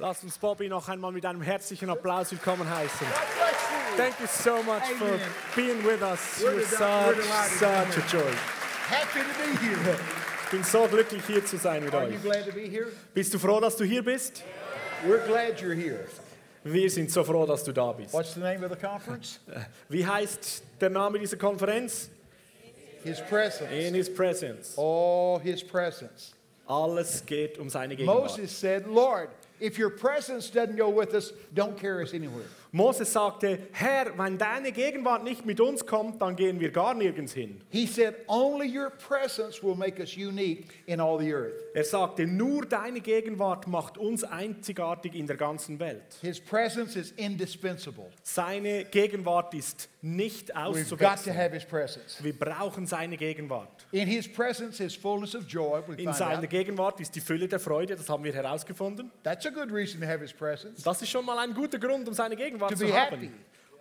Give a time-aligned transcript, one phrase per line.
[0.00, 3.06] Lass uns Bobby noch einmal mit einem herzlichen Applaus willkommen heißen.
[3.06, 3.96] You.
[3.98, 5.20] Thank you so much for Amen.
[5.54, 6.40] being with us.
[6.40, 7.22] You're such,
[7.58, 8.32] such a joy.
[8.88, 9.96] Happy to be here.
[10.46, 12.22] Ich bin so glücklich hier zu sein mit Are you euch.
[12.22, 12.86] glad to be here?
[13.12, 14.42] Bist du froh, dass du hier bist?
[15.06, 16.06] We're glad you're here.
[16.64, 18.14] Wir sind so froh, dass du da bist.
[18.14, 19.38] What's the name of the conference?
[19.90, 22.08] Wie heißt der Name dieser Konferenz?
[23.04, 23.70] His presence.
[23.70, 24.72] In His Presence.
[24.78, 26.32] Oh, His presence.
[26.66, 28.30] Alles geht um seine Gegenwart.
[28.30, 29.28] Moses said, Lord,
[29.60, 32.46] if your presence doesn't go with us, don't carry us anywhere.
[32.72, 37.32] Moses sagte, Herr, wenn deine Gegenwart nicht mit uns kommt, dann gehen wir gar nirgends
[37.32, 37.60] hin.
[37.70, 41.54] He said, only your presence will make us unique in all the earth.
[41.74, 46.02] Er sagte, nur deine Gegenwart macht uns einzigartig in der ganzen Welt.
[46.22, 48.06] His presence is indispensable.
[48.22, 51.36] Seine Gegenwart ist nicht We've got to auszuwechseln.
[51.36, 52.22] have His presence.
[52.22, 53.68] Wir brauchen seine Gegenwart.
[53.92, 55.80] In His presence is fullness of joy.
[55.86, 56.50] We In find seiner out.
[56.50, 59.10] Gegenwart ist die Fülle der Freude, das haben wir herausgefunden.
[59.24, 60.82] That's a good reason to have His presence.
[60.82, 63.10] Das ist schon mal ein guter Grund, um seine Gegenwart To zu be haben.
[63.20, 63.30] happy.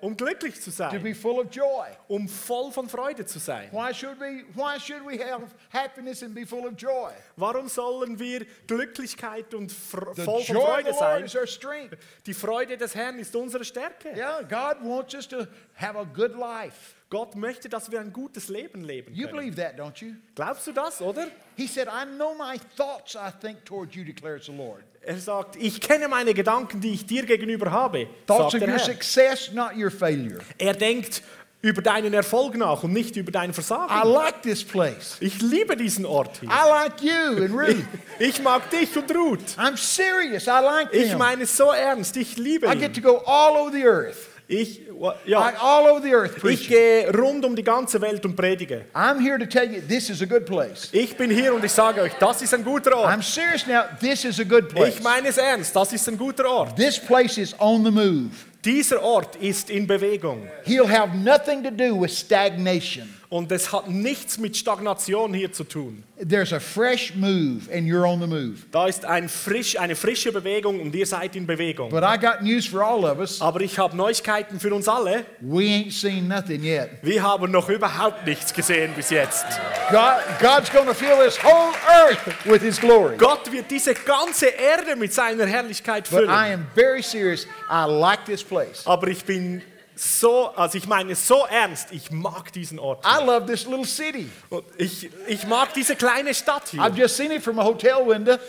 [0.02, 1.88] Um glücklich zu To sein, be full of joy.
[2.08, 3.68] um voll von Freude zu sein.
[3.74, 4.46] Why should we?
[4.56, 7.12] Why should we have happiness and be full of joy?
[7.36, 11.24] Warum sollen wir Glücklichkeit und fr- The voll von joy of Freude the Lord sein?
[11.26, 11.98] is our strength.
[12.26, 14.14] Die Freude des Herrn ist unsere Stärke.
[14.16, 16.96] Yeah, God wants us to have a good life.
[17.10, 19.40] Gott möchte, dass wir ein gutes Leben leben You können.
[19.40, 20.14] believe that, don't you?
[20.36, 21.28] Glaubst du das, oder?
[21.58, 24.84] He said, I know my thoughts I think toward you, declares the Lord.
[25.02, 28.08] Er sagt, ich kenne meine Gedanken, die ich dir gegenüber habe.
[28.28, 28.86] Thoughts Sagt of der your Herr.
[28.86, 30.40] success, not your failure.
[30.60, 31.24] Er denkt
[31.62, 34.08] über deinen Erfolg nach und nicht über dein I Versagen.
[34.10, 35.18] like this place.
[35.20, 36.50] Ich liebe diesen Ort hier.
[36.50, 37.84] I like you and Ruth.
[38.20, 39.58] Ich mag dich und Ruth.
[39.58, 40.46] I'm serious.
[40.48, 41.18] I like Ich them.
[41.18, 42.16] meine es so ernst.
[42.18, 43.02] Ich liebe I get ihn.
[43.04, 44.29] to go all over the earth.
[44.52, 46.70] Ich, I, ja, all over the earth ich preaching.
[46.70, 48.86] gehe rund um die ganze Welt und predige.
[48.96, 50.90] I'm here to tell you this is a good place.
[50.92, 53.14] Ich bin hier und ich sage euch, das ist ein guter Ort.
[53.14, 53.84] I'm serious now.
[54.00, 54.96] This is a good place.
[54.96, 56.76] Ich meine es ernst, das ist ein guter Ort.
[56.76, 58.32] This place is on the move.
[58.66, 63.19] Dieser Ort ist in Bewegung He'll have nothing to do with stagnation.
[63.30, 66.04] Und es hat nichts mit Stagnation hier zu tun.
[66.28, 68.66] There's a fresh move, and you're on the move.
[68.72, 71.90] Da ist ein frisch, eine frische Bewegung und ihr seid in Bewegung.
[71.92, 73.40] But I got news for all of us.
[73.40, 75.26] Aber ich habe Neuigkeiten für uns alle.
[75.42, 76.90] We ain't seen nothing yet.
[77.04, 79.46] Wir haben noch überhaupt nichts gesehen bis jetzt.
[79.92, 83.16] God, God's to fill this whole earth with His glory.
[83.16, 86.54] Gott wird diese ganze Erde mit seiner Herrlichkeit But I füllen.
[86.54, 87.46] am very serious.
[87.70, 88.82] I like this place.
[88.86, 89.62] Aber ich bin
[90.02, 93.06] so, also ich meine so ernst, ich mag diesen Ort.
[93.06, 94.30] I love this little city.
[94.50, 96.80] Und ich, ich mag diese kleine Stadt hier.
[96.82, 98.38] I've just seen it from a hotel window.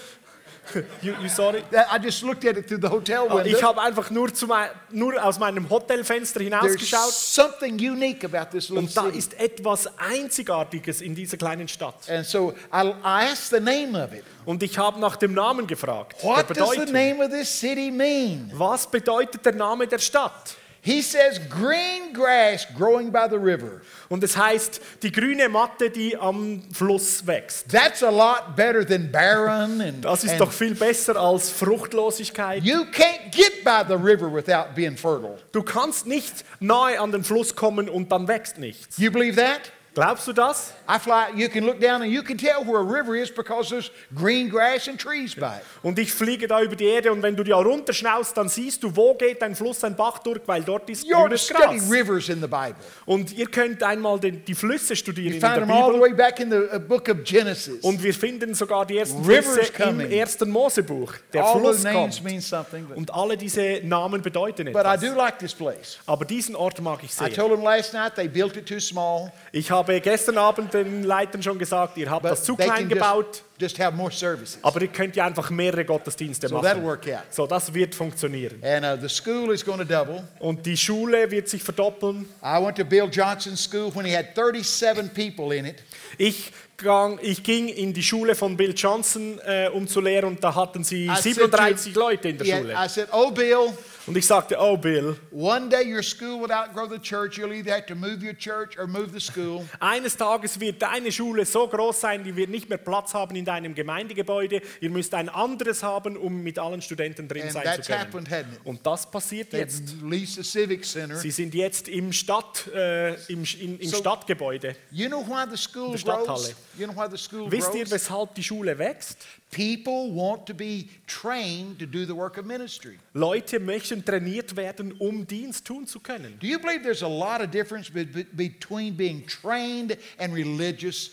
[1.02, 1.64] You, you sorry?
[1.72, 3.62] I just looked at it through the hotel Ich window.
[3.62, 8.68] habe einfach nur, zu mein, nur aus meinem Hotelfenster There's hinausgeschaut something unique about this
[8.68, 9.18] little und da city.
[9.18, 12.08] ist etwas Einzigartiges in dieser kleinen Stadt.
[12.08, 14.22] And so I, I asked the name of it.
[14.44, 16.22] Und ich habe nach dem Namen gefragt.
[16.22, 18.52] What does the name of this city mean?
[18.54, 20.54] Was bedeutet der Name der Stadt?
[20.82, 23.82] He says green grass growing by the river.
[24.08, 27.68] Und es heißt die grüne Matte, die am Fluss wächst.
[27.70, 32.62] That's a lot better than barren and, Das ist and doch viel besser als Fruchtlosigkeit.
[32.64, 35.38] you can't get by the river without being fertile.
[35.52, 38.96] Du kannst nicht nahe an den Fluss kommen und dann wächst nichts.
[38.96, 39.72] You believe that?
[39.94, 40.72] Glaubst du das?
[40.92, 43.68] I fly, you can look down and you can tell where a river is because
[43.70, 45.62] there's green grass and trees by it.
[45.82, 48.96] Und ich fliege da über die Erde und wenn du da runterschnaust, dann siehst du,
[48.96, 51.78] wo geht ein Fluss, ein Bach durch, weil dort ist You ought to grünes study
[51.78, 51.90] Gras.
[51.90, 52.74] rivers in the Bible.
[53.06, 55.98] Und ihr könnt einmal den, die Flüsse studieren You in find der them all the
[55.98, 56.00] Bibel.
[56.10, 57.84] way back in the uh, book of Genesis.
[57.84, 60.10] Und wir finden sogar die ersten Rivers Flüsse im coming.
[60.10, 61.12] ersten Mosebuch.
[61.32, 62.24] Der all Fluss names kommt.
[62.24, 62.86] mean something.
[62.86, 65.00] But, Und alle diese Namen bedeuten but I etwas.
[65.02, 65.98] do like this place.
[66.06, 67.32] Aber diesen Ort mag ich I sehr.
[67.34, 69.30] told them last night they built it too small.
[69.52, 72.80] Ich habe gestern Abend den Leitern schon gesagt, ihr habt But das zu they klein
[72.80, 74.58] can gebaut, just, just have more services.
[74.62, 76.84] aber ihr könnt ja einfach mehrere Gottesdienste So that'll machen.
[76.84, 77.20] work out.
[77.30, 78.62] So, das wird funktionieren.
[78.62, 80.22] And uh, the school is going to double.
[80.38, 82.26] Und die Schule wird sich verdoppeln.
[82.42, 85.82] I went to Bill Johnson's school when he had 37 people in it.
[86.18, 90.42] Ich, gang, ich ging in die Schule von Bill Johnson, äh, um zu lehren, und
[90.44, 92.74] da hatten sie I said 37 to- Leute in der had- Schule.
[92.74, 93.72] I said, Oh, Bill,
[94.10, 97.38] Und ich sagte, oh Bill, one day your school will outgrow the church.
[97.38, 99.64] You'll either have to move your church or move the school.
[99.80, 103.44] eines Tages wird deine Schule so groß sein, die wird nicht mehr Platz haben in
[103.44, 104.62] deinem Gemeindegebäude.
[104.80, 108.00] Ihr müsst ein anderes haben, um mit allen Studenten drin And sein that's zu können.
[108.04, 108.60] happened, hasn't it?
[108.64, 109.94] Und das passiert They've jetzt.
[110.02, 111.14] leased the Civic Center.
[111.16, 114.74] Sie sind jetzt im, Stadt, äh, im, in, im So- Stadtgebäude.
[114.90, 116.26] You know why the school Der Stadthalle.
[116.26, 116.54] grows?
[116.76, 119.18] You know why the school Wisst ihr, weshalb die Schule wächst?
[119.50, 122.98] People want to be trained to do the work of ministry.
[123.14, 126.38] Leute möchten trainiert werden, um Dienst tun zu können.
[126.40, 131.10] Do you believe there's a lot of difference be- be- between being trained and religious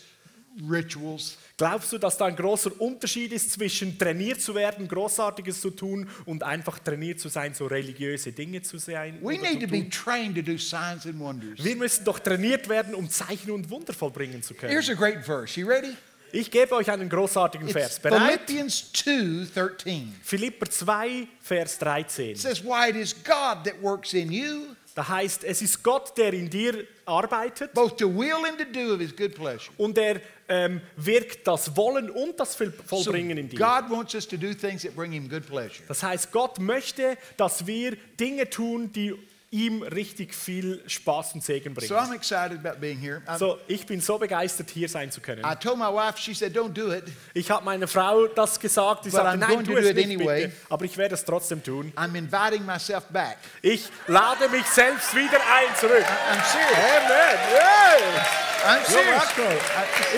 [0.68, 1.36] rituals.
[1.56, 6.08] Glaubst du, dass da ein großer Unterschied ist zwischen trainiert zu werden, Großartiges zu tun
[6.24, 9.18] und einfach trainiert zu sein, so religiöse Dinge zu sein?
[9.22, 11.62] We need to be trained to do signs and wonders.
[11.62, 14.72] Wir müssen doch trainiert werden, um Zeichen und Wunder vollbringen zu können.
[14.72, 15.58] Here's a great verse.
[15.58, 15.96] You ready?
[16.32, 17.98] Ich gebe euch einen großartigen Vers.
[18.00, 18.40] Bereit?
[18.46, 20.14] Philippians 2 13.
[20.22, 22.30] Philipper 2, Vers 13.
[22.30, 26.18] It says, Why it is God that works in you, Da heißt, es ist Gott,
[26.18, 29.70] der in dir arbeitet both to will and to do of his good pleasure.
[29.76, 33.58] und er ähm, wirkt das Wollen und das So Vollbringen in dir.
[33.58, 35.84] God wants us to do things that bring him good pleasure.
[35.86, 39.14] Das heißt, Gott möchte, dass wir Dinge tun, die
[39.50, 41.98] ihm richtig viel Spaß und Segen So bringen.
[41.98, 43.22] I'm excited about being here.
[43.26, 45.42] I, So, ich bin so begeistert, hier sein zu können.
[45.44, 47.04] I told my wife, she said, Don't do it.
[47.32, 50.56] Ich habe meiner Frau das gesagt, But sagte, I'm nein, tu es nicht anyway." bitte.
[50.68, 51.92] Aber ich werde es trotzdem tun.
[51.96, 53.38] I'm inviting myself back.
[53.62, 56.04] Ich lade mich selbst wieder ein zurück.
[56.04, 56.78] I'm serious.
[56.96, 57.38] Amen.
[57.54, 58.26] Yeah.
[58.66, 59.24] I'm serious.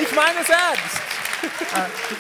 [0.03, 1.03] Ich meine es ernst.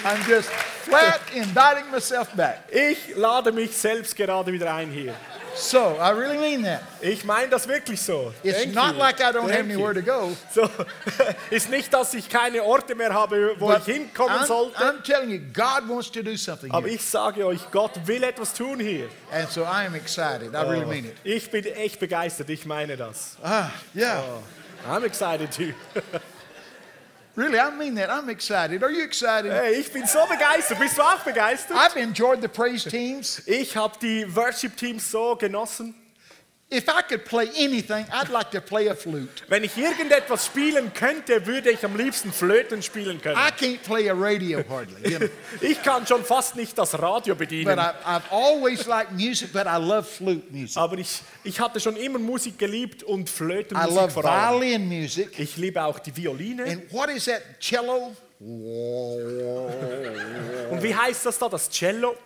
[0.04, 0.48] I'm just
[0.84, 2.60] flat inviting myself back.
[2.70, 5.14] Ich lade mich selbst gerade wieder ein hier.
[5.60, 6.82] So I really mean that.
[7.02, 8.32] Ich meine das wirklich so.
[8.42, 8.98] It's Thank not you.
[8.98, 10.00] like I don't have Thank anywhere you.
[10.00, 10.36] to go.
[10.52, 10.68] So,
[11.50, 14.78] ist nicht, dass ich keine Orte mehr habe, wo But ich hinkommen I'm, sollte.
[14.78, 16.96] I'm telling you, God wants to do something Aber here.
[16.96, 19.08] ich sage euch, Gott will etwas tun hier.
[19.30, 20.54] And so I am excited.
[20.54, 21.16] I really mean it.
[21.24, 23.36] Ich bin echt begeistert, ich meine das.
[23.42, 24.22] Ah, yeah.
[24.88, 25.74] I'm excited too.
[27.37, 28.11] Really, I mean that.
[28.11, 28.82] I'm excited.
[28.82, 29.53] Are you excited?
[29.53, 30.79] Hey, ich bin so begeistert.
[30.79, 31.77] Bist du auch begeistert?
[31.77, 33.43] I've enjoyed the praise teams.
[33.47, 35.94] Ich habe die Worship-Teams so genossen.
[36.72, 39.43] If I could play anything, I'd like to play a flute.
[39.49, 43.37] Wenn ich irgendetwas spielen könnte, würde ich am liebsten Flöten spielen können.
[43.37, 45.11] I can't play a radio hardly.
[45.11, 45.28] You know.
[45.61, 47.76] Ich kann schon fast nicht das Radio But bedienen.
[47.76, 50.76] I, I've always liked music, but I love flute music.
[50.76, 54.61] Aber ich, ich hatte schon immer Musik geliebt und I Flötenmusik love vor allem.
[54.61, 55.38] violin music.
[55.40, 56.62] Ich liebe auch die Violine.
[56.64, 58.14] And what is that cello?
[58.40, 58.48] Und
[60.82, 62.16] wie heißt das da, das Cello?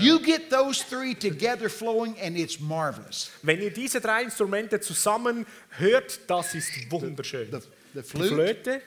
[0.00, 3.30] You get those three together flowing, and it's marvelous.
[3.42, 5.44] Wenn ihr diese drei Instrumente zusammen
[5.76, 7.48] hört, das ist wunderschön.
[7.50, 7.58] The,
[7.92, 8.82] the Die flute, Flöte,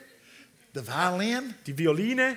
[0.74, 2.36] the violin, die Violine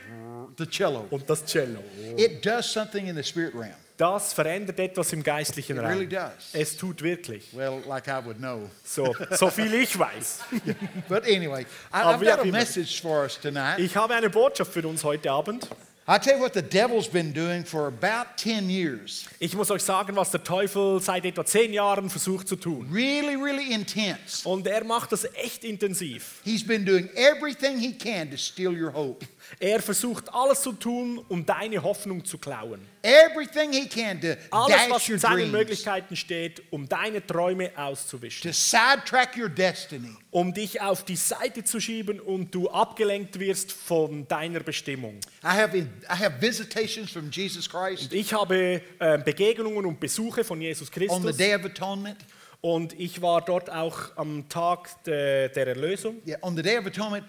[0.58, 1.08] the cello.
[1.10, 1.80] und das Cello.
[2.16, 3.85] It does something in the spirit realm.
[3.98, 6.10] Das verändert etwas im geistlichen really Raum.
[6.10, 6.50] does.
[6.54, 7.46] Es tut wirklich.
[7.54, 8.70] Well, like I would know.
[8.84, 10.40] So, so viel ich weiß.
[11.08, 13.80] But anyway, I, I've got a message for us tonight.
[13.80, 15.70] Ich habe eine Botschaft für uns heute Abend.
[16.08, 19.26] I'll tell you what the devil's been doing for about 10 years.
[19.40, 22.88] Ich muss euch sagen, was der Teufel seit etwa zehn Jahren versucht zu tun.
[22.94, 24.48] Really, really intense.
[24.48, 26.42] Und er macht das echt intensiv.
[26.44, 29.26] He's been doing everything he can to steal your hope.
[29.60, 32.80] Er versucht alles zu tun, um deine Hoffnung zu klauen.
[33.02, 38.50] Everything he can to Alles, was in seinen Möglichkeiten steht, um deine Träume auszuwischen.
[38.52, 40.10] to sidetrack your destiny.
[40.32, 45.20] Um dich auf die Seite zu schieben und du abgelenkt wirst von deiner Bestimmung.
[45.44, 50.60] I have, I have visitations from Jesus Christ Ich habe äh, Begegnungen und Besuche von
[50.62, 51.38] Jesus on the Christus.
[51.38, 52.18] Day of Atonement.
[52.62, 56.16] Und ich war dort auch am Tag de, der Erlösung.
[56.26, 57.24] Yeah, on the Day of Atonement,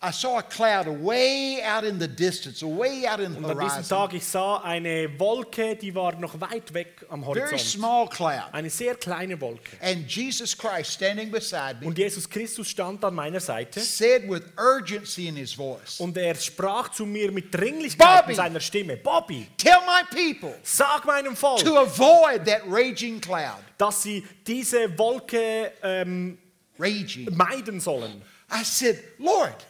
[0.00, 3.58] I saw a cloud way out in the distance, way out in the Und an
[3.58, 3.88] diesem horizon.
[3.88, 7.60] Tag, ich sah eine Wolke, die war noch weit weg am Very Horizont.
[7.60, 8.44] small cloud.
[8.52, 9.76] Eine sehr kleine Wolke.
[9.80, 14.42] And Jesus Christ standing beside me Und Jesus Christus stand an meiner Seite said with
[14.56, 18.30] urgency in his voice, und er sprach zu mir mit Dringlichkeit Bobby!
[18.30, 18.96] in seiner Stimme.
[18.98, 23.58] Bobby, Tell my people sag meinem Volk, to avoid that raging cloud.
[23.76, 26.38] dass sie diese Wolke ähm,
[26.78, 27.34] Raging.
[27.36, 28.22] meiden sollen.
[28.50, 29.66] I said, Lord,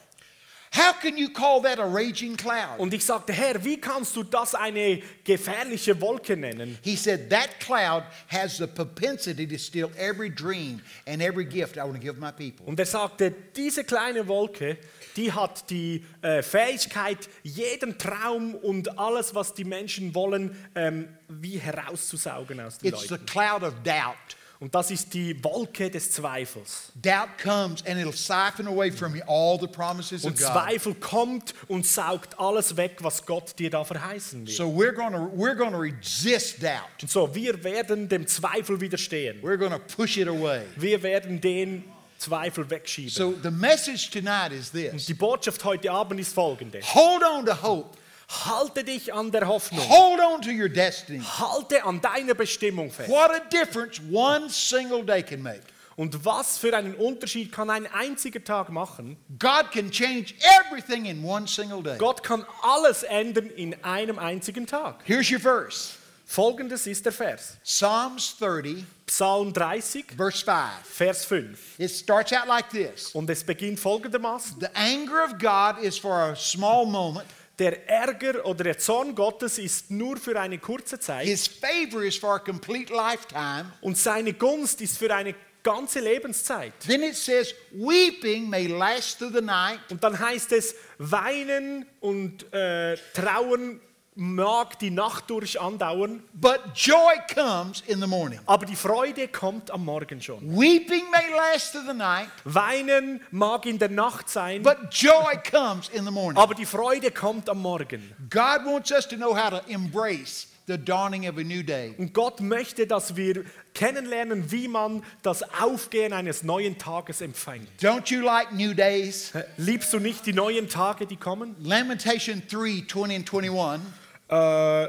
[0.75, 2.79] how can you call that a raging cloud?
[2.79, 6.79] Und ich sagte, Herr, wie kannst du das eine gefährliche Wolke nennen?
[6.83, 11.81] He said, That cloud has the propensity to steal every dream and every gift I
[11.85, 12.67] want to give my people.
[12.67, 14.79] Und er sagte, diese kleine Wolke,
[15.17, 21.59] die hat die äh, Fähigkeit, jeden Traum und alles, was die Menschen wollen, ähm, wie
[21.59, 23.27] herauszusaugen aus den It's the Leuten.
[23.27, 24.37] cloud of doubt.
[24.61, 26.91] Und das ist die Wolke des Zweifels.
[27.01, 30.49] Doubt comes and it'll siphon away from you all the promises of Und God.
[30.49, 34.53] Zweifel kommt und saugt alles weg, was Gott dir da verheißen will.
[34.53, 37.03] So we're going to we're going to resist doubt.
[37.03, 39.41] Und so, wir werden dem Zweifel widerstehen.
[39.43, 40.63] We're going to push it away.
[40.77, 41.85] Wir werden den
[42.19, 43.11] Zweifel wegschieben.
[43.11, 45.07] So the message tonight is this.
[45.07, 46.81] Die Botschaft heute Abend ist folgende.
[46.83, 47.98] Hold on to hope.
[48.29, 49.89] Halte dich an der Hoffnung.
[49.89, 51.21] Hold on to your destiny.
[51.21, 53.09] Halte an deiner Bestimmung fest.
[53.09, 55.63] What a difference one single day can make.
[55.97, 59.17] Und was für einen Unterschied kann ein einziger Tag machen?
[59.39, 61.97] God can change everything in one single day.
[61.99, 65.01] Gott kann alles ändern in einem einzigen Tag.
[65.05, 65.95] Here's your verse.
[66.25, 67.57] Folgendes ist der Vers.
[67.65, 70.55] Psalms 30, Psalm 30, verse 5.
[70.85, 71.79] Vers 5.
[71.79, 74.61] It starts out like this Und es beginnt folgendermaßen.
[74.61, 77.27] The anger of God is for a small moment,
[77.59, 82.17] Der Ärger oder der Zorn Gottes ist nur für eine kurze Zeit His favor is
[82.17, 83.73] for a complete lifetime.
[83.81, 85.35] und seine Gunst ist für eine
[85.65, 86.73] ganze Lebenszeit.
[86.87, 92.51] Then it says, Weeping may last through the night, Und dann heißt es, weinen und
[92.55, 93.81] äh, trauern
[94.21, 98.41] mag die Nacht durch andauern, but joy comes in the morning.
[98.47, 100.41] aber die Freude kommt am Morgen schon.
[100.59, 105.89] Weeping may last through the night, Weinen mag in der Nacht sein, but joy comes
[105.91, 106.37] in the morning.
[106.37, 108.03] aber die Freude kommt am Morgen.
[108.29, 111.95] God wants us to know how to embrace the dawning of a new day.
[111.97, 117.69] Und Gott möchte, dass wir kennenlernen, wie man das Aufgehen eines neuen Tages empfängt.
[117.81, 119.33] Don't you like new days?
[119.57, 121.55] Liebst du nicht die neuen Tage, die kommen?
[121.61, 123.81] Lamentation 3 20 and 21.
[124.29, 124.89] Äh,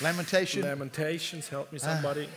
[0.00, 0.62] Lamentation?
[0.62, 1.84] Lamentations, help me ah.
[1.84, 2.28] somebody.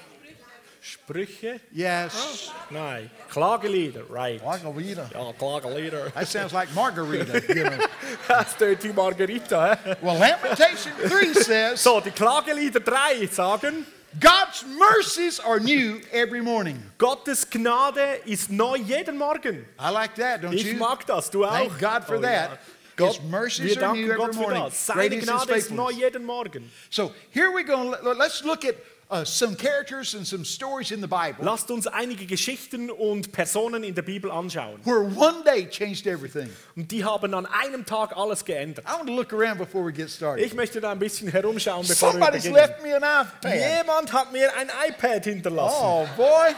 [0.81, 1.59] Sprüche?
[1.73, 2.13] Yes.
[2.15, 3.09] Oh, Nein.
[3.29, 4.41] Klagelieder, right.
[4.43, 5.09] Margarita.
[5.13, 6.11] Ja, Klagelieder.
[6.13, 7.77] That sounds like margarita, you know.
[8.27, 9.75] Das tönt Margarita.
[9.75, 9.97] hä?
[10.01, 13.85] Well, Lamentation 3 says, So, die Klagelieder 3 sagen,
[14.19, 16.81] God's mercies are new every morning.
[16.97, 19.65] Gottes Gnade ist neu jeden Morgen.
[19.77, 20.77] I like that, don't Ich you?
[20.77, 21.51] mag das, du auch.
[21.51, 22.59] Thank God for Oh, that.
[22.99, 23.07] Ja.
[23.07, 24.63] His mercies wir are new danken every Gott für morning.
[24.63, 24.85] das.
[24.87, 26.71] Seine Gnade ist neu jeden Morgen.
[26.89, 27.91] So here we go.
[28.03, 28.75] Let- Let's look at
[29.09, 33.83] uh, some characters and some stories in the Bible Lasst uns einige Geschichten und Personen
[33.83, 34.79] in der Bibel anschauen.
[34.83, 36.49] where one day changed everything.
[36.75, 38.83] Und die haben an einem Tag alles geändert.
[38.85, 40.43] I want to look around before we get started.
[40.45, 42.55] Ich möchte da ein bisschen herumschauen, bevor wir Somebody's beginnen.
[42.67, 43.53] left me an iPad.
[43.53, 45.77] Jemand hat mir ein iPad hinterlassen.
[45.81, 46.53] Oh boy.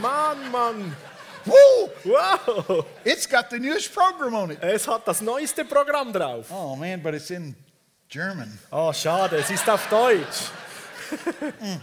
[0.00, 0.96] Mann, Mann.
[1.46, 1.90] Woo!
[2.04, 2.86] Wow.
[3.04, 4.58] It's got the newest program on it.
[4.62, 6.46] Es hat das neueste Programm drauf.
[6.50, 7.54] Oh man, but it's in
[8.08, 8.58] German.
[8.70, 10.50] Oh, schade, es ist auf Deutsch.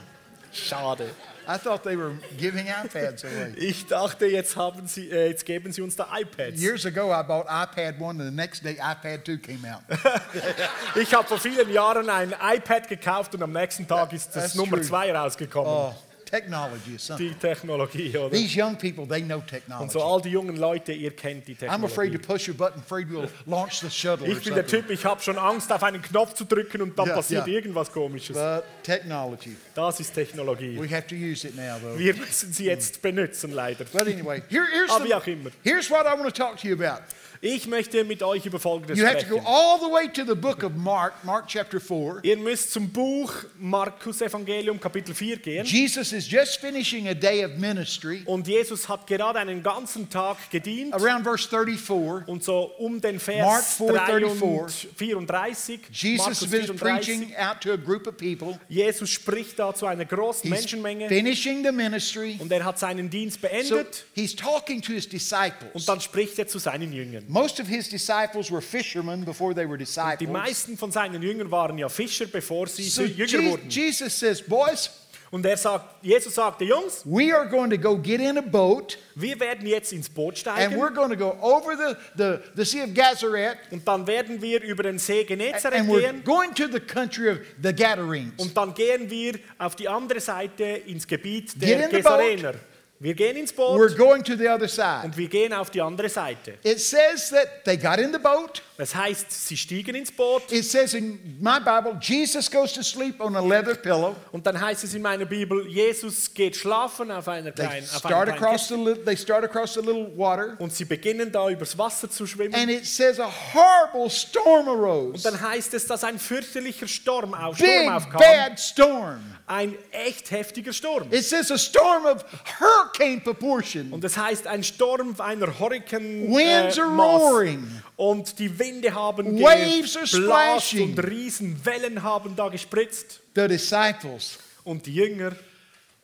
[0.51, 1.09] Schade.
[1.49, 3.53] I thought they were giving iPads away.
[3.57, 6.59] Ich dachte, jetzt, haben sie, äh, jetzt geben sie uns da iPads.
[6.59, 9.81] Years ago, I bought iPad 1, and the next day, iPad 2 came out.
[10.95, 14.55] Ich habe vor vielen Jahren ein iPad gekauft und am nächsten Tag ist das That's
[14.55, 14.85] Nummer true.
[14.87, 15.71] 2 rausgekommen.
[15.71, 15.95] Oh,
[16.29, 17.29] technology is something.
[17.29, 18.29] Die Technologie, oder?
[18.31, 19.91] These young people, they know Und technology.
[19.91, 22.27] so all die jungen Leute, ihr kennt die I'm afraid to Technologie.
[22.27, 24.65] push a button, afraid we'll launch the shuttle Ich bin der.
[24.67, 27.53] Typ, ich habe schon Angst, auf einen Knopf zu drücken und dann Ja, passiert ja.
[27.53, 28.36] irgendwas Komisches.
[28.36, 30.77] But technology, Das ist Technologie.
[30.79, 31.98] we have to use it now, though.
[31.98, 33.86] Wir müssen sie jetzt benutzen, leider.
[33.86, 35.50] But anyway, here, here's, Aber wie the, auch immer.
[35.63, 37.03] here's what I want to talk to you about.
[37.41, 39.46] Ich möchte mit euch über Folgendes You have to go sprechen.
[39.48, 42.20] all the way to the book of Mark, Mark chapter 4.
[42.24, 45.65] Ihr müsst zum Buch Markus Evangelium Kapitel 4 gehen.
[45.65, 48.24] Jesus is just finishing a day of ministry.
[48.25, 50.94] Und Jesus hat gerade einen ganzen Tag gedient.
[50.94, 54.88] Around verse 34, Und so um den Mark Vers 4:34.
[54.96, 58.60] 34, Jesus Markus is 34, preaching out to a group of people.
[58.70, 62.38] Jesus spricht da zu einer großen He's Menschenmenge finishing the ministry.
[62.39, 65.72] und er hat seinen Dienst So beendet he's talking to his disciples.
[65.74, 67.25] und dann spricht er zu seinen Jüngern.
[67.27, 70.19] Most of his disciples were fishermen before they were disciples.
[70.19, 73.69] Die meisten von seinen Jüngern waren ja Fischer, bevor sie So Jünger Je- wurden.
[73.69, 74.89] Jesus says, Boys,
[75.29, 78.98] Und er sagt, Jesus sagte, Jungs, we are going to go get in a boat
[79.13, 80.72] wir werden jetzt ins Boot steigen.
[80.72, 84.41] and we're going to go over the, the, the Sea of Gennesaret und dann werden
[84.41, 88.31] wir über den See Genezareth and we're gehen going to the country of the Gadarenes.
[88.38, 92.19] und dann gehen wir auf die andere Seite ins Gebiet der in the boat.
[92.22, 92.53] Gesarener.
[92.99, 95.05] Wir gehen ins We're going to the other side.
[95.05, 96.57] und wir gehen auf die andere Seite.
[96.63, 98.63] It says that they got in the boat.
[98.77, 103.19] Das heißt, sie stiegen ins Boot It says in my Bible, Jesus goes to sleep
[103.19, 104.15] on a leather pillow.
[104.31, 107.98] und dann heißt es in meiner Bibel, Jesus geht schlafen auf einer They kleinen, auf
[107.98, 112.07] start across the they start across the little water, und sie beginnen da übers Wasser
[112.10, 112.53] zu schwimmen.
[112.53, 115.24] and it says a horrible storm Und arose.
[115.24, 118.19] dann heißt es, dass ein fürchterlicher Sturm, auf, Sturm Big aufkam.
[118.19, 119.19] bad storm.
[119.48, 121.07] Ein echt heftiger Sturm.
[121.12, 122.24] It says a storm of
[122.60, 123.91] hurricane proportion.
[123.93, 127.81] Und das heißt ein Sturm einer Hurrikan Winds äh, are roaring.
[127.97, 130.91] Und die Winde haben Waves splashing.
[130.91, 133.19] und Riesenwellen haben da gespritzt.
[133.35, 135.35] The disciples, Und die Jünger,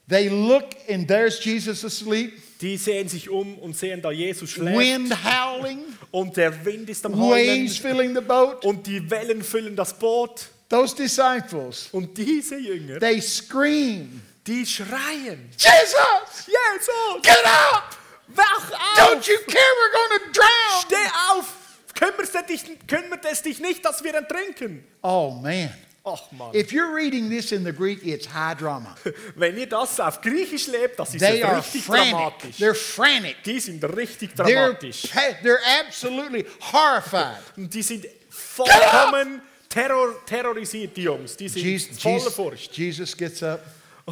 [0.09, 2.33] they look and there's Jesus asleep.
[2.61, 4.77] die sehen sich um und sehen da Jesus schläft.
[4.77, 5.79] Wind howling,
[6.11, 7.69] Und der Wind ist am waves Heulen.
[7.69, 8.65] filling the boat.
[8.65, 10.47] Und die Wellen füllen das Boot.
[10.69, 15.47] Those disciples, Und diese Jünger, they scream, die schreien.
[15.59, 17.95] Jesus, Jesus, get up!
[18.35, 19.27] wach Don't auf!
[19.27, 20.81] you care we're going to drown?
[20.87, 21.53] Steh auf!
[21.93, 24.83] Kümmert es, dich, nicht, dass wir ertrinken?
[25.01, 25.73] Oh man.
[26.05, 26.53] Ach Mann.
[26.53, 28.93] If you're reading this in the Greek, it's high drama.
[29.35, 32.11] Wenn ihr das auf Griechisch lebt, das ist They are richtig frantic.
[32.11, 32.57] dramatisch.
[32.57, 33.43] They're frantic.
[33.45, 35.03] Die sind richtig They're, dramatisch.
[35.03, 37.37] pa- they're absolutely horrified.
[37.55, 41.37] Und die sind vollkommen terror, terrorisiert die Jungs.
[41.37, 42.77] Die sind Jesus, voller Furcht.
[42.77, 43.61] Jesus gets up.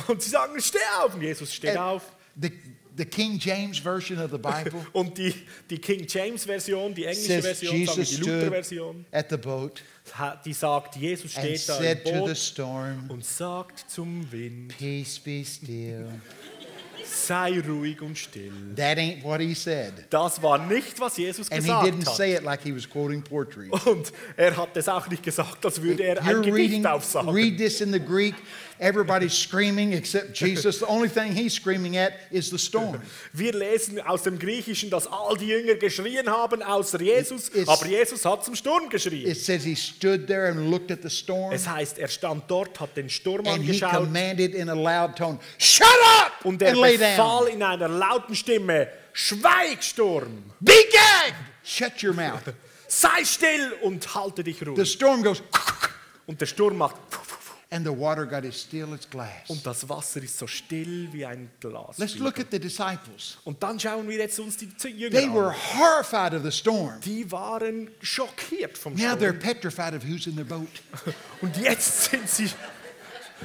[0.08, 1.14] Und sie sagen, steh auf.
[1.14, 2.04] Und Jesus steht And auf.
[2.42, 2.52] The,
[3.02, 5.34] the King James version of the Bible Und die,
[5.70, 9.82] die King James Version, die englische says Version, Jesus die stood Luther-Version, at the boat
[10.46, 16.10] die sagt, Jesus steht da im Boot storm, und sagt zum Wind, Peace be still.
[17.04, 18.52] sei ruhig und still.
[18.76, 20.06] That ain't what he said.
[20.10, 22.16] Das war nicht, was Jesus And he gesagt didn't hat.
[22.16, 23.70] say it like he was quoting poetry.
[23.86, 27.30] Und er hat es auch nicht gesagt, als würde er ein You're Gedicht reading, aufsagen.
[27.30, 28.36] read this in the Greek.
[28.84, 30.80] Everybody's screaming except Jesus.
[30.80, 33.00] The only thing he's screaming at is the storm.
[33.32, 37.86] Wir lesen aus dem Griechischen, dass all die Jünger geschrien haben, außer Jesus, It's- aber
[37.86, 39.28] Jesus hat zum Sturm geschrien.
[39.30, 42.80] It says he stood there and looked at the storm Es heißt, er stand dort,
[42.80, 45.86] hat den Sturm and he angeschaut commanded in a loud tone, Shut
[46.20, 47.54] up und er and lay befahl down.
[47.54, 51.36] in einer lauten Stimme, Schweig, Sturm, Be gagged.
[51.64, 52.42] Shut your mouth.
[52.88, 54.92] sei still und halte dich The ruhig.
[54.92, 55.44] storm goes,
[56.26, 56.96] Und der Sturm macht
[57.72, 59.50] and the water got as still as glass.
[59.50, 61.98] und das Wasser ist so still wie ein Glas.
[61.98, 63.38] Let's look at the disciples.
[63.46, 67.00] Und dann schauen wir jetzt uns die Jünger They were horrified of the storm.
[67.02, 70.68] Die waren schockiert vom Now they're petrified of who's in their boat.
[71.42, 72.50] Und jetzt sind sie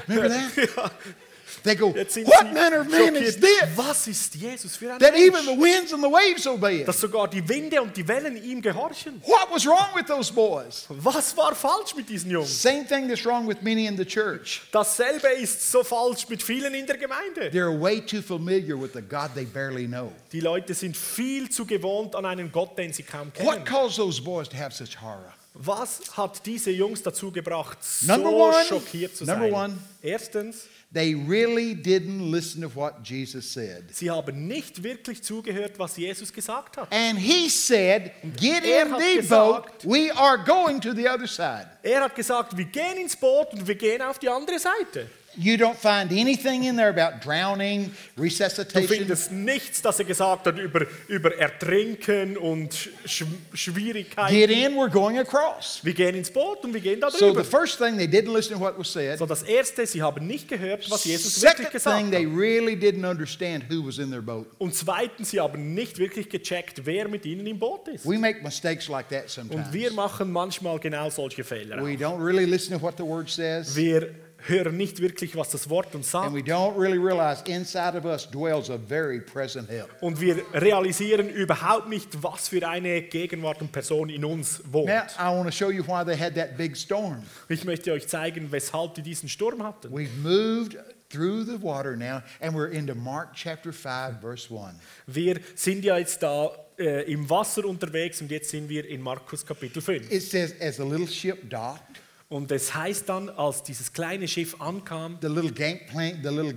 [0.08, 0.92] Remember that?
[1.66, 3.64] They go, What manner of man is this?
[3.74, 5.46] Was ist Jesus für ein That even Mensch?
[5.46, 6.86] the winds and the waves obey it.
[6.88, 9.20] Dass sogar die Winde und die Wellen ihm gehorchen.
[9.26, 10.86] What was wrong with those boys?
[10.88, 12.62] Was war falsch mit diesen Jungs?
[12.62, 14.62] Same thing that's wrong with many in the church.
[14.70, 17.50] Dasselbe ist so falsch mit vielen in der Gemeinde.
[17.50, 20.12] They're way too familiar with the God they barely know.
[20.32, 23.64] Die Leute sind viel zu gewohnt an einen Gott, den sie kaum What kennen.
[23.64, 25.34] caused those boys to have such horror?
[25.58, 28.64] Was hat diese Jungs dazu gebracht, so Number one.
[28.68, 29.50] schockiert zu sein?
[29.52, 29.78] one.
[30.02, 33.84] Erstens, They really didn't listen to what Jesus said.
[33.92, 36.92] sie haben nicht wirklich zugehört, was Jesus gesagt hat.
[36.92, 39.84] And he said, Get er in the boat.
[39.84, 41.68] We are going to the other side.
[41.82, 45.10] Er hat gesagt, wir gehen ins Boot und wir gehen auf die andere Seite.
[45.38, 48.88] You don't find anything in there about drowning, Du resuscitation.
[48.88, 52.72] findest nichts, das er gesagt hat über, über Ertrinken und
[53.04, 54.34] Sch Schwierigkeiten.
[54.34, 55.80] Get in, we're going across.
[55.82, 57.44] Wir gehen ins Boot und wir gehen da So drüber.
[57.44, 59.18] the first thing, they didn't listen to what was said.
[59.18, 62.36] So das Erste, sie haben nicht gehört, was Jesus wirklich Second gesagt thing, they hat.
[62.38, 64.46] really didn't understand who was in their boat.
[64.58, 68.08] Und zweitens, sie haben nicht wirklich gecheckt, wer mit ihnen im Boot ist.
[68.08, 69.72] We make mistakes like that Und sometimes.
[69.72, 71.76] wir machen manchmal genau solche Fehler.
[71.84, 73.74] We don't really listen to what the word says.
[73.76, 74.14] Wir
[74.48, 76.34] hören nicht wirklich, was das Wort uns And sagt.
[76.34, 79.90] we don't really realize inside of us dwells a very present help.
[80.00, 84.88] Und wir realisieren überhaupt nicht, was für eine Gegenwart und Person in uns wohnt.
[84.88, 87.22] Now, I want to show you why they had that big storm.
[87.48, 89.92] Ich möchte euch zeigen, weshalb die diesen Sturm hatten.
[89.92, 90.76] We've moved
[91.08, 94.74] through the water now, and we're into Mark chapter 5, verse 1.
[95.06, 99.46] Wir sind ja jetzt da äh, im Wasser unterwegs und jetzt sind wir in Markus
[99.46, 100.10] Kapitel 5.
[100.10, 104.60] It says, As the little ship docked, Und es heißt dann, als dieses kleine Schiff
[104.60, 106.54] ankam the little gangplank, the little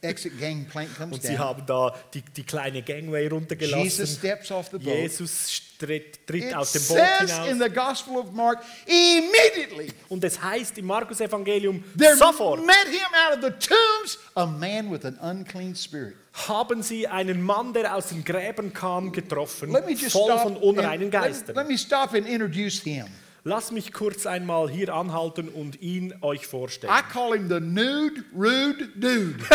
[0.00, 1.38] exit gangplank comes und sie down.
[1.38, 4.94] haben da die, die kleine Gangway Jesus runtergelassen, steps off the boat.
[4.94, 7.68] Jesus tritt, tritt It aus dem Boot says in hinaus.
[7.68, 13.36] the Gospel of Mark, immediately Und es heißt im Markus-Evangelium, there sofort met him out
[13.36, 16.16] of the tombs a man with an unclean spirit.
[16.48, 21.10] haben sie einen Mann, der aus den Gräbern kam, getroffen, Let voll von and- unreinen
[21.10, 21.56] let, Geistern.
[21.56, 23.06] let me stop and introduce him.
[23.46, 26.90] Lass mich kurz einmal hier anhalten und ihn euch vorstellen.
[26.90, 29.44] I call him the nude, rude dude.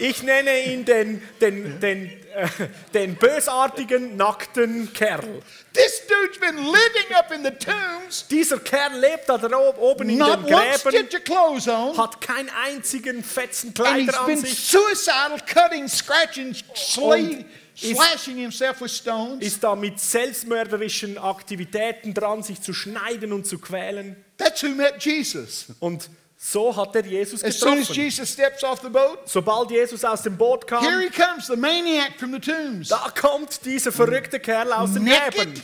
[0.00, 2.48] Ich nenne ihn den, den, den, äh,
[2.94, 5.42] den bösartigen, nackten Kerl.
[5.74, 9.38] this dude's been living up in the tombs, Dieser Kerl lebt da
[9.78, 13.78] oben in not den one Gräbern, stitch of clothes on, hat keinen einzigen fetzen and
[13.78, 17.44] he's Kleider an been sich, suicidal, cutting, scratching, slaying,
[17.80, 19.42] slashing himself with stones.
[19.44, 24.16] ist da mit selbstmörderischen Aktivitäten dran, sich zu schneiden und zu quälen.
[24.38, 25.66] That's who met Jesus.
[25.80, 28.02] Und so hat er Jesus As soon as getroffen.
[28.02, 31.56] Jesus steps off the boat, Sobald Jesus aus dem Boot here kam, he comes, the
[31.56, 35.34] maniac from the tombs, da kommt dieser verrückte Kerl aus den Naked.
[35.34, 35.62] Gräbern.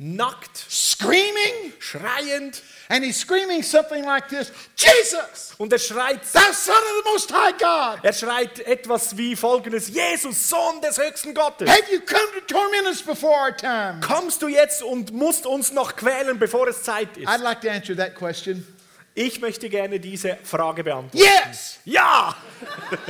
[0.00, 2.62] Nackt, screaming, schreiend.
[2.88, 7.30] And he's screaming something like this Jesus, Und er schreit, thou Son of the Most
[7.32, 11.68] High God, er schreit etwas wie folgendes, Jesus, Sohn des höchsten Gottes.
[11.68, 14.00] have you come to torment us before our time?
[14.00, 17.28] Kommst du jetzt und musst uns noch quälen, bevor es Zeit ist?
[17.28, 18.66] I'd like to answer that question.
[19.14, 21.18] Ich möchte gerne diese Frage beantworten.
[21.18, 22.36] Yes, Ja!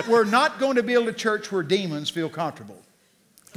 [0.09, 2.77] we're not going to build a church where demons feel comfortable.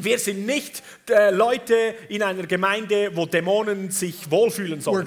[0.03, 5.05] Wir sind nicht äh, Leute in einer Gemeinde, wo Dämonen sich wohlfühlen sollen.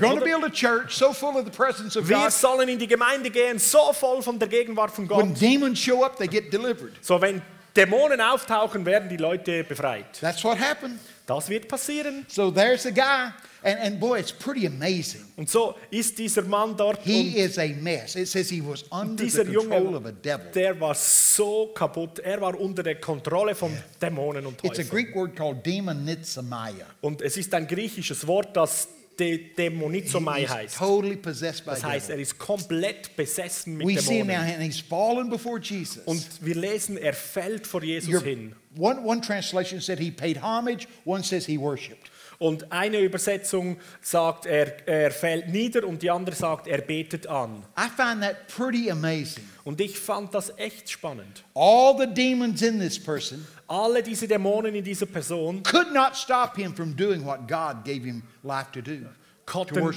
[0.88, 5.40] so Wir sollen in die Gemeinde gehen, so voll von der Gegenwart von when Gott.
[5.40, 6.92] demons show up, they get delivered.
[7.00, 7.42] So, wenn
[7.76, 10.20] Dämonen auftauchen, werden die Leute befreit.
[10.20, 11.00] That's what happened.
[11.26, 12.26] Das wird passieren.
[12.28, 13.32] So there's a guy,
[13.62, 15.22] and, and boy, it's pretty amazing.
[15.36, 17.00] Und so ist dieser Mann dort.
[17.02, 18.14] He is a mess.
[18.14, 20.50] It says he was under the dieser control of a Junge, devil.
[20.54, 22.18] der war so kaputt.
[22.18, 24.88] Er war unter der Kontrolle von Dämonen und It's a Teufeln.
[24.90, 26.86] Greek word called demonitsamaya.
[27.00, 28.86] Und es ist ein griechisches Wort, das
[29.18, 30.76] He's heißt.
[30.78, 34.54] totally possessed by Das heißt, er ist komplett besessen mit We see him now, Dämonen.
[34.54, 36.02] and he's fallen before Jesus.
[36.04, 38.54] Und wir lesen, er fällt vor Jesus Your- hin.
[38.76, 42.10] one, one translation said he paid homage, one says he worshipped.
[42.40, 47.62] Und eine Übersetzung sagt, er, er fällt nieder und die andere sagt, er betet an.
[47.78, 49.44] I find that pretty amazing.
[49.62, 51.44] Und ich fand das echt spannend.
[51.54, 56.56] All the demons in this person Alle diese Dämonen in dieser Person could not stop
[56.56, 59.06] him from doing what God gave him life to do
[59.46, 59.94] konnten,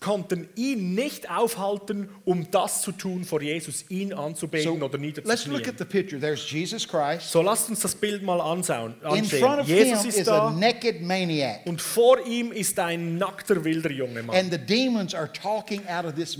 [0.00, 5.68] konnten ihn nicht aufhalten, um das zu tun vor Jesus, ihn anzubeten oder let's look
[5.68, 5.78] at niederzuknien.
[5.78, 6.20] the picture.
[6.20, 7.30] There's Jesus Christ.
[7.30, 9.60] So lasst uns das Bild mal anschauen, In front ansehen.
[9.60, 10.48] of Jesus him ist da
[11.64, 14.50] und vor ihm ist ein nackter, wilder junger Mann.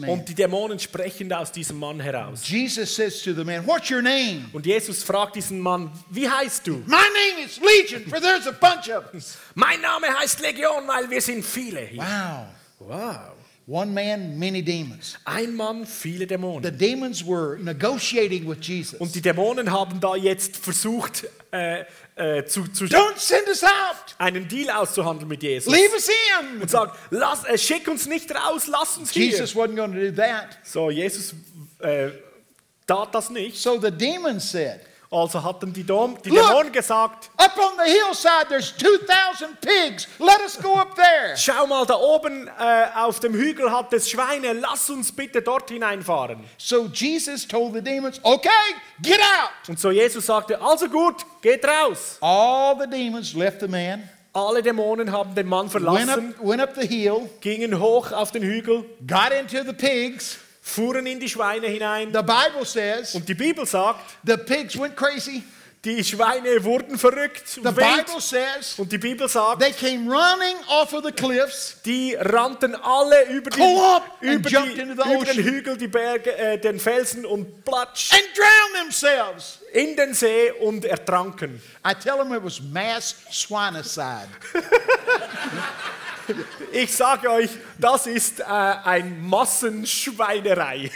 [0.08, 2.48] Und die Dämonen sprechen aus diesem Mann heraus.
[2.48, 4.46] Jesus says to the man, What's your name?
[4.52, 6.78] Und Jesus fragt diesen Mann, wie heißt du?
[6.86, 9.36] My name is Legion, for there's a bunch of us.
[9.54, 12.02] Mein Name heißt Legion, weil wir sind viele hier.
[12.02, 12.15] Wow.
[12.78, 13.32] Wow.
[13.68, 15.18] One man, many demons.
[15.24, 16.78] Ein Mann, viele The Dämonen.
[16.78, 19.00] demons were negotiating with Jesus.
[19.00, 24.14] Und die Dämonen haben da jetzt versucht, äh, äh, zu, zu Don't send us out.
[24.18, 25.72] einen Deal auszuhandeln mit Jesus.
[25.72, 26.62] Leave us in.
[26.62, 29.26] Und sagt, lass, äh, schick uns nicht raus, lass uns hier.
[29.26, 30.58] Jesus wasn't going to do that.
[30.62, 31.34] So, Jesus
[31.80, 32.10] äh,
[32.86, 33.56] tat das nicht.
[33.56, 36.48] So the demons said, Also hatten die, Dom, die Look!
[36.48, 40.08] Dämonen gesagt, Up on the hillside, there's 2,000 pigs.
[40.18, 41.36] Let us go up there.
[41.36, 45.70] schau mal, da oben äh, auf dem Hügel hat es Schweine, lass uns bitte dort
[45.70, 46.44] hineinfahren.
[46.58, 48.48] So Jesus told the demons, Okay,
[49.00, 49.68] get out.
[49.68, 52.18] Und so Jesus sagte, also gut, geht raus.
[52.20, 56.60] All the demons left the man, Alle Dämonen haben den Mann went verlassen, up, went
[56.60, 60.38] up the hill, gingen hoch auf den Hügel, got into the pigs.
[60.66, 62.08] Fuhren in die Schweine hinein.
[62.12, 65.44] The Bible says Und die Bibel sagt, the pigs went crazy.
[65.84, 68.06] die Schweine wurden verrückt The und wild.
[68.06, 71.76] Bible says Und die Bibel sagt, they came running off of the cliffs.
[71.84, 73.60] die rannten alle über, die,
[74.22, 74.82] über, die, the
[75.14, 75.44] über den.
[75.44, 79.60] Hügel, die Berge, äh, den Felsen und platsch and drowned themselves.
[79.72, 81.62] in den See und ertranken.
[81.88, 84.26] I tell them it was mass swinecide.
[86.72, 90.90] Ich sage euch, das ist äh, ein Massenschweinerei.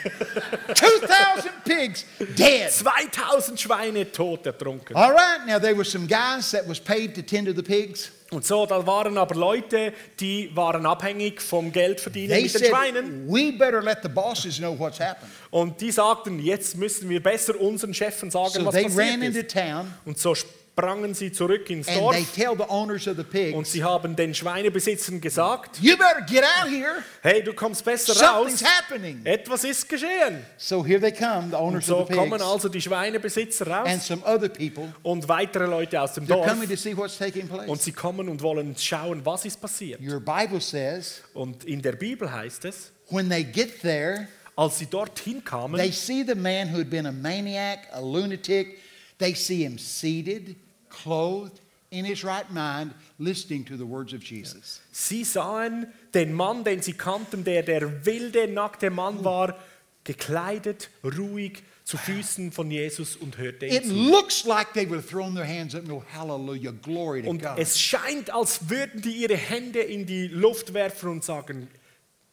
[0.75, 2.05] 2,000 pigs
[2.37, 2.71] dead.
[2.71, 4.95] 2000 Schweine tot ertrunken.
[4.97, 8.11] All right, now there were some guys that was paid to tend to the pigs.
[8.31, 12.69] Und so, da waren aber Leute, die waren abhängig vom Geldverdienen They mit den said,
[12.71, 13.27] Schweinen.
[13.29, 15.31] we better let the bosses know what's happened.
[15.51, 19.23] Und die sagten, jetzt müssen wir besser unseren Chefen sagen, So was they passiert ran
[19.23, 19.51] into ist.
[19.53, 20.35] town Und so
[20.73, 23.85] sprangen sie zurück ins and Dorf they tell the owners of the und pigs, sie
[23.85, 27.03] haben den Schweinebesitzern gesagt, you better get out here.
[27.23, 29.21] hey, du kommst besser Something's raus, happening.
[29.25, 30.43] etwas ist geschehen.
[30.57, 33.67] So here they come, the Und owners so of the kommen pigs also die Schweinebesitzer
[33.67, 34.93] and raus some other people.
[35.03, 37.85] und weitere Leute aus dem Dorf coming to see what's taking und place.
[37.85, 40.01] sie kommen und wollen schauen, was ist passiert.
[40.01, 44.87] Your Bible says Und in der Bibel heißt es, when they get there, als sie
[44.87, 48.79] dorthin kamen, They see the man who had been a maniac, a lunatic.
[49.21, 50.57] They see him seated,
[50.89, 51.61] clothed,
[51.93, 54.81] in his right mind, listening to the words of Jesus.
[54.93, 59.57] Sie sahen den Mann, den sie kannten, der der wilde, nackte Mann war,
[60.05, 63.95] gekleidet, ruhig, zu Füßen von Jesus und hörte It ihm zu.
[64.11, 67.59] looks like they have thrown their hands up and go, Hallelujah, glory to Und God.
[67.59, 71.69] es scheint, als würden die ihre Hände in die Luft werfen und sagen,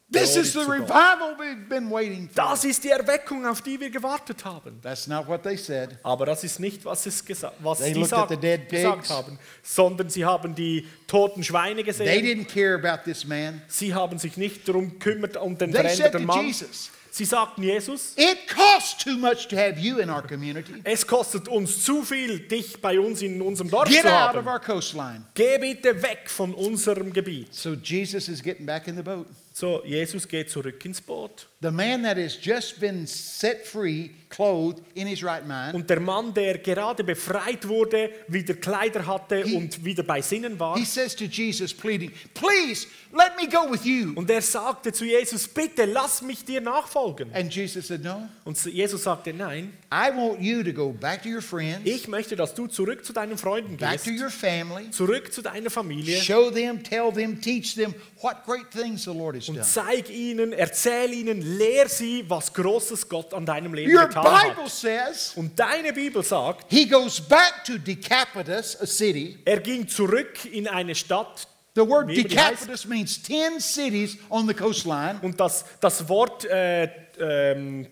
[0.10, 2.36] This is the revival we've been waiting for.
[2.36, 4.80] das ist die Erweckung, auf die wir gewartet haben.
[4.82, 5.98] That's not what they said.
[6.02, 11.44] Aber das ist nicht, was, es They dead gesagt haben, sondern sie haben die toten
[11.44, 12.26] Schweine They gesehen.
[12.26, 13.62] didn't care about this man.
[13.68, 16.46] Sie haben sich nicht darum gekümmert, um den They veränderten Mann.
[16.46, 20.76] Jesus, Sie sagten Jesus, It costs too much to have you in our community.
[20.86, 24.46] es kostet uns zu viel, dich bei uns in unserem Dorf Get zu out of
[24.46, 24.48] haben.
[24.48, 25.26] our coastline.
[25.34, 27.54] Geh bitte weg von unserem Gebiet.
[27.54, 29.26] So Jesus is getting back in the boat.
[29.60, 31.48] So, Jesus geht zurück ins Boot.
[31.62, 36.00] The man that has just been set free, clothed, in his right mind, Und der
[36.00, 40.86] Mann, der gerade befreit wurde, wieder Kleider hatte He- und wieder bei Sinnen war, he
[40.86, 44.14] says to Jesus, pleading, Please let me go with you.
[44.16, 47.34] und er sagte zu Jesus, bitte lass mich dir nachfolgen.
[47.34, 51.30] And Jesus said, No, Und Jesus sagte, nein, I want you to go back to
[51.30, 54.92] your friends, ich möchte, dass du zurück zu deinen Freunden back gehst, to your family,
[54.92, 56.22] zurück zu deiner Familie.
[56.22, 59.66] Show them, tell them, teach them what great things the Lord has has Und done.
[59.66, 64.70] zeig ihnen, erzähl ihnen, lehr sie, was Großes Gott an deinem Leben Your getan Bible
[64.70, 69.40] says Und deine Bibel sagt, he goes back to Decapolis, a city.
[69.46, 71.48] er ging zurück in eine Stadt.
[71.76, 72.24] The word Wie-?
[72.24, 75.20] Decapolis means 10 cities on the coastline.
[75.22, 77.88] Und das, das Wort äh, ähm,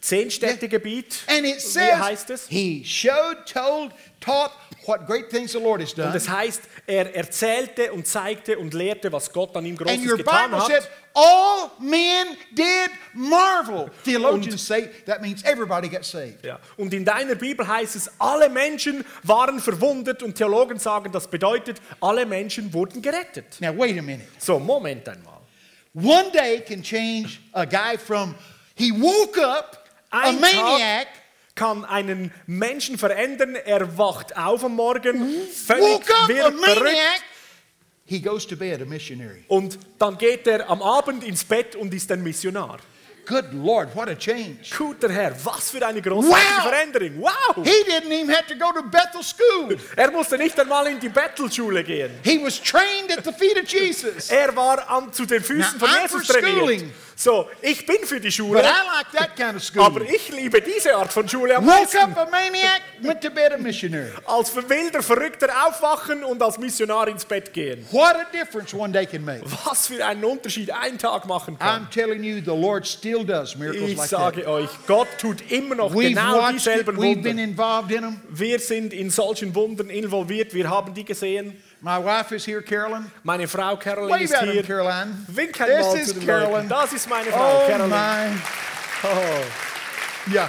[0.00, 2.46] Zehnstädtegebiet, And it wie says heißt es?
[2.48, 4.52] he showed, told, taught
[4.86, 6.16] what great things the Lord has Und done.
[6.16, 10.16] es heißt, er erzählte und zeigte und lehrte, was Gott an ihm And Großes your
[10.18, 10.66] getan Bible hat.
[10.66, 13.90] says all men did marvel.
[14.04, 16.44] Theologians say that means everybody got saved.
[16.44, 16.58] Ja.
[16.76, 21.80] Und in deiner Bibel heißt es, alle Menschen waren verwundet und Theologen sagen, das bedeutet,
[22.00, 23.56] alle Menschen wurden gerettet.
[23.60, 24.28] Now wait a minute.
[24.38, 25.34] So, Moment einmal.
[25.94, 28.34] One day can change a guy from
[28.74, 31.06] he woke up a Ein maniac, Tag
[31.56, 37.24] kann einen Menschen verändern, er wacht auf am Morgen, völlig up a wirr, verrückt.
[38.04, 39.44] He goes to bed a missionary.
[39.48, 42.78] und dann geht er am Abend ins Bett und ist ein Missionar.
[43.26, 44.70] Good Lord, what a change.
[44.76, 46.62] Guter Herr, was für eine großartige Wow!
[46.62, 47.20] Veränderung.
[47.22, 47.64] Wow!
[47.64, 49.76] He didn't even have to go to Bethel school.
[49.96, 52.10] Er musste nicht einmal in die Bettelschule gehen.
[52.22, 54.30] He was trained at the feet of Jesus.
[54.30, 56.56] Er war an, zu den Füßen Now, von Jesus trainiert.
[56.56, 56.92] schooling.
[57.18, 59.82] So, ich bin für die Schule, But I like that kind of school.
[59.82, 61.96] aber ich liebe diese Art von Schule am meisten.
[64.26, 67.86] Als wilder Verrückter aufwachen und als Missionar ins Bett gehen.
[67.90, 69.40] What a difference one day can make.
[69.64, 71.86] Was für einen Unterschied ein Tag machen kann.
[71.86, 74.18] I'm telling you, the Lord still does miracles Ich like that.
[74.34, 77.42] sage euch, Gott tut immer noch We've genau dieselben we've been Wunder.
[77.42, 78.20] involved in them.
[78.28, 81.56] Wir sind in solchen Wundern involviert, wir haben die gesehen.
[81.80, 83.10] My wife is here, Carolyn.
[83.22, 84.62] Meine Frau Caroline Wave ist hier.
[84.62, 85.14] Caroline.
[85.28, 86.68] This is Carolyn.
[86.68, 87.90] Das ist meine Frau, Oh Caroline.
[88.32, 88.36] my.
[89.04, 90.32] Oh.
[90.32, 90.48] Yeah.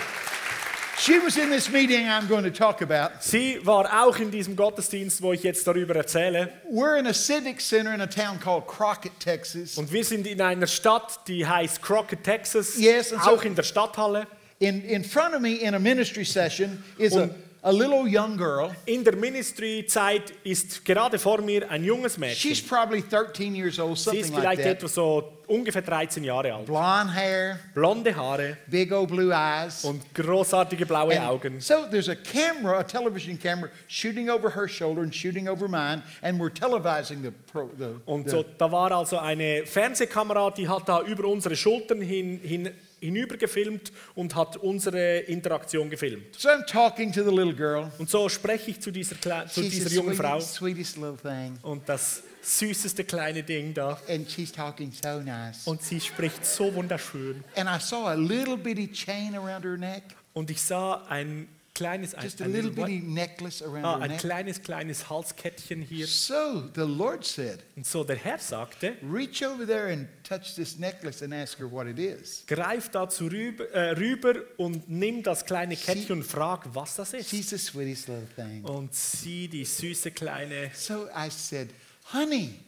[1.00, 3.22] She was in this meeting I'm going to talk about.
[3.22, 6.50] Sie war auch in diesem Gottesdienst, wo ich jetzt darüber erzähle.
[6.72, 9.78] We're in a civic center in a town called Crockett, Texas.
[9.78, 12.78] Und wir sind in einer Stadt, die heißt Crockett, Texas.
[12.78, 14.26] Yes, and so- auch in der Stadthalle.
[14.60, 18.72] In, in front of me in a ministry session is Und- a little young girl.
[18.86, 22.36] In der Ministry-Zeit ist gerade vor mir ein junges Mädchen.
[22.38, 24.78] She's probably 13 years old, something Sie ist like vielleicht that.
[24.78, 26.66] etwa so ungefähr 13 Jahre alt.
[26.66, 29.84] Blonde hair, Blonde Haare big old blue eyes.
[29.86, 31.60] und großartige blaue And Augen.
[31.62, 36.04] so there's a camera, a television camera, shooting over her shoulder and shooting over mine,
[36.22, 37.32] and we're televising the.
[37.52, 42.02] Pro, the, Und so, da war also eine Fernsehkamera, die hat da über unsere Schultern
[42.02, 46.36] hin, hin, hinüber gefilmt und hat unsere Interaktion gefilmt.
[46.40, 47.92] so I'm talking to the little girl.
[48.00, 50.40] Und so spreche ich zu dieser, Kle- zu She's dieser jungen Frau.
[50.40, 54.00] sweetest little thing, Und das süßeste kleine Ding da.
[54.08, 55.66] and she's talking so nice.
[55.68, 57.44] Und sie spricht so wunderschön.
[57.56, 61.48] And I saw a little bitty chain around her neck, Und ich sah ein
[61.78, 64.20] kleines, ein, just a little bitty necklace around ah, her ein neck.
[64.20, 66.08] kleines, kleines Halskettchen hier.
[66.08, 70.78] So the Lord said, Und so der Herr sagte, reach over there and touch this
[70.80, 72.44] necklace and ask her what it is.
[72.48, 77.30] greif dazu rüber, äh, rüber und nimm das kleine Kettchen und frag, was das ist.
[77.30, 78.64] She's the sweetest little thing.
[78.66, 81.70] Und sie, die süße kleine, So I said,
[82.14, 82.60] honey,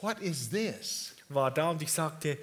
[0.00, 1.14] what is this?
[1.28, 2.38] war da und ich sagte,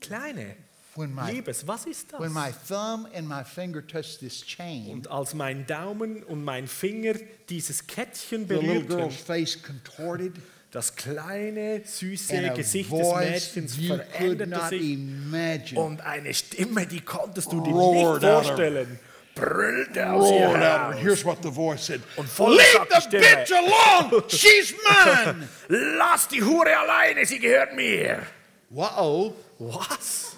[0.00, 0.56] Kleine,
[0.94, 2.20] When my, Liebes, was ist das?
[2.20, 6.66] when my thumb and my finger touched this chain, Und als mein Daumen und mein
[6.66, 7.14] Finger
[7.48, 10.34] dieses Kettchen berührten, girl's face contorted.
[10.70, 17.00] das kleine, süße And a Gesicht des Mädchens veränderte sich imagine und eine Stimme, die
[17.00, 18.98] konntest du dir nicht vorstellen,
[19.34, 20.96] brüllte aus ihr heraus.
[21.00, 23.22] here's what the voice said Und voll Leave the Stimme.
[23.22, 24.24] bitch alone!
[24.28, 25.48] She's mine!
[25.96, 28.22] Lass die Hure alleine, sie gehört mir.
[28.68, 29.34] Whoa.
[29.58, 30.31] Was?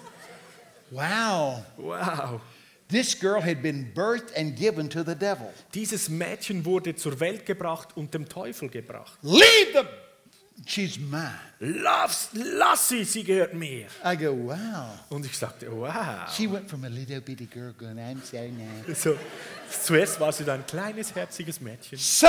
[0.91, 1.63] Wow.
[1.77, 2.41] Wow.
[2.87, 5.51] This girl had been birthed and given to the devil.
[5.73, 9.17] Dieses Mädchen wurde zur Welt gebracht und dem Teufel gebracht.
[9.23, 9.85] Leave the.
[10.65, 11.33] She's mine.
[11.59, 13.87] Lass, lass sie, sie gehört mir.
[14.03, 14.99] I go, wow.
[15.09, 16.29] Und ich sagte, wow.
[16.31, 19.01] She went from a little bitty girl going, I'm so nice.
[19.01, 19.17] So,
[19.69, 21.97] zuerst war sie da ein kleines, herziges Mädchen.
[21.99, 22.27] So,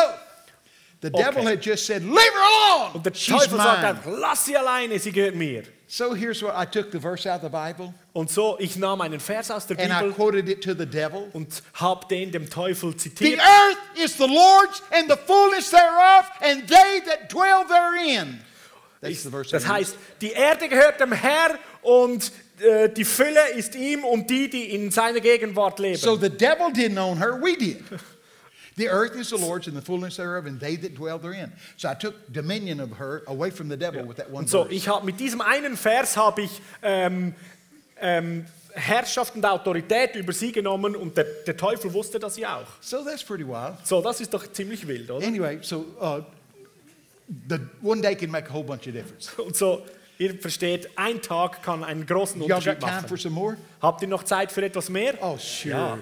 [1.02, 1.22] the Okay.
[1.22, 2.90] devil had just said, Leave her alone!
[2.94, 5.64] Und der Teufel sagt einfach, lass sie alleine, sie gehört mir.
[5.88, 9.00] So here's what I took the verse out of the Bible Und so, ich nahm
[9.02, 11.28] einen Vers aus der and I quoted it to the devil.
[11.32, 16.66] und habe den dem Teufel The earth is the Lord's and the fullness thereof, and
[16.66, 18.40] they that dwell therein.
[19.00, 19.50] That's the verse.
[19.52, 24.48] Das heißt, die Erde gehört dem Herr und äh, die Fülle ist ihm und die,
[24.50, 25.98] die in seiner Gegenwart leben.
[25.98, 27.84] So the devil didn't own her, we did.
[28.76, 31.52] The earth is the Lord's and the fullness thereof, and they that dwell therein.
[31.78, 34.64] So I took dominion of her away from the devil with that one und so,
[34.64, 34.74] verse.
[34.74, 37.34] ich habe mit diesem einen Vers habe ich ähm,
[38.00, 42.82] ähm, Herrschaft und Autorität über sie genommen und der, der Teufel wusste das ja auch.
[42.82, 43.74] So that's pretty wild.
[43.84, 45.26] So, das ist doch ziemlich wild, oder?
[45.26, 46.20] Anyway, so uh,
[47.48, 49.30] the one day can make a whole bunch of difference.
[49.38, 49.82] Und so,
[50.18, 53.56] Ihr versteht, ein Tag kann einen großen Unterschied got time for machen.
[53.82, 55.14] Habt ihr noch Zeit für etwas mehr?
[55.20, 55.74] Oh, sure.
[55.74, 55.98] Ja.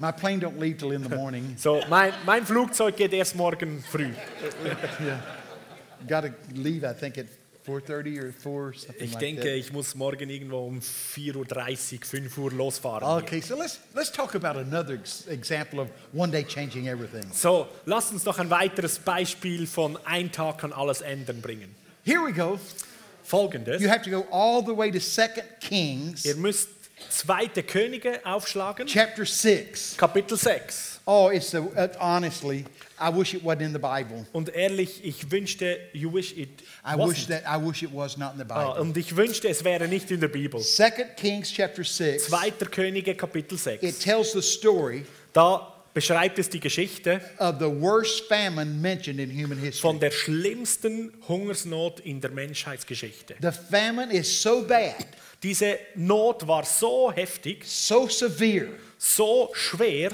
[0.00, 1.54] My plane don't leave till in the morning.
[1.58, 4.10] So, mein, mein Flugzeug geht erst morgen früh.
[6.08, 7.26] Got to leave, I think, at
[7.66, 9.56] 4.30 or 4, something Ich like denke, that.
[9.58, 13.04] ich muss morgen irgendwo um 4.30 Uhr, 5 Uhr losfahren.
[13.22, 17.26] Okay, so let's, let's talk about another ex- example of one day changing everything.
[17.32, 21.74] So, lasst uns noch ein weiteres Beispiel von ein Tag kann alles ändern bringen.
[22.02, 22.58] Here we go.
[23.22, 23.82] Folgendes.
[23.82, 26.68] You have to go all the way to 2 Kings, Ihr müsst
[27.08, 29.96] zweite Könige aufschlagen, chapter 6.
[29.96, 31.00] Kapitel 6.
[31.06, 32.64] Oh, it's the, uh, honestly,
[33.00, 34.26] I wish it wasn't in the Bible.
[34.32, 37.08] Und ehrlich, ich wünschte, you wish it I wasn't.
[37.08, 38.80] wish that I wish it was not in the Ah, Bible.
[38.82, 40.60] und ich wünschte, es wäre nicht in der Bibel.
[40.60, 42.26] 2 Kings chapter 6.
[42.26, 43.82] Zweiter Könige, Kapitel 6.
[43.82, 49.30] It tells the story Da beschreibt es die Geschichte of the worst famine mentioned in
[49.30, 49.80] human history.
[49.80, 53.34] von der schlimmsten Hungersnot in der Menschheitsgeschichte.
[53.40, 55.06] The famine is so bad,
[55.42, 60.10] Diese Not war so heftig, so severe, so schwer,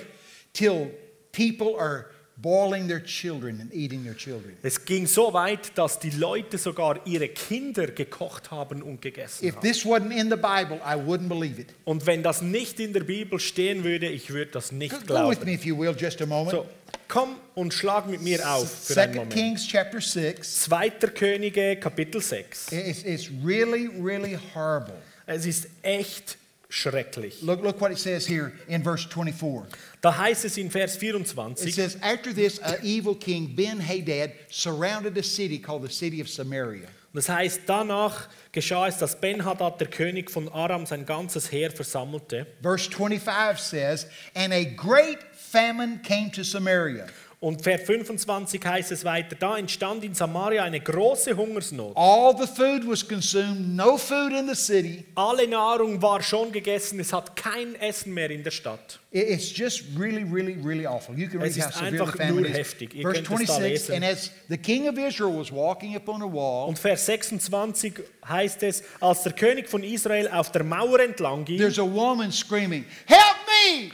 [0.52, 0.90] till
[1.32, 2.06] people are
[2.38, 4.56] boiling their children and eating their children.
[4.62, 9.56] es ging so weit, dass die Leute sogar ihre Kinder gekocht haben und gegessen If
[9.56, 9.62] haben.
[9.62, 11.68] this wasn't in the Bible, I wouldn't believe it.
[11.84, 15.06] Und wenn das nicht in der Bibel stehen würde, ich würde das nicht go with
[15.06, 15.44] glauben.
[15.46, 16.50] me, if you will, just a moment.
[16.50, 16.66] So,
[17.08, 19.32] komm und schlag mit mir auf für einen 2 Moment.
[19.32, 20.60] Kings chapter 6.
[20.64, 22.70] Zweiter Könige, Kapitel 6.
[22.70, 24.94] It's, it's really, really horrible.
[25.26, 27.42] Es ist echt schrecklich.
[27.42, 29.66] Look, look what it says here in verse 24.
[30.00, 34.32] Da heißt es in Vers It 24, says, After this, an evil king, Ben Hadad,
[34.50, 36.88] surrounded a city called the city of Samaria.
[37.12, 42.46] das heißt, danach geschah es, dass Ben-Hadad, der König von Aram, sein ganzes Heer versammelte.
[42.62, 47.06] Verse 25 says, And a great famine came to Samaria.
[47.46, 51.92] Und Vers 25 heißt es weiter, da entstand in Samaria eine große Hungersnot.
[51.96, 55.04] All the food was consumed, no food in the city.
[55.14, 58.98] Alle Nahrung war schon gegessen, es hat kein Essen mehr in der Stadt.
[59.12, 61.16] It- It's just really, really, really awful.
[61.16, 62.56] You can read Es how ist severe the einfach famine is.
[62.56, 62.94] heftig.
[62.96, 63.94] Ihr Verse könnt es da 26, lesen.
[63.94, 67.92] and as the king of Israel was walking upon a wall, Und Vers 26
[68.28, 72.32] heißt es, als der König von Israel auf der Mauer entlang ging, there's a woman
[72.32, 73.92] screaming, Help me!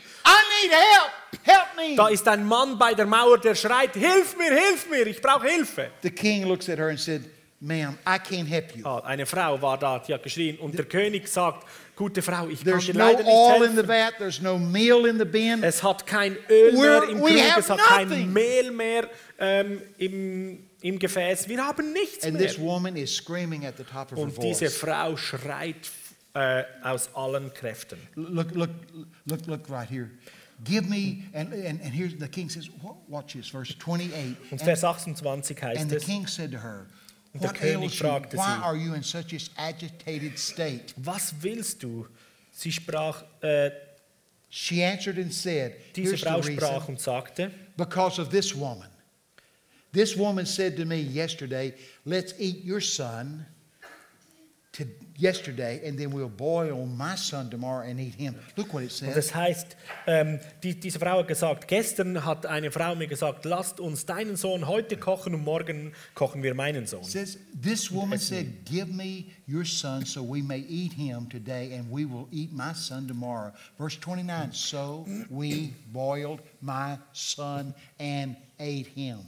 [0.63, 1.11] Need help!
[1.45, 1.97] Help me!
[1.97, 5.47] da ist ein Mann bei der Mauer, der schreit, hilf mir, hilf mir, ich brauche
[5.49, 5.91] Hilfe.
[6.03, 7.25] The king looks at her and said,
[7.61, 8.85] Ma'am, I can't help you.
[8.85, 10.59] Ah, eine Frau war da, die hat geschrien.
[10.59, 11.65] Und der König sagt,
[11.97, 13.89] gute Frau, ich kann There's dir no leider nicht oil in the helfen.
[13.89, 15.63] vat, there's no meal in the bin.
[15.63, 18.09] Es hat kein Öl We're- mehr im we Krug, have es hat nothing.
[18.09, 21.49] kein Mehl mehr ähm, im, im Gefäß.
[21.49, 22.49] Wir haben nichts And mehr.
[22.49, 24.77] this woman is screaming at the top of her Und diese voice.
[24.79, 25.91] Frau schreit
[26.35, 27.99] äh, aus allen Kräften.
[28.17, 28.71] Look, look,
[29.27, 30.11] look, look right here.
[30.65, 32.69] Give me, and, and, and here's the king says,
[33.09, 34.37] watch this, verse 28.
[34.51, 36.87] Und And, Vers 28 and heißt the es, king said to her,
[37.35, 38.63] Und der König fragte Why sie.
[38.63, 40.95] are you in such an agitated state?
[40.97, 42.07] was willst du?
[42.53, 43.71] Sie sprach, äh,
[44.51, 48.89] She answered and said, diese the Frau sprach und sagte, Because of this woman.
[49.93, 53.47] This woman said to me yesterday, Let's eat your son
[54.73, 54.85] to
[55.19, 58.35] yesterday, and then we'll boil my son tomorrow and eat him.
[58.57, 59.15] Look what it Und says.
[59.15, 63.81] das heißt, ähm, die, diese Frau hat gesagt, gestern hat eine Frau mir gesagt, lasst
[63.81, 67.03] uns deinen Sohn heute kochen und morgen kochen wir meinen Sohn.
[67.03, 71.75] It says, This woman said, Give me your son so we may eat him today,
[71.77, 73.53] and we will eat my son tomorrow.
[73.79, 79.19] Verse 29 So we boiled my son and ate him.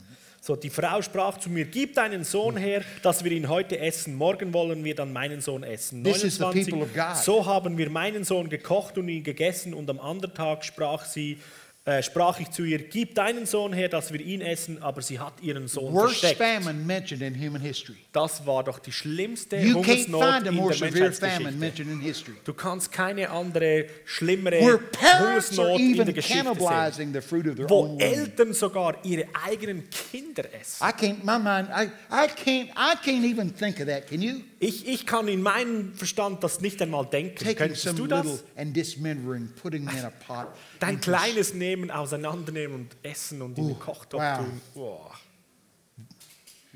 [0.45, 4.13] So, die Frau sprach zu mir, gib deinen Sohn her, dass wir ihn heute essen.
[4.13, 6.03] Morgen wollen wir dann meinen Sohn essen.
[6.03, 7.17] This is the people of God.
[7.17, 9.73] so haben wir meinen Sohn gekocht und ihn gegessen.
[9.73, 11.39] Und am anderen Tag sprach sie,
[11.87, 14.81] äh, sprach ich zu ihr, gib deinen Sohn her, dass wir ihn essen.
[14.81, 16.41] Aber sie hat ihren Sohn Worst versteckt.
[16.41, 17.95] famine mentioned in human history.
[18.11, 21.51] Das war doch die schlimmste You can't Hungersnot find a in more der severe famine
[21.51, 21.59] Menschheitsgeschichte.
[21.59, 22.35] mentioned in history.
[22.43, 26.45] Du kannst keine andere, schlimmere Where parents are Hungersnot in der Geschichte sehen.
[26.57, 27.99] cannibalizing the fruit of their Wo own womb.
[27.99, 30.83] Eltern sogar ihre eigenen Kinder essen.
[30.83, 34.07] I can't, my mind, I, I can't, I can't even think of that.
[34.07, 34.41] Can you?
[34.59, 37.35] Ich, ich kann in meinem Verstand das nicht einmal denken.
[37.37, 38.25] Taking Könntest some du das?
[38.25, 40.47] little and dismembering, putting them in a pot.
[40.79, 44.37] Dein kleines nehmen, auseinandernehmen und essen und in den Kochtopf wow.
[44.37, 44.61] tun.
[44.73, 45.11] Boah.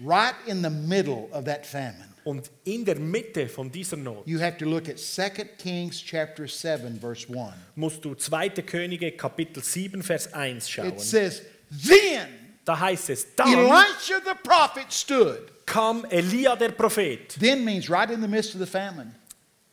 [0.01, 4.39] Right in the middle of that famine, Und in der Mitte von dieser Not you
[4.39, 7.53] have to look at 2 Kings chapter 7, verse 1.
[7.75, 8.49] musst du 2.
[8.49, 10.89] Könige Kapitel 7 Vers 1 schauen.
[10.89, 12.27] It says, Then
[12.63, 15.65] Da heißt es, dann Elisha the prophet stood.
[15.65, 17.35] kam Elia der Prophet.
[17.39, 19.15] Then means right in the midst of the famine.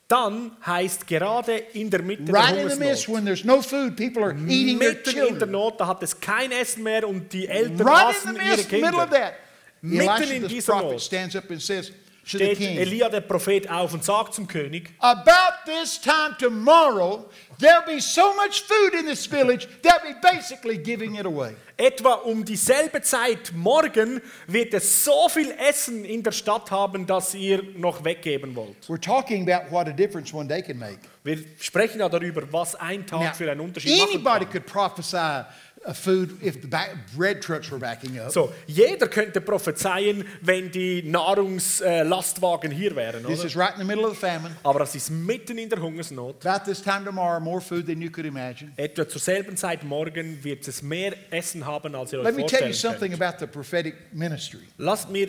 [0.08, 3.16] Dann heißt gerade in der Mitte Right der midst Hungersnot.
[3.16, 5.48] when there's no food, people are eating their Mitten in der.
[5.48, 8.56] Not, da hat es kein Essen mehr und die Eltern Right in aßen the ihre
[8.56, 9.18] midst, middle of Kinder.
[9.18, 9.34] that.
[9.82, 11.00] Mitten Elisha in dieser prophet Not.
[11.00, 12.60] stands up and says, to the steht.
[12.60, 17.28] Elia der Prophet auf und sagt zum König, About this time tomorrow,
[17.60, 21.54] there'll be so much food in this village, they'll be basically giving it away.
[21.76, 27.34] etwa um dieselbe Zeit morgen wird es so viel Essen in der Stadt haben, dass
[27.34, 28.76] ihr noch weggeben wollt.
[28.88, 30.98] We're talking about what a difference one day can make.
[31.22, 34.52] Wir sprechen ja darüber, was ein Tag Now, für einen Unterschied machen anybody kann.
[34.52, 35.44] could prophesy
[35.92, 36.68] food if the
[37.16, 38.30] bread trucks were backing up.
[38.32, 43.46] So, jeder könnte prophezeien, wenn die Nahrungslastwagen hier wären, This oder?
[43.46, 44.56] is right in the middle of the famine.
[44.64, 46.44] Aber das ist mitten in der Hungersnot.
[46.44, 48.72] About this time tomorrow, more food than you could imagine.
[48.76, 52.46] Etwa zur selben Zeit morgen wird es mehr Essen haben, als ihr euch Let me
[52.46, 53.22] tell you vorstellen something könnt.
[53.22, 54.60] about the prophetic ministry.
[54.78, 55.28] Lasst mir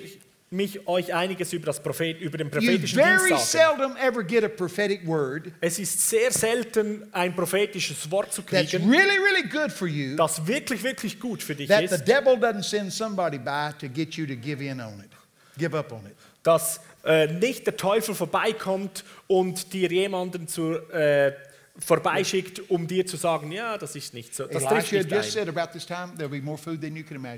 [0.49, 3.77] mich euch einiges über, das Prophet, über den You prophetischen very Dienst sagen.
[3.77, 8.69] seldom ever get a prophetic word Es ist sehr selten, ein prophetisches Wort zu that's
[8.71, 12.07] kriegen, really, really good for you das wirklich, wirklich gut für dich that the ist,
[12.07, 15.09] devil doesn't send somebody by to get you to give in on it,
[15.57, 16.15] give up on it.
[16.43, 21.33] dass äh, nicht der Teufel vorbeikommt und dir jemanden zur, äh,
[21.79, 25.49] vorbeischickt, um dir zu sagen, ja, das ist nicht so, das trifft nicht ein.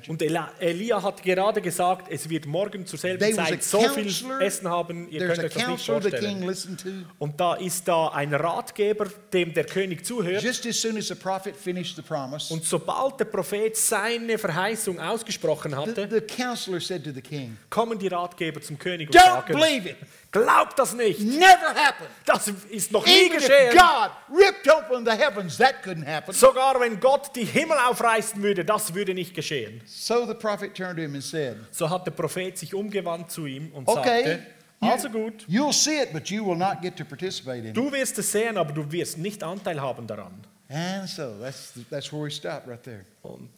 [0.08, 4.08] Und Eli- Elia hat gerade gesagt, es wird morgen zur selben Zeit so viel
[4.42, 7.06] Essen haben, ihr könnt euch das nicht vorstellen.
[7.18, 10.42] Und da ist da ein Ratgeber, dem der König zuhört.
[10.42, 15.00] Just as soon as the prophet finished the promise, Und sobald der Prophet seine Verheißung
[15.00, 19.16] ausgesprochen the, hatte, the counselor said to the king, kommen die Ratgeber zum König und
[19.16, 19.98] Don't sagen, believe it.
[20.32, 22.10] Glaubt das nicht, Never happened.
[22.26, 23.72] das ist noch nie Even if geschehen.
[23.78, 26.34] God ripped open the heavens, that couldn't happen.
[26.34, 29.82] Sogar wenn Gott die Himmel aufreißen würde, das würde nicht geschehen.
[29.86, 33.46] So the prophet turned to him and said, So hat der Prophet sich umgewandt zu
[33.46, 34.46] ihm und Okay, sagte,
[34.82, 38.18] also gut, you'll see it, but you will not get to participate in du wirst
[38.18, 40.34] es sehen, aber du wirst nicht Anteil haben daran.
[40.70, 43.04] And so that's, that's where we stop right there.
[43.24, 43.50] Und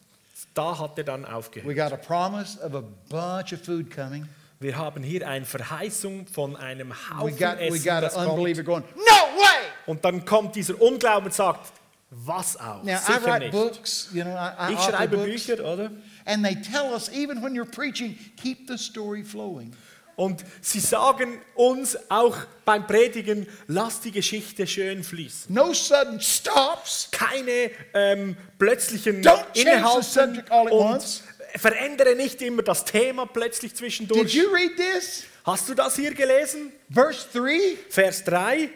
[0.54, 1.76] da hat er dann We aufgehört.
[1.76, 4.26] got a promise of a bunch of food coming.
[4.62, 8.64] Wir haben hier eine Verheißung von einem We Haufen got, we got das an kommt.
[8.64, 9.68] going, No way!
[9.86, 11.72] Und dann kommt dieser Unglauben und sagt,
[12.10, 12.82] was auch?
[12.82, 13.52] Now, I Sicher write nicht.
[13.52, 15.90] books, you know, I, I Ich author schreibe books, Bücher, oder?
[16.26, 19.72] and they tell us, even when you're preaching, keep the story flowing.
[20.14, 22.36] Und sie sagen uns auch
[22.66, 25.52] beim Predigen, lass die Geschichte schön fließen.
[25.52, 27.08] No sudden stops.
[27.10, 31.22] Keine ähm, plötzlichen Don't change the Innehalten subject all at und once.
[31.56, 34.34] Verändere nicht immer das Thema plötzlich Did zwischendurch.
[34.34, 35.24] you read this?
[35.44, 36.72] Hast du das hier gelesen?
[36.92, 38.70] Verse 3 Vers 3.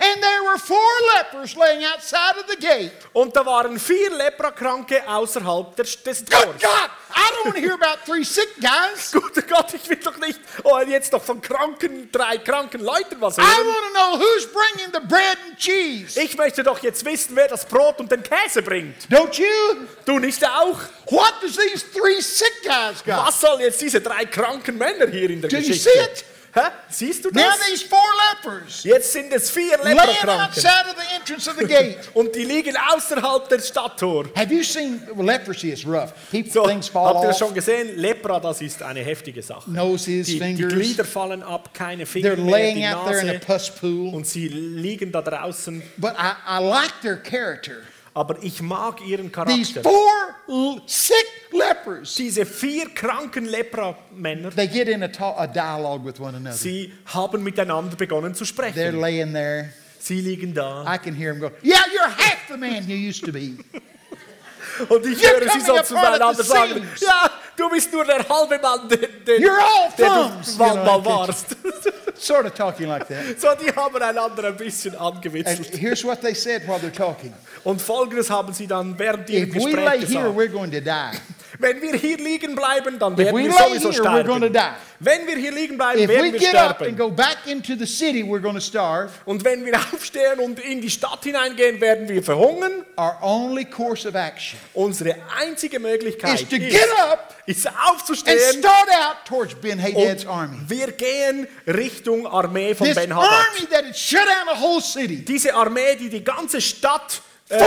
[0.00, 0.78] And there were four
[1.16, 2.92] lepers laying outside of the gate.
[3.12, 6.62] Und da waren vier Leprakranke außerhalb des Good Tors.
[6.62, 6.90] God!
[7.16, 9.10] I don't want to hear about three sick guys.
[9.12, 13.38] Guter Gott, ich will doch nicht oh, jetzt noch von kranken, drei kranken Leuten was
[13.38, 13.66] I hören.
[13.66, 16.16] want to know who's bringing the bread and cheese.
[16.20, 18.94] Ich möchte doch jetzt wissen, wer das Brot und den Käse bringt.
[19.10, 19.86] Don't you?
[20.04, 20.78] Du nicht auch?
[21.06, 23.26] What does these three sick guys got?
[23.26, 25.90] Was sollen jetzt diese drei kranken Männer hier in der Do you Geschichte?
[25.90, 26.24] see it?
[26.54, 26.60] Hä?
[26.88, 27.66] Siehst du Now das?
[27.68, 27.98] these four
[28.32, 30.40] lepers Jetzt sind es vier laying Leprakranken.
[30.48, 31.98] outside of the entrance of the gate.
[32.14, 34.24] Und die liegen außerhalb der Stadttor.
[34.34, 35.70] Have you seen well, leprosy?
[35.72, 36.12] Is rough.
[36.30, 37.48] People, So, things fall habt ihr das off.
[37.48, 37.96] schon gesehen?
[37.98, 39.70] Lepra, das ist eine heftige Sache.
[39.70, 40.72] Noses, Die, die fingers.
[40.72, 43.44] Glieder fallen ab, keine Finger They're mehr, laying die out there in a Nase.
[43.46, 44.14] pus pool.
[44.14, 45.82] Und sie liegen da draußen.
[45.98, 47.82] But I, I like their character.
[48.18, 49.82] Aber ich mag ihren These Charakter.
[49.82, 50.12] four
[50.48, 51.14] l- sick
[51.52, 56.56] lepers, Diese vier kranken Lepra-Männer, they get in a, a dialogue with one another.
[56.56, 59.00] sie haben miteinander begonnen zu They're sprechen.
[59.00, 59.72] laying there.
[60.00, 60.84] Sie liegen da.
[60.92, 63.58] I can hear them go, Yeah, you're half the man you used to be.
[64.88, 68.88] Und ich You're höre sie so zueinander sagen, ja, du bist nur der halbe Mann,
[68.88, 71.56] den, den, You're all thumbs, du you know, mal warst.
[72.20, 73.40] Sort of talking like that.
[73.40, 75.76] So, die haben einander ein bisschen And angewitzelt.
[75.76, 77.32] here's what they said while they're talking.
[77.64, 80.36] Und folgendes haben sie dann während ihrem If we lay Gespräch here, gesagt.
[80.36, 81.18] we're going to die.
[81.60, 84.40] Wenn wir hier liegen bleiben, dann If werden we wir lay sowieso here, we're going
[84.42, 84.74] to sterben.
[84.98, 85.04] die.
[85.04, 86.96] Wenn wir hier liegen bleiben, If we werden wir get up and sterben.
[86.96, 89.10] go back into the city, we're going to starve.
[89.24, 92.84] Und wenn wir aufstehen und in die Stadt hineingehen, werden wir verhungern.
[92.96, 97.76] Our only course of action Unsere einzige Möglichkeit is to ist, get up ist and
[97.90, 100.58] aufzustehen start out towards Ben Hadad's und army.
[100.68, 103.30] wir gehen Richtung Armee von This Ben Hadad.
[103.30, 105.24] army that had shut down a whole city.
[105.24, 107.64] Diese Armee, die die ganze Stadt ähm,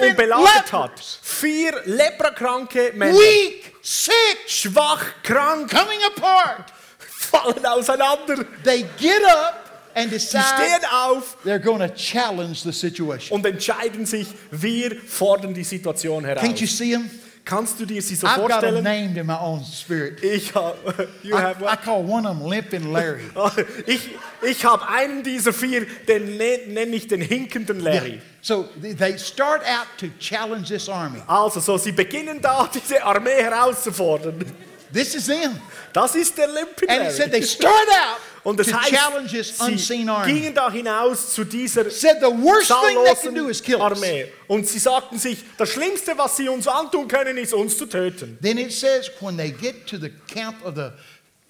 [0.00, 1.18] umbelagert hat.
[1.22, 6.72] Vier leprakranke Männer, Weak, sick, schwach, krank, coming apart.
[6.98, 8.44] fallen auseinander.
[8.64, 9.64] They get up
[9.94, 13.36] and Sie decide stehen auf they're going to challenge the situation.
[13.36, 16.42] und entscheiden sich, wir fordern die Situation heraus.
[16.42, 17.10] Can't you see them?
[17.48, 18.84] Kannst du dir sie so I've got them vorstellen?
[18.84, 20.22] named in my own spirit.
[20.22, 20.76] Ich habe
[21.22, 23.22] you I, have I call one of them Limping Larry.
[23.86, 24.10] ich,
[24.42, 28.20] ich habe einen dieser vier, den ne- nenne ich den hinkenden Larry.
[28.42, 31.22] So they- they start out to challenge this army.
[31.26, 34.44] Also, so, sie beginnen da, diese Armee herauszufordern.
[34.92, 35.60] This is them.
[35.92, 39.28] Das ist der Limpin And it said they started out Und es to heißt, challenge
[39.28, 40.32] this sie unseen army.
[40.32, 43.80] gingen da hinaus zu dieser Said the worst thing they can do is zahllosen.
[43.82, 44.26] Armee.
[44.46, 48.38] Und sie sagten sich, das Schlimmste, was sie uns antun können, ist uns zu töten.
[48.40, 50.90] Then it says when they get to the camp of the,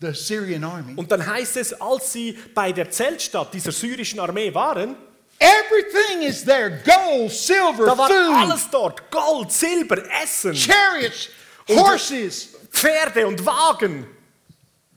[0.00, 4.52] the Syrian army, Und dann heißt es, als sie bei der Zeltstadt dieser syrischen Armee
[4.52, 4.96] waren,
[5.38, 9.08] everything is there gold, silver, da war food, alles dort.
[9.10, 11.28] Gold, Silber, Essen, chariots,
[11.68, 14.06] horses, Pferde und Wagen.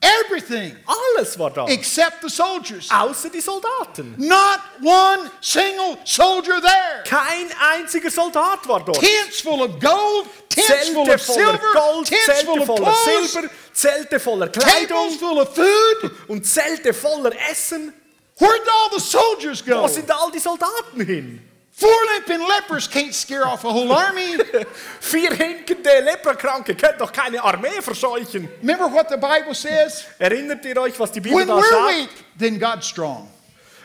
[0.02, 1.68] everything Alles war da.
[1.68, 2.90] except the soldiers.
[2.90, 4.16] Außer die Soldaten.
[4.18, 7.04] Not one single soldier there.
[7.06, 9.00] Kein einziger Soldat war dort.
[9.00, 12.66] Tents full of gold, tents full Zelte of voller silver, Gold, tents full Zelte of
[12.68, 16.12] voller clothes, Silber, Zelte voller tables Kleidung full of food.
[16.28, 17.94] und Zelte voller Essen.
[18.40, 19.84] Where'd all the soldiers go?
[19.84, 21.48] Wo sind all die Soldaten hin?
[21.74, 24.38] Four limping lepers can't scare off a whole army.
[25.00, 28.50] Vier hinkende Leprakranke können doch keine Armee verscheuchen.
[28.62, 30.06] Remember what the Bible says?
[30.20, 31.96] Erinnert ihr euch, was die Bibel When da we're sagt?
[31.98, 33.30] weak, then God's strong.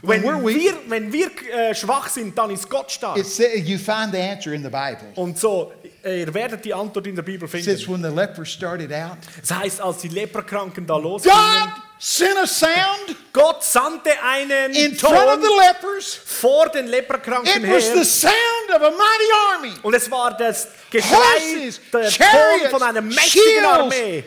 [0.02, 3.16] When Wenn we're weak, wir, wenn wir äh, schwach sind, dann ist Gott stark.
[3.16, 5.12] it says you find the answer in the Bible.
[5.14, 5.72] Und so,
[6.04, 8.02] äh, ihr werdet die Antwort in der Bibel It says finden.
[8.02, 12.46] when the lepers started out, Das heißt, als die Leprakranken da losgingen, God sent a
[12.46, 16.14] sound Gott sandte einen in front of the lepers.
[16.14, 17.94] vor den Leprakranken It was her.
[17.96, 19.74] the sound of a mighty army.
[19.82, 23.66] Und es war das Geschrei, Horses, der chariots, Ton von einer mächtigen shields.
[23.68, 24.24] Armee.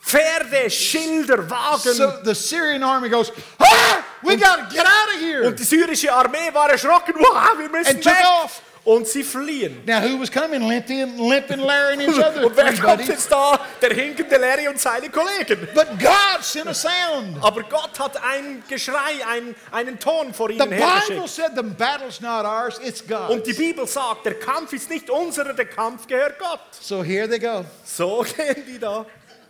[0.00, 1.92] Pferde, Schilder, Wagen.
[1.92, 5.46] So the Syrian army goes, ah, we got to get out of here.
[5.46, 7.14] Und die syrische Armee war erschrocken.
[7.18, 8.62] Wow, wir müssen And took off.
[8.88, 9.82] Und sie fliehen.
[9.84, 10.66] Now who was coming?
[10.66, 13.08] Limping, limping Larry and his other Und wer three kommt buddies.
[13.08, 13.60] jetzt da?
[13.82, 15.68] Der hinkende Larry und seine Kollegen.
[15.74, 17.36] But God sent a sound.
[17.42, 21.28] Aber Gott hat ein Geschrei, ein, einen Ton vor The ihnen Bible hergeschickt.
[21.28, 23.58] said the battle's not ours, it's Und die God's.
[23.58, 26.60] Bibel sagt, der Kampf ist nicht unserer, der Kampf gehört Gott.
[26.80, 27.66] So here they go.
[27.84, 29.04] So gehen die da.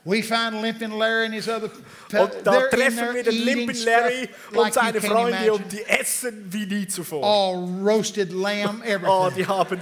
[0.05, 1.71] We find Limping Larry and his other
[2.19, 6.87] Und da treffen wir den Limpin Larry und seine Freunde und die essen wie nie
[6.87, 7.23] zuvor.
[7.25, 9.35] All roasted lamb, Oh, everything.
[9.37, 9.79] die haben,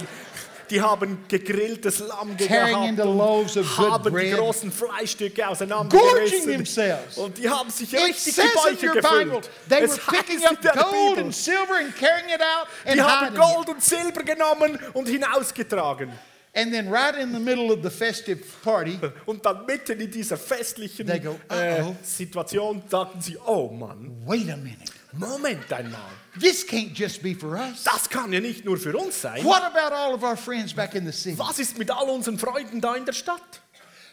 [0.69, 6.67] die haben gegrilltes Lamm gehabt good haben die großen Fleischstücke auseinandergerissen.
[7.15, 9.49] Und die haben sich It richtig die Bäuche gefüllt.
[9.69, 13.35] they Es were picking up gold and silver and carrying it out and die haben.
[13.35, 16.11] Gold und Silber genommen und hinausgetragen.
[16.57, 20.37] And then right in the middle of the festive party, Und dann mitten in dieser
[20.37, 24.91] festlichen go, äh, "Uh-oh." Situation sagten sie, oh Mann, wait a minute.
[25.13, 26.01] Moment einmal.
[26.39, 27.83] This can't just be for us.
[27.83, 29.43] Das kann ja nicht nur für uns sein.
[29.43, 31.37] What about all of our friends back in the city?
[31.37, 33.61] Was ist mit all unseren Freunden da in der Stadt?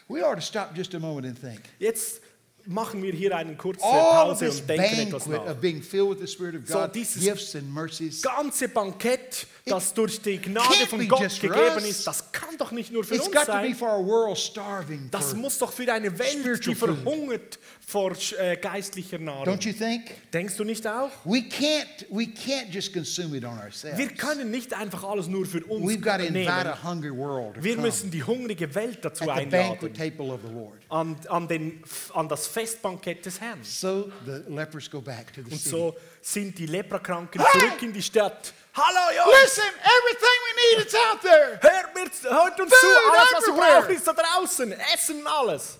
[0.07, 1.61] We ought to stop just a moment and think.
[1.79, 2.21] Jetzt
[2.65, 5.45] machen wir hier eine kurze All of Pause und denken etwas nach.
[5.47, 9.47] of being filled with the Spirit of So, God, dieses gifts and mercies, ganze Bankett,
[9.67, 13.25] das durch die Gnade von Gott gegeben ist, das kann doch nicht nur für it's
[13.25, 13.75] uns got to be sein.
[13.75, 15.09] for our world starving.
[15.09, 19.45] Das muss doch für eine Welt, die verhungert vor äh, geistlicher Nahrung.
[19.55, 20.03] Don't you think?
[20.31, 21.09] Denkst du nicht auch?
[21.23, 23.97] We can't, we can't just consume it on ourselves.
[23.97, 26.67] Wir können nicht einfach alles nur für uns We've got to invite nehmen.
[26.67, 29.93] a hungry world to Wir müssen die hungrige Welt dazu at the banquet einladen.
[29.95, 30.79] table of the Lord.
[30.89, 33.63] An, an, den, an das Festbankett des Herrn.
[33.63, 38.03] So the lepers go back to the Und so sind die Leprakranken zurück in die
[38.03, 38.53] Stadt.
[38.75, 39.41] Hallo Jungs!
[39.41, 41.59] Listen, everything we need is out there.
[41.61, 43.81] Hört, mir, hört uns Food zu, alles was ihr everywhere.
[43.81, 44.71] braucht ist da draußen.
[44.93, 45.77] Essen und alles.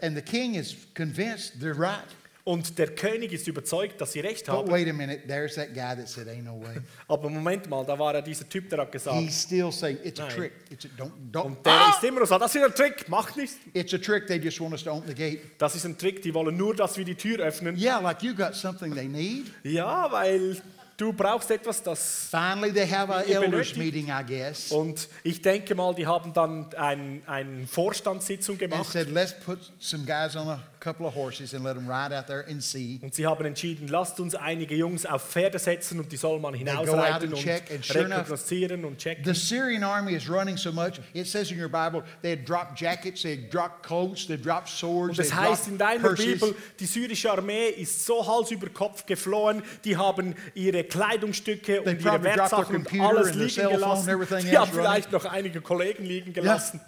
[0.00, 2.04] And the king is convinced they're right.
[2.44, 4.70] Und der König ist überzeugt, dass sie recht But haben.
[4.70, 7.98] wait a minute, there's that guy that said, "Ain't no way." Aber Moment mal, da
[7.98, 10.34] war ja dieser Typ, der hat gesagt, He's still saying it's a Nein.
[10.36, 10.52] trick.
[10.70, 11.42] It's a don't don't.
[11.44, 11.90] und der Ah!
[11.90, 13.56] ist immer so, das ist ein Trick, macht nichts.
[13.74, 14.28] It's a trick.
[14.28, 15.40] They just want us to open the gate.
[15.58, 17.76] Das ist ein Trick, die wollen nur, dass wir die Tür öffnen.
[17.76, 19.46] Yeah, like you got something they need.
[19.64, 20.56] Ja, weil
[20.98, 22.28] du brauchst etwas, das...
[22.30, 26.06] Finally, they have a Ihr elders benötigt- meeting, I guess, Und ich denke mal, die
[26.06, 28.92] haben dann ein, eine Vorstandssitzung and gemacht.
[28.92, 32.26] said, "Let's put some guys on a couple of horses and let them ride out
[32.26, 36.10] there and see." Und sie haben entschieden, lasst uns einige Jungs auf Pferde setzen und
[36.12, 39.24] die soll man hinausreiten und check, and sure enough, rekognoszieren und checken.
[39.24, 41.00] The Syrian army is running so much.
[41.12, 44.68] It says in your Bible they had dropped jackets, they had dropped coats, they dropped
[44.68, 46.26] swords, Und had heißt in deiner purses.
[46.40, 51.94] Bibel, die syrische Armee ist so Hals über Kopf geflohen, die haben ihre Kleidungsstücke They
[51.94, 54.08] und ihre Wertsachen und alles liegen phone gelassen.
[54.08, 54.84] everything Die haben running.
[54.84, 56.80] vielleicht noch einige Kollegen liegen gelassen.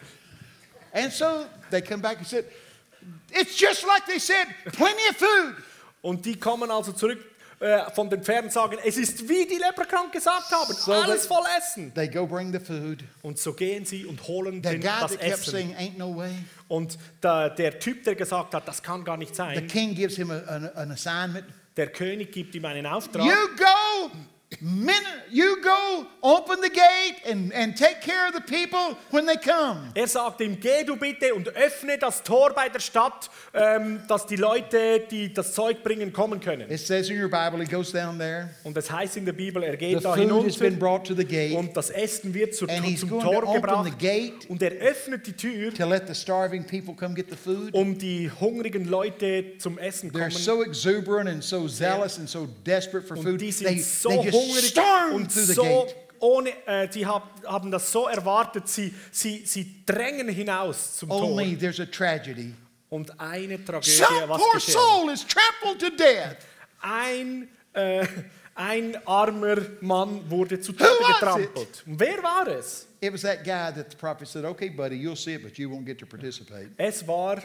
[0.92, 2.44] And so they come back and said,
[3.32, 5.56] It's just like they said, plenty of food.
[6.02, 7.18] Und die kommen also zurück
[7.60, 11.22] äh, von den Pferden und sagen, es ist wie die Leprakranken gesagt haben, So alles
[11.22, 11.92] they- voll Essen.
[11.94, 13.04] They go bring the food.
[13.22, 15.50] Und so gehen sie und holen The den, guy das that kept Essen.
[15.50, 16.32] saying, Ain't no way,
[16.68, 20.16] Und der, der Typ, der gesagt hat, das kann gar nicht the sein, king gives
[20.16, 21.44] him a- an, an assignment.
[21.76, 23.26] der König gibt ihm einen Auftrag.
[23.26, 24.10] You go
[25.30, 29.90] you go, open the gate, and, and take care of the people when they come.
[29.94, 34.26] Er sagt ihm, geh du bitte und öffne das Tor bei der Stadt, ähm, dass
[34.26, 36.70] die Leute, die das Zeug bringen, kommen können.
[36.70, 38.50] It says in your Bible, he goes down there.
[38.64, 41.06] Und es heißt in der Bibel, er The geht da food has been hinunter brought
[41.06, 43.62] to the gate und das Essen wird zur, And he's zum going Tor to open
[43.62, 44.48] gebracht the gate.
[44.50, 47.72] und er öffnet die Tür, to let the starving people come get the food.
[47.74, 50.30] um die hungrigen Leute zum Essen They're kommen.
[50.32, 53.40] so exuberant and so zealous and so desperate for und food.
[53.40, 55.86] die They, sind so they just hungrig und so
[56.20, 61.52] ohne, äh, die hab, haben das so erwartet, sie, sie, sie drängen hinaus zum Only
[61.52, 61.58] Tor.
[61.60, 62.54] there's a tragedy.
[62.90, 64.74] Und eine Tragödie, Some was poor geschehen?
[64.74, 66.36] soul is trampled to death.
[66.82, 68.06] Ein, äh,
[68.54, 71.84] ein armer Mann wurde zu Tode getrampelt.
[71.86, 72.86] Und wer war es?
[73.00, 75.70] It was that guy that the prophet said, "Okay, buddy, you'll see it, but you
[75.70, 77.40] won't get to participate." Es war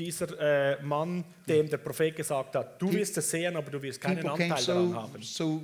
[0.00, 4.00] dieser äh, Mann, dem der Prophet gesagt hat, du wirst es sehen, aber du wirst
[4.00, 5.22] keinen People Anteil daran so haben.
[5.22, 5.62] so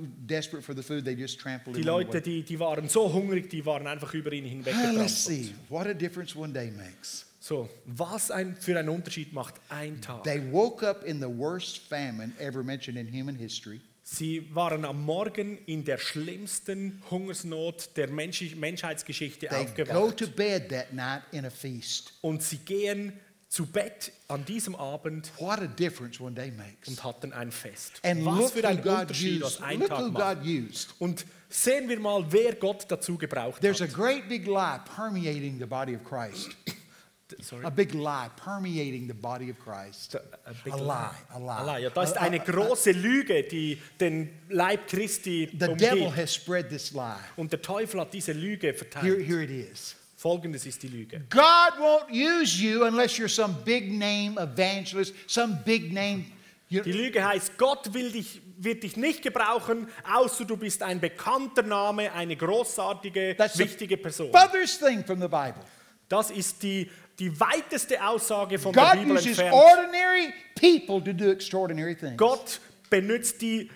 [0.61, 4.67] food, Die Leute, die, die waren so hungrig, die waren einfach über ihn Ah, let's
[4.67, 5.09] hinweggetrampelt.
[5.09, 7.25] see what a difference one day makes.
[7.39, 10.23] So, was ein, für einen Unterschied macht ein Tag?
[10.23, 13.79] They woke up in the worst famine ever mentioned in human history.
[14.03, 20.17] Sie waren am Morgen in der schlimmsten Hungersnot der Mensch Menschheitsgeschichte They go aufgewacht.
[20.17, 22.13] to bed that night in a feast.
[22.21, 23.13] Und sie gehen
[23.49, 26.87] zu Bett an diesem Abend What a difference one day makes.
[26.89, 27.93] und hatten ein Fest.
[28.03, 29.63] And Was look für who ein God Unterschied, was used.
[29.63, 30.37] ein Look Tag who macht.
[30.39, 30.89] God used.
[30.99, 33.93] Und sehen wir mal, wer Gott dazu gebraucht There's a hat.
[33.93, 36.49] great big lie permeating the body of Christ.
[37.41, 37.65] Sorry.
[37.65, 40.15] A big lie permeating the body of Christ.
[40.15, 41.51] A big A lie, a lie.
[41.59, 41.83] A lie.
[41.83, 46.91] Ja, da ist eine große Lüge, die den Leib Christi The devil has spread this
[46.93, 47.17] lie.
[47.35, 49.27] Und der Teufel hat diese Lüge Here, verteilt.
[49.27, 49.96] here it is.
[50.17, 51.21] Folgendes ist die Lüge.
[51.29, 56.25] God won't use you unless you're some big name evangelist, some big name.
[56.71, 61.61] Die Lüge heißt, Gott will dich, wird dich nicht gebrauchen, außer du bist ein bekannter
[61.61, 64.31] Name, eine großartige, That's the wichtige Person.
[64.79, 65.63] thing from the Bible.
[66.09, 66.89] Das ist die,
[67.19, 69.53] die weiteste Aussage von der God Bibel uses entfernt.
[72.17, 72.59] Gott
[72.89, 73.69] benutzt die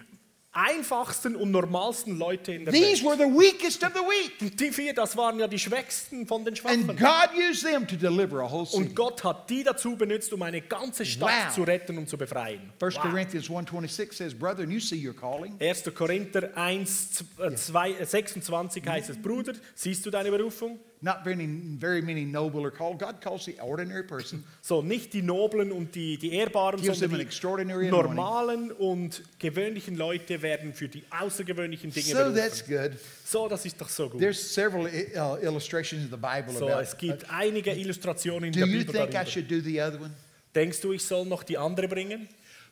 [0.53, 3.19] einfachsten und normalsten Leute in der These Welt.
[3.19, 4.33] were the weakest of the weak.
[4.41, 6.87] Und die vier, das waren ja die Schwächsten von den And Schwachen.
[6.97, 8.77] God used them to deliver a whole city.
[8.83, 11.55] Und Gott hat die dazu benutzt, um eine ganze Stadt Wow.
[11.55, 12.71] zu retten und zu befreien.
[12.79, 13.01] 1 Wow.
[13.03, 15.55] Corinthians 1.26 says, Brethren, you see your calling.
[15.61, 15.83] 1.
[15.95, 17.23] Korinther 1,
[17.55, 20.79] 2, 26 heißt es, Bruder, siehst du deine Berufung?
[21.03, 21.35] Not very,
[21.79, 22.99] very many noble are called.
[22.99, 24.43] God calls the ordinary person.
[24.61, 29.95] So, nicht die Noblen und die, die Ehrbaren, Gives sondern extraordinary die normalen und gewöhnlichen
[29.95, 32.91] Leute werden für die außergewöhnlichen Dinge So that's good.
[33.25, 34.19] So, das ist doch so gut.
[34.19, 38.59] There's several uh, illustrations in the Bible So, about es gibt einige Illustrationen in Do
[38.59, 39.31] der you Bibel think I darüber.
[39.31, 40.11] should do the other one?
[40.53, 42.27] Denkst du, ich soll noch die andere bringen?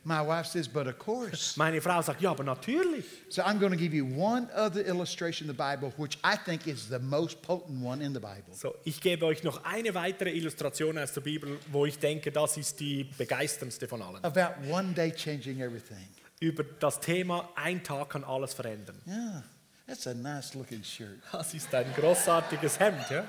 [0.06, 1.54] My wife says, but of course.
[1.58, 3.06] Meine Frau sagt, ja, aber natürlich.
[3.30, 6.68] So I'm going to give you one other illustration in the Bible, which I think
[6.68, 8.54] is the most potent one in the Bible.
[8.54, 12.56] So, ich gebe euch noch eine weitere Illustration aus der Bibel, wo ich denke, das
[12.56, 14.24] ist die begeisterndste von allen.
[14.24, 16.08] About one day changing everything.
[16.40, 18.96] Über das Thema, ein Tag kann alles verändern.
[19.06, 19.44] Yeah,
[19.86, 21.20] that's a nice looking shirt.
[21.34, 23.26] Das ist ein großartiges Hemd, ja?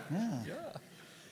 [0.47, 0.73] Ja.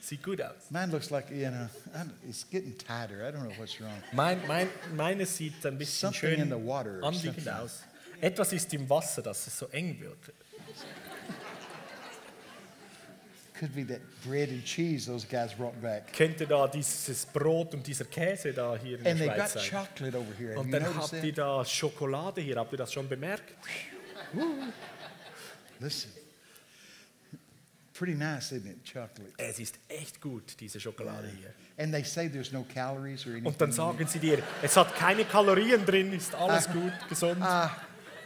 [0.00, 0.70] Sieht gut aus.
[0.70, 3.28] Mine looks like, you know, I'm- it's getting tighter.
[3.28, 4.02] I don't know what's wrong.
[4.12, 7.52] Mein, mein, meines sieht ein bisschen Something in schön the water or anliegend something.
[7.52, 7.82] aus.
[8.20, 10.18] Etwas ist im Wasser, dass es so eng wird.
[13.58, 16.12] Could be that bread and cheese those guys brought back.
[16.12, 19.52] Könnte da dieses Brot und dieser Käse da hier in der And they got Schweiz
[19.54, 19.70] sein?
[19.88, 20.50] chocolate over here.
[20.52, 21.38] Have Und you dann noticed habt ihr that?
[21.38, 22.56] da Schokolade hier.
[22.56, 23.52] Habt ihr das schon bemerkt?
[25.80, 26.12] Listen.
[27.98, 28.84] Pretty nice, isn't it?
[28.84, 29.32] Chocolate.
[29.38, 31.52] Es ist echt gut, diese Schokolade hier.
[31.82, 33.46] And they say there's no calories or anything.
[33.46, 36.72] Und dann sagen sie dir, es hat keine Kalorien drin, ist alles Ah.
[36.72, 37.40] gut, gesund.
[37.42, 37.68] I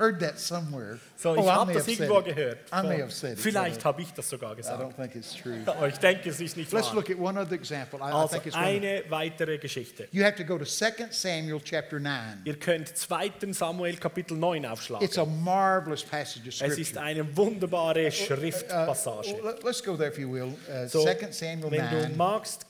[0.02, 0.98] heard that somewhere.
[1.16, 2.58] So, ich oh, I habe das irgendwo gehört.
[2.72, 3.38] I may have said it.
[3.40, 4.82] Vielleicht habe ich das sogar I gesagt.
[4.82, 5.60] don't think it's true.
[5.66, 6.94] Aber ich denke, es ist nicht Let's wahr.
[6.96, 8.00] look at one other example.
[8.00, 8.64] I, I Also think it's one.
[8.66, 10.08] eine weitere Geschichte.
[10.10, 12.42] You have to go to 2 Samuel chapter 9.
[12.44, 13.30] Ihr könnt 2.
[13.52, 15.06] Samuel Kapitel 9 aufschlagen.
[15.06, 16.80] It's a marvelous passage of Es scripture.
[16.80, 19.34] ist eine wunderbare Uh, Schriftpassage.
[19.44, 20.54] let- let's go there if you will.
[20.68, 22.66] Uh, So, 2 Samuel wenn du 9, magst,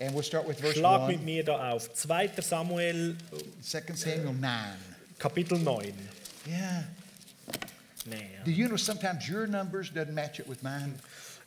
[0.00, 1.24] and we'll start with verse schlag mit 1.
[1.24, 1.92] mir da auf.
[1.94, 2.30] 2.
[2.40, 3.16] Samuel
[3.62, 4.50] 2 Samuel 9.
[5.18, 5.92] Kapitel 9.
[6.46, 6.84] Yeah.
[8.06, 10.94] Nee, Do you know sometimes your numbers doesn't match it with mine?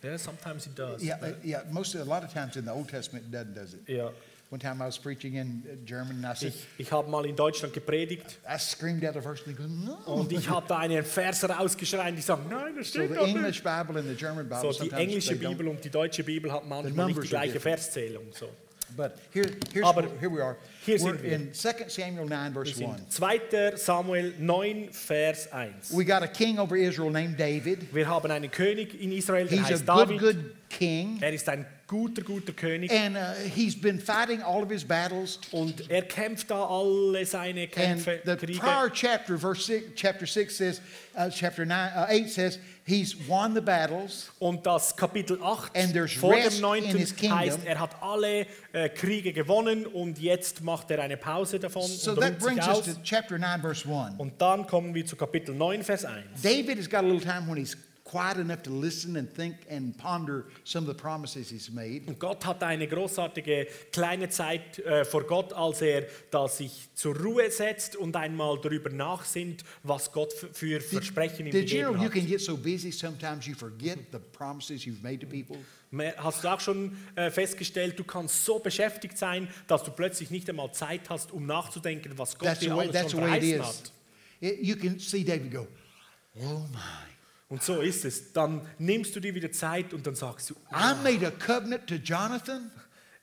[0.03, 1.01] yeah, sometimes it does.
[1.03, 1.63] Yeah, uh, yeah.
[1.71, 3.81] Most a lot of times in the Old Testament it doesn't, does it?
[3.87, 4.09] Yeah.
[4.49, 7.35] One time I was preaching in German and I said, Ich, ich habe mal in
[7.35, 9.95] Deutschland gepredigt I screamed out the verse and goes, no.
[10.05, 13.63] und ich habe da einen Vers rausgeschrien, die sagen, nein, das So the English nicht.
[13.63, 17.07] Bible and the German Bible So, die sometimes englische Bibel und die deutsche Bibel manchmal
[17.07, 17.59] nicht die gleiche.
[17.59, 18.25] Verszählung.
[18.31, 18.47] So.
[18.95, 20.55] But here, here's Aber here we are.
[20.85, 21.31] hier We're sind wir.
[21.31, 22.97] in 2 Samuel 9, verse Wir 1.
[22.99, 23.75] sind 2.
[23.77, 25.91] Samuel 9, Vers 1.
[25.93, 27.87] We got a king over Israel named David.
[27.93, 30.19] Wir haben einen König in Israel, der He's a heißt good, David.
[30.19, 31.17] good king.
[31.21, 32.91] Er ist ein guter, guter König.
[32.91, 35.39] And uh, he's been fighting all of his battles.
[35.51, 38.59] Und er kämpft da alle seine And Kämpfe, the Kriege.
[38.59, 40.81] prior chapter, verse six, chapter six says,
[41.17, 44.31] uh, chapter nine, uh, eight says, he's won the battles.
[44.39, 46.83] Und das Kapitel 8 And there's vor dem in 9.
[46.97, 47.39] his kingdom.
[47.39, 52.11] heißt, er hat alle äh, Kriege gewonnen und jetzt macht er eine Pause davon So
[52.11, 54.15] und that brings us to chapter nine, verse one.
[54.17, 56.41] Und dann kommen wir zu Kapitel 9, Vers 1.
[56.41, 59.97] David has got a little time when he's quiet enough to listen and think and
[59.97, 62.01] ponder some of the promises he's made.
[62.05, 67.15] Und Gott hat eine großartige kleine Zeit äh, vor Gott, als er da sich zur
[67.15, 71.99] Ruhe setzt und einmal darüber nachsinnt, was Gott für Versprechen ihm Did you know gegeben
[72.03, 72.13] you hat.
[72.13, 75.57] can get so busy sometimes you forget the promises you've made to people?
[76.17, 80.49] Hast du auch schon äh, festgestellt, du kannst so beschäftigt sein, dass du plötzlich nicht
[80.49, 83.91] einmal Zeit hast, um nachzudenken, was Gott That's dir alles schon way it verheißen hat.
[84.41, 85.67] It- you can see David go,
[86.35, 87.12] oh my.
[87.49, 88.33] Und so ist es.
[88.33, 91.95] Dann nimmst du dir wieder Zeit und dann sagst du, I made a covenant to
[91.95, 92.71] Jonathan.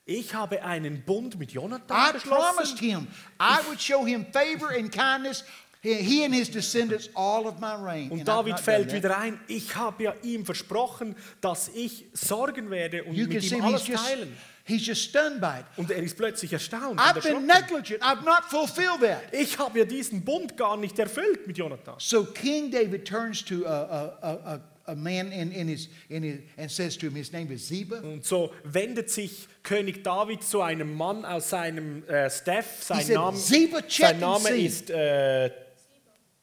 [0.04, 2.78] ich habe einen Bund mit Jonathan I promised geschlossen.
[2.78, 3.06] him
[3.40, 5.44] I would show him favor and kindness,
[5.82, 8.10] he and his descendants, all of my reign.
[8.10, 13.14] Und David fällt wieder ein, ich habe ja ihm versprochen, dass ich sorgen werde und
[13.14, 14.36] You mit ihm alles just, teilen.
[14.70, 15.64] He's just stunned by it.
[15.76, 16.98] Und er ist plötzlich erstaunt.
[17.00, 18.02] I've been negligent.
[18.02, 19.32] I've not fulfilled that.
[19.32, 21.94] Ich habe ja diesen Bund gar nicht erfüllt mit Jonathan.
[21.98, 26.40] So King David turns to a, a, a, a, man in, in his, in his,
[26.56, 28.00] and says to him, his name is Ziba.
[28.00, 32.82] Und so wendet sich König David zu einem Mann aus seinem äh, Staff.
[32.82, 35.50] Sein said, Name, "Ziba, check sein Name see." ist, äh,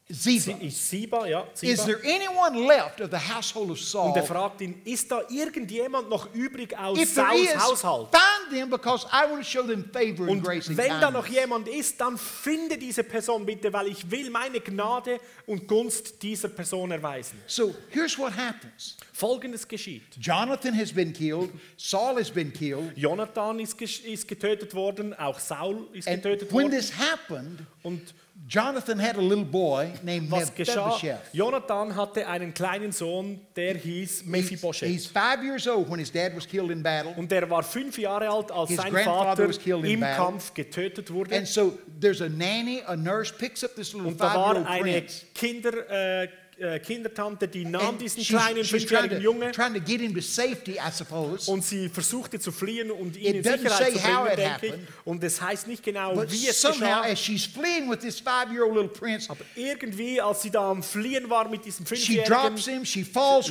[0.10, 0.58] Ziba.
[0.62, 1.46] Ist Siba, ja.
[1.60, 1.84] Is Siba.
[1.86, 4.08] there anyone left of the household of Saul?
[4.12, 8.08] Und er fragt ihn, ist da irgendjemand noch übrig aus If Sauls is, Haushalt?
[8.16, 11.12] find them because I want to show them favor and Und grace and wenn da
[11.12, 11.42] noch kindness.
[11.44, 16.48] jemand ist, dann finde diese Person bitte, weil ich will meine Gnade und Gunst dieser
[16.48, 17.38] Person erweisen.
[17.46, 18.96] So here's what happens.
[19.12, 20.04] Folgendes geschieht.
[20.22, 21.50] Jonathan has been killed.
[21.76, 22.96] Saul has been killed.
[22.96, 26.72] Jonathan ist, ist getötet worden, auch Saul ist And getötet when worden.
[26.80, 28.14] this happened, Und
[28.46, 30.88] Jonathan had a little boy named was geschah?
[30.88, 31.34] Mephibosheth.
[31.34, 34.88] Jonathan hatte einen kleinen Sohn, der hieß Mephibosheth.
[34.88, 37.14] he's five years old when his dad was killed in battle.
[37.18, 40.00] Und er war fünf Jahre alt, als His sein grandfather Vater was killed in im
[40.00, 40.26] battle.
[40.26, 41.36] Kampf getötet wurde.
[41.36, 44.68] And so there's a nanny, a nurse, picks up this little Und da war five-year-old
[44.70, 45.26] eine prince.
[45.34, 45.90] Kinder,
[46.24, 46.28] äh,
[46.60, 50.22] äh, Kindertante, die nahm And diesen kleinen fünfjährigen to, Junge trying to get him to
[50.22, 51.50] safety, I suppose.
[51.52, 54.74] und sie versuchte zu fliehen und ihn in Sicherheit zu bringen, denke ich.
[55.06, 57.04] Und es heißt nicht genau, But wie es somehow, geschah.
[57.12, 61.30] as she's fleeing with this five-year-old little prince, Aber irgendwie, als sie da am Fliehen
[61.30, 62.84] war mit diesem she Fünfjährigen, him,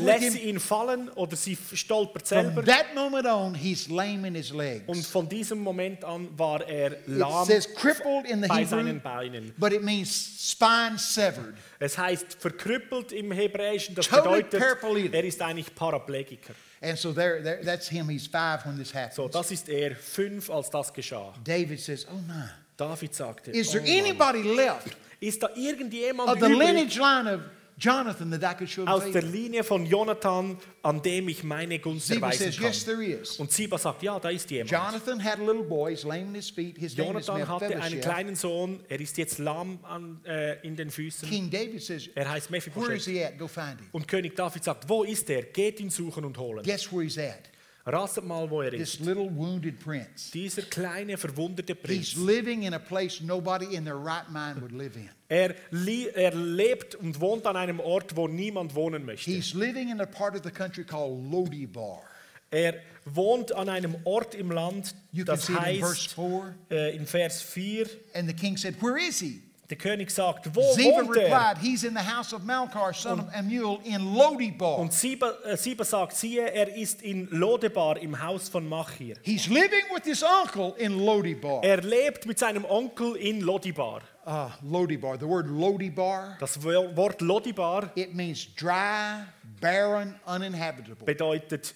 [0.05, 0.49] lässt sie him.
[0.49, 2.65] ihn fallen oder sie stolpert From selber.
[2.65, 5.07] that moment on, he's lame in his Und legs.
[5.07, 9.01] von diesem Moment an war er It lahm says crippled in the bei Hebrew, seinen
[9.01, 9.53] Beinen.
[9.59, 10.11] but it means
[10.51, 11.55] spine severed.
[11.79, 16.55] Es heißt verkrüppelt im Hebräischen, das Totally bedeutet, er ist eigentlich Paraplegiker.
[16.81, 18.09] And so there, there, that's him.
[18.09, 19.17] He's five when this happens.
[19.17, 21.33] So, das ist er, fünf, als das geschah.
[21.43, 22.49] David says, Oh my.
[22.77, 27.41] David sagte, Is there "Oh anybody left ist da irgendjemand of the lineage line of
[27.79, 29.21] Jonathan that I could show aus der?
[29.23, 32.95] Linie von Jonathan, an dem ich meine Gunst Ziba erweisen says, Yes, kann?
[32.97, 33.37] there is.
[33.39, 34.71] Und Ziba sagt, ja, da ist jemand.
[34.71, 36.79] Jonathan had a little boy, he's lame in his feet.
[36.79, 38.03] His name Jonathan hatte einen Mephibosheth.
[38.03, 41.29] kleinen Sohn, er ist jetzt lahm an, äh, in den Füßen.
[41.29, 43.05] King David says, Er heißt Where is Mephibosheth.
[43.05, 43.39] he at?
[43.39, 43.87] Go find him.
[43.93, 45.43] Und König David sagt, wo ist er?
[45.43, 46.65] Geht ihn suchen und holen.
[46.65, 47.51] Guess where he's at?
[47.87, 49.01] Ratet mal, wo er This ist.
[49.05, 50.31] little wounded prince.
[50.33, 52.17] Dieser kleine, verwundete He's Prinz.
[52.17, 55.09] living in a place nobody in their right mind would live in.
[55.29, 59.31] Er, li- er lebt und wohnt an einem Ort, wo niemand wohnen möchte.
[59.31, 62.03] He's living in a part of the country called Lodibar.
[62.51, 62.75] Er
[63.05, 66.55] wohnt an einem Ort im Land, You can das see it in verse heißt 4.
[66.71, 69.43] äh, in Vers 4, And the king said, Where is he?
[69.69, 71.25] Der König sagt, wo Ziba wohnt er?
[71.25, 74.79] replied, He's in the house of Malchar, son of Amuel, in Lodibar.
[74.79, 79.17] Und Siba, äh, sagt, siehe, er ist in Lodebar im Haus von Machir.
[79.23, 81.63] He's living with his uncle in Lodibar.
[81.65, 84.03] Er lebt mit seinem Onkel in Lodibar.
[84.25, 85.19] Ah, Lodibar.
[85.19, 89.25] The word Lodibar, Das Wo- Wort Lodibar it means dry,
[89.61, 91.05] barren, uninhabitable.
[91.05, 91.75] bedeutet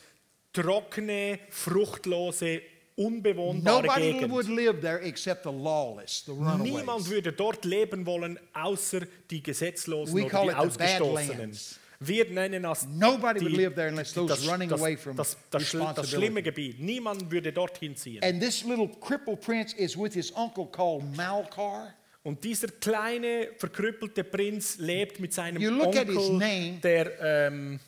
[0.53, 2.61] trockene, fruchtlose,
[3.01, 4.33] unbewohnbare Nobody Gegend.
[4.33, 10.15] would live there except the lawless, the Niemand würde dort leben wollen, außer die Gesetzlosen
[10.15, 11.57] We oder die Ausgestoßenen.
[12.03, 15.17] Wir nennen das Nobody die, would live there unless those das, running das, away from
[15.17, 16.81] das, das, das schlimme Gebiet.
[16.81, 18.23] Niemand würde dorthin ziehen.
[18.23, 21.95] And this little crippled prince is with his uncle called Malchar.
[22.23, 26.79] Und dieser kleine, verkrüppelte Prinz lebt mit seinem Onkel, name.
[26.83, 27.81] der ähm,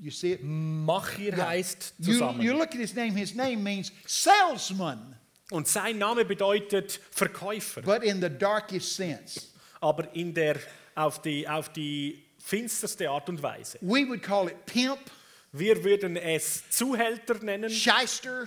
[0.00, 0.40] You see it?
[0.42, 2.42] Machir heißt, You, zusammen.
[2.42, 5.16] you look at his name, his name means salesman.
[5.50, 9.40] Und sein Name bedeutet Verkäufer, but in the darkest sense.
[9.80, 10.56] aber in der,
[10.96, 13.78] auf, die, auf die finsterste Art und Weise.
[13.80, 14.98] We would call it pimp,
[15.52, 17.70] Wir würden es Zuhälter nennen.
[17.70, 18.46] shyster.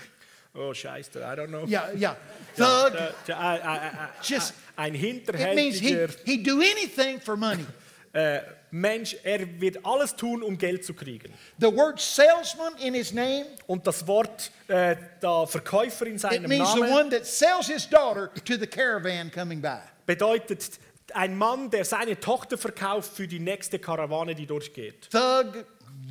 [0.54, 1.66] Oh, Scheiße, I don't know.
[1.66, 2.18] Yeah, yeah.
[2.56, 2.93] Thug.
[2.95, 3.91] Äh, äh, äh, äh, äh,
[4.24, 5.95] Just- ein It means he,
[6.26, 7.66] he'd do anything for money.
[8.14, 8.39] Äh,
[8.72, 9.16] Mensch.
[9.24, 11.34] Er wird alles tun, um Geld zu kriegen.
[11.60, 16.49] The word salesman in his name, Und das Wort äh, der Verkäufer in it seinem
[16.49, 19.80] means the Namen one that sells his daughter to the caravan coming by.
[20.05, 20.80] bedeutet
[21.14, 25.10] ein Mann, der seine Tochter verkauft für die nächste Karawane, die durchgeht.
[25.10, 25.66] Thug,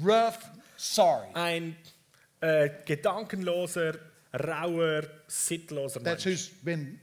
[0.05, 0.39] rough,
[0.77, 1.29] sorry.
[1.35, 1.77] Ein
[2.41, 3.95] äh, gedankenloser,
[4.33, 6.39] rauer, sittloser That's Mensch.
[6.51, 7.01] who's been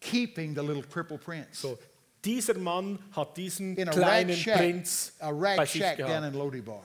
[0.00, 1.78] keeping the little crippled prince So,
[2.24, 6.26] dieser Mann hat diesen in kleinen shack, Prinz bei sich shack down gehabt.
[6.26, 6.84] in Lodibar.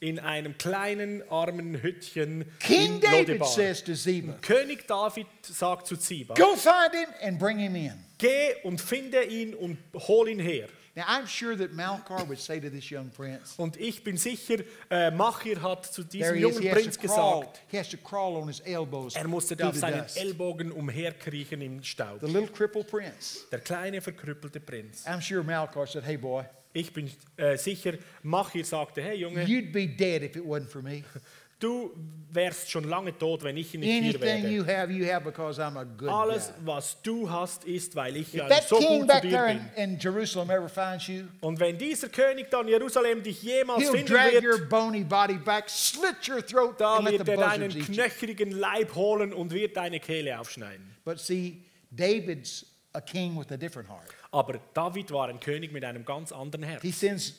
[0.00, 3.48] In einem kleinen, armen Hüttchen King in David Lodebar.
[3.48, 7.94] says to Ziba, König David sagt zu Ziba, Go find him and bring him in.
[8.18, 10.68] geh und finde ihn und hol ihn her.
[11.00, 14.58] Now, I'm sure that Malchar would say to this young prince, Und ich bin sicher,
[14.90, 16.42] äh, Machir hat zu There diesem he is.
[16.42, 19.26] jungen He has, Prinz to crawl, gesagt, he has to crawl on his elbows er
[19.26, 20.18] musste through auf the seinen dust.
[20.18, 22.20] Ellbogen umherkriechen im Staub.
[22.20, 23.46] The little crippled prince.
[23.50, 25.06] Der kleine, verkrüppelte Prinz.
[25.06, 29.72] I'm sure Malchar said, Hey, boy, Ich bin äh, sicher, Machir sagte, hey Junge, you'd
[29.72, 31.02] be dead if it wasn't for me.
[31.60, 31.90] du
[32.32, 34.48] wärst schon lange tot, wenn ich nicht hier wäre.
[34.48, 36.54] you have, you have because I'm a good Alles, guy.
[36.66, 39.30] was du hast, ist, weil ich If ja that so king gut zu back dir
[39.30, 39.60] there bin.
[39.76, 43.90] in, in Jerusalem ever finds you, Und wenn dieser König dann Jerusalem dich jemals he'll
[43.90, 47.28] finden drag your wird, bony body back, slit your throat, da and let the wird
[47.28, 48.02] er deinen buzzards eat you.
[48.02, 50.88] knöchrigen Leib holen und wird deine Kehle aufschneiden.
[51.04, 54.06] But see, David's a king with a different heart.
[54.30, 56.82] Aber David war ein König mit einem ganz anderen Herz.
[56.82, 57.34] He sends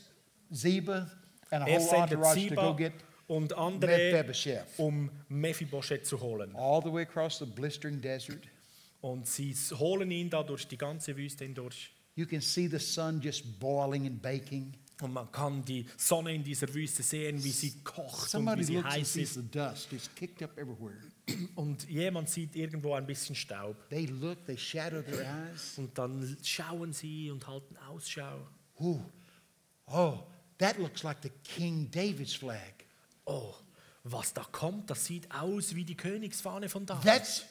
[0.51, 1.09] Ziba
[1.49, 2.93] and a Er whole sendet entourage to go Ziba get
[3.31, 4.25] und andere,
[4.75, 6.53] um Mephibosheth zu holen.
[6.53, 8.43] all the way across the blistering desert.
[8.99, 11.91] Und sie holen ihn da durch die ganze Wüste hindurch.
[12.15, 14.73] You can see the sun just boiling and baking.
[15.01, 18.63] Und man kann die Sonne in dieser Wüste sehen, wie sie kocht und wie Somebody
[18.65, 19.33] sie heiß ist.
[19.35, 19.93] the dust.
[19.93, 20.99] It's kicked up everywhere.
[21.55, 23.77] Und jemand sieht irgendwo ein bisschen Staub.
[23.89, 25.77] They look, they shadow their eyes.
[25.77, 28.45] Und dann schauen sie und halten Ausschau.
[28.81, 28.99] Ooh,
[29.85, 30.19] oh,
[30.57, 32.80] that looks like the King David's flag.
[33.25, 33.53] Oh,
[34.03, 37.03] was da kommt, das sieht aus wie die Königsfahne von David.
[37.05, 37.45] That's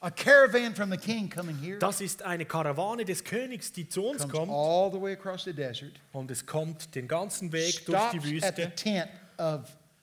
[0.00, 1.78] a caravan from the king coming here.
[1.78, 4.50] Das ist eine Karawane des Königs, die zu uns Comes kommt.
[4.52, 5.92] all the way across the desert.
[6.12, 9.08] Und es kommt den ganzen Weg durch Stops die at the Wüste tent
[9.38, 9.60] of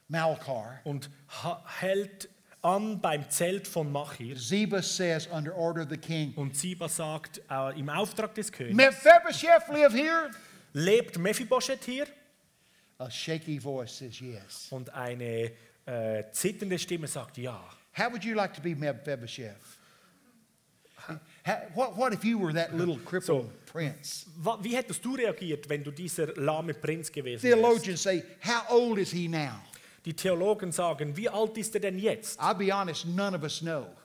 [0.08, 0.80] Malchar.
[0.84, 1.10] und
[1.44, 2.30] ha- hält
[2.62, 4.36] an beim Zelt von Machir.
[4.38, 8.76] Ziba says, under order of the king, Und Ziba sagt äh, im Auftrag des Königs,
[8.76, 10.30] Mephibosheth live here?
[10.74, 12.06] lebt Mephibosheth hier?
[13.00, 14.68] A shaky voice says yes.
[14.72, 15.52] Und eine
[15.86, 17.64] äh, zitternde Stimme sagt ja.
[17.98, 19.56] How would you like to be Mephibosheth?
[21.74, 24.26] What, what if you were that little crippled prince?
[24.44, 27.56] Wa- Wie hättest du reagiert, wenn du dieser lahme Prinz gewesen wärst?
[27.56, 29.62] Theologians say, how old is he now?
[30.06, 32.40] Die Theologen sagen, wie alt ist er denn jetzt?
[32.40, 33.88] I'll be honest, none of us know.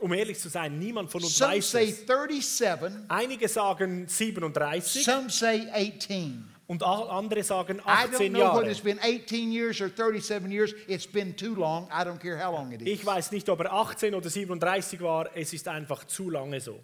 [0.00, 2.06] Um ehrlich zu sein, niemand von uns Some weiß say es.
[2.06, 6.42] 37, Einige sagen 37 some say 18.
[6.70, 8.70] und andere sagen I don't 18 know whether Jahre.
[8.70, 10.72] it's been 18 years or 37 years.
[10.86, 11.88] It's been too long.
[11.90, 12.86] I don't care how long it is.
[12.86, 16.78] Ich weiß nicht, ob er 18 oder 37 war, es ist einfach zu lange so.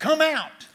[0.00, 0.66] Come out.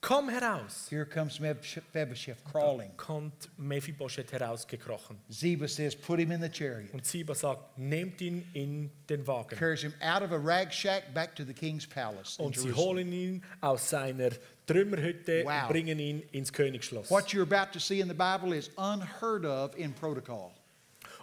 [0.00, 0.86] Komm heraus.
[0.88, 2.90] Here comes Mephibosheth crawling.
[2.96, 5.18] Kommt Mephibosheth herausgekrochen.
[5.28, 6.94] Ziba says, put him in the chariot.
[6.94, 9.58] Und Ziba sagt, nehmt ihn in den Wagen.
[9.58, 13.12] Carries him out of a rag shack back to the king's palace Und sie holen
[13.12, 14.30] ihn aus seiner
[14.68, 15.62] Trümmerhütte Wow.
[15.62, 17.10] und bringen ihn ins Königsschloss.
[17.10, 20.52] What you're about to see in the Bible is unheard of in protocol.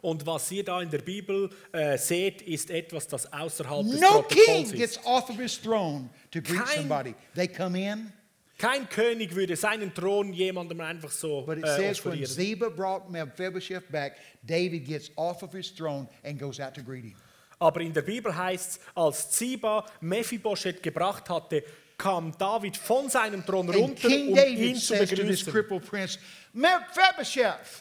[0.01, 4.21] Und was ihr da in der Bibel äh, seht, ist etwas, das außerhalb des No
[4.23, 5.05] king Protokolls gets ist.
[5.05, 7.15] off of his throne to greet Kein- somebody.
[7.33, 8.11] They come in,
[8.57, 12.25] Kein König würde seinen Thron jemandem einfach so but it äh, says when.
[12.25, 17.03] Ziba brought Mephibosheth back, David gets off of his throne and goes out to greet
[17.05, 17.15] him.
[17.59, 21.63] Aber in der Bibel heißt es, als Ziba Mephibosheth gebracht hatte,
[21.97, 25.53] kam David von seinem Thron And runter, King um David ihn zu begrüßen.
[25.81, 26.19] prince,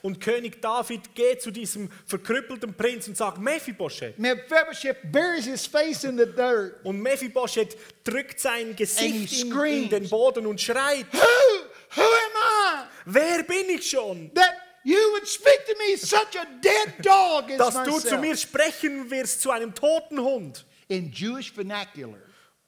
[0.03, 4.19] Und König David geht zu diesem verkrüppelten Prinz und sagt, Mephibosheth.
[4.19, 6.85] Mephibosheth buries his face in the dirt.
[6.85, 11.19] Und Mephibosheth drückt sein Gesicht in, in den Boden und schreit, Who,
[11.97, 14.31] who am I wer bin ich schon?
[14.35, 14.55] that
[14.85, 18.21] you would speak to me such a dead dog as Dass du zu myself?
[18.21, 20.65] mir sprechen wirst, zu einem toten Hund.
[20.89, 22.19] In Jewish vernacular,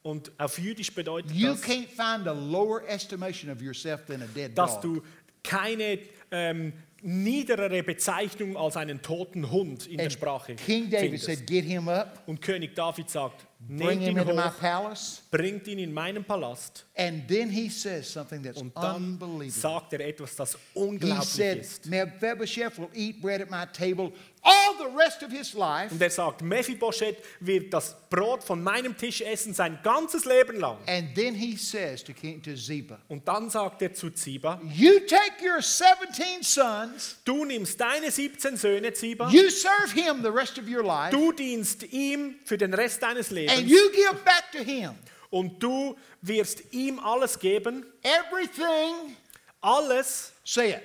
[0.06, 4.26] Und auf Jüdisch bedeutet you das, can't find a lower estimation of yourself than a
[4.34, 4.82] dead dass dog.
[4.82, 5.02] du
[5.42, 5.98] keine
[6.30, 11.24] ähm, niederere Bezeichnung als einen toten Hund in der And Sprache King David findest.
[11.26, 15.22] said, Get him up, Und König David sagt, bring ihn into my palace.
[15.30, 19.50] bringt ihn in meinen Palast And then he says something that's und dann unbelievable.
[19.50, 21.86] sagt er etwas, das He unglaublich said, ist.
[21.86, 25.92] Mephibosheth will eat bread at my table all the rest of his life.
[25.92, 30.78] Und er sagt, Mephibosheth wird das Brot von meinem Tisch essen sein ganzes Leben lang.
[30.86, 35.00] And then he says to King to Ziba, Und dann sagt er zu Ziba, You
[35.00, 40.58] take your 17 sons, du nimmst deine 17 Söhne, Ziba, you serve him the rest
[40.58, 43.70] of your life, du dienst ihm für den Rest deines and Lebens.
[43.70, 44.94] you give back to him.
[45.30, 49.16] Und du wirst ihm alles geben, everything,
[49.60, 50.82] alles, say it,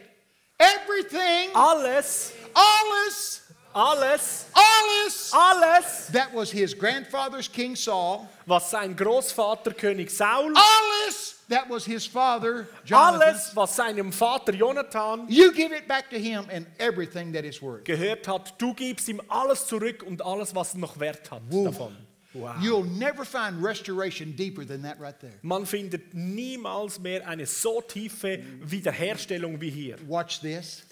[0.57, 3.41] everything, alles, alles,
[3.73, 5.31] alles, alles.
[5.33, 11.35] Alles, that was his grandfather's King Saul, was sein Großvater König Saul, alles.
[11.47, 13.21] That was his father Jonathan.
[13.21, 17.61] alles, was seinem Vater Jonathan You give it back to him and everything that is
[17.61, 17.83] worth.
[17.85, 21.95] gehört hat, du gibst ihm alles zurück und alles, was noch Wert hat davon.
[22.33, 22.55] Wow.
[22.61, 25.33] You'll never find restoration deeper than that right there.
[25.41, 29.97] Man findet niemals mehr eine so tiefe Wiederherstellung wie hier.
[30.07, 30.83] Watch this.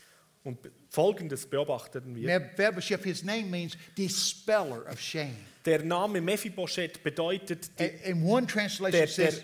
[0.43, 0.57] Und
[0.89, 2.27] folgendes beobachteten wir.
[2.39, 5.35] Mephibosheth, his name means dispeller of shame.
[5.65, 9.43] Der Name Mephibosheth bedeutet, die, In one translation, Der- it says,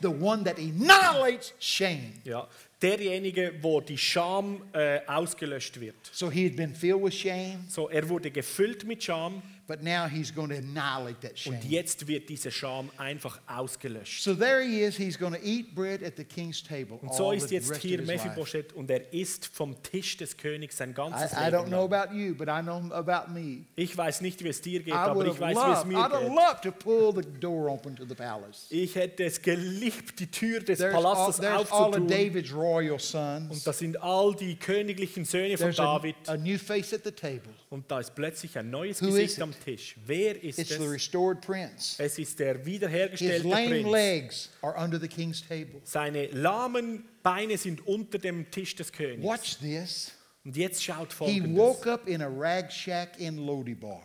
[0.00, 2.14] the one that annihilates shame.
[2.24, 2.48] ja,
[2.80, 5.94] derjenige, wo die Scham äh, ausgelöscht wird.
[6.12, 10.06] So he had been filled with shame, So, er wurde gefüllt mit Scham but now
[10.08, 11.54] he's going to annihilate that shame.
[11.54, 14.22] und jetzt wird diese Scham einfach ausgelöscht.
[14.22, 14.96] So there he is.
[14.96, 16.98] He's going to eat bread at the king's table.
[17.00, 18.24] Und so all ist the jetzt rest of hier life.
[18.26, 21.86] Mephibosheth und er isst vom Tisch des Königs sein ganzes I, I don't Leben know
[21.88, 21.92] lang.
[21.94, 23.64] about you, but I know about me.
[23.76, 25.76] Ich weiß nicht, wie es dir geht, I aber would ich have weiß, wie es
[25.78, 26.34] loved, mir I'd have geht.
[26.34, 28.66] loved to pull the door open to the palace.
[28.70, 32.08] Ich hätte es geliebt, die Tür des There's all, Palastes there's all of aufzutun.
[32.08, 33.64] David's royal Und sons.
[33.64, 36.14] das sind all die königlichen Söhne von There's a, David.
[36.26, 37.52] a new face at the table.
[37.70, 39.42] Und da ist plötzlich ein neues Who is Gesicht it?
[39.42, 39.96] am Tisch.
[40.06, 40.90] Wer ist It's the es?
[40.90, 41.94] restored prince.
[41.98, 43.90] Es ist der His wiederhergestellte lame Prinz.
[43.92, 45.80] legs are under the king's table.
[45.84, 49.22] Seine lahmen Beine sind unter dem Tisch des Königs.
[49.24, 50.12] Watch this.
[50.44, 51.56] Und jetzt schaut He folgendes.
[51.56, 54.02] woke up in a rag shack in Lodibar.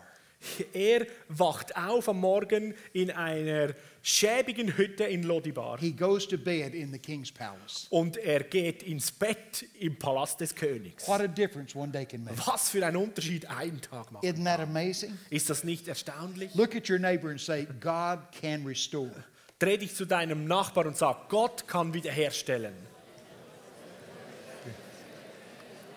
[0.72, 3.74] Er wacht auf am Morgen in einer
[4.08, 5.78] schäbigen Hütte in Lodibar.
[5.80, 7.88] He goes to bed in the king's palace.
[7.90, 11.08] Und er geht ins Bett im Palast des Königs.
[11.08, 12.38] What a difference one day can make.
[12.46, 14.24] Was für ein Unterschied ein Tag macht.
[14.24, 15.18] Isn't that amazing?
[15.30, 16.56] Ist das nicht erstaunlich?
[16.56, 19.12] Look at your neighbor and say, God can restore.
[19.60, 22.76] Dreh dich zu deinem Nachbar und sag, Gott kann wiederherstellen.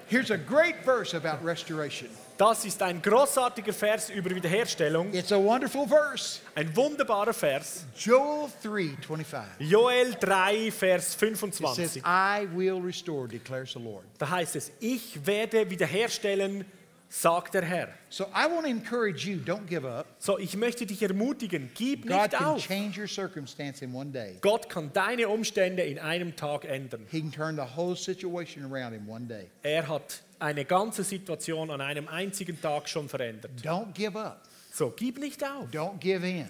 [0.09, 2.09] Here's a great verse about restoration.
[2.41, 5.13] Das ist ein großartiger Vers über Wiederherstellung.
[5.13, 6.41] It's a wonderful verse.
[6.55, 7.85] Ein wunderbarer Vers.
[7.95, 9.43] Joel 3:25.
[9.59, 12.03] Joel 3, Vers It says, 25.
[12.03, 14.07] I will restore, declares the Lord.
[14.17, 16.65] Da heißt es, ich werde wiederherstellen,
[17.13, 17.89] sagt der Herr.
[18.09, 20.07] So I want to encourage you, don't give up.
[20.19, 22.67] So, ich möchte dich ermutigen, gib God nicht can auf.
[22.67, 24.39] change your circumstance in one day.
[24.41, 27.07] Gott kann deine Umstände in einem Tag ändern.
[27.11, 29.49] He can turn the whole situation around in one day.
[29.63, 33.51] Er hat eine ganze Situation an einem einzigen Tag schon verändert.
[33.63, 34.43] Don't give up.
[34.73, 35.69] So, gib nicht auf.
[35.73, 36.49] Don't give in.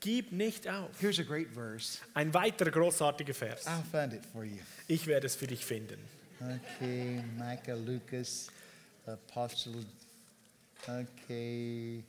[0.00, 0.88] Gib nicht auf.
[0.98, 1.98] Here's a great verse.
[2.14, 3.66] Ein weiterer großartiger Vers.
[3.66, 4.58] I'll find it for you.
[4.88, 5.98] Ich werde es für dich finden.
[6.40, 8.48] Okay, Micah, Lucas,
[9.06, 9.84] Apostle.
[10.88, 12.04] Okay,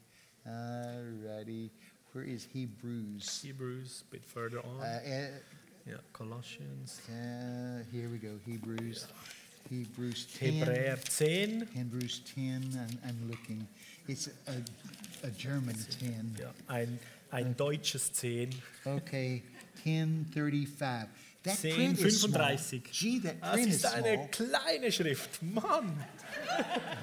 [0.48, 1.70] alrighty.
[2.12, 3.42] Where is Hebrews?
[3.44, 4.80] Hebrews, a bit further on.
[4.80, 7.02] Uh, uh, ja, Colossians.
[7.10, 8.40] uh, here we go.
[8.46, 9.08] Hebrews.
[9.70, 10.54] Hebrews 10.
[10.54, 11.68] Hebräer 10.
[11.74, 12.78] Hebrews 10.
[12.78, 13.68] I'm, I'm looking.
[14.08, 16.36] It's a, a German 10.
[16.40, 17.00] Yeah, ein,
[17.32, 18.54] ein deutsches 10.
[18.86, 19.42] Okay,
[19.84, 21.08] 1035.
[21.44, 22.40] That 10, print is small.
[22.40, 22.92] 35.
[22.92, 25.42] Gee, Das is ist eine kleine Schrift.
[25.44, 26.04] Mann!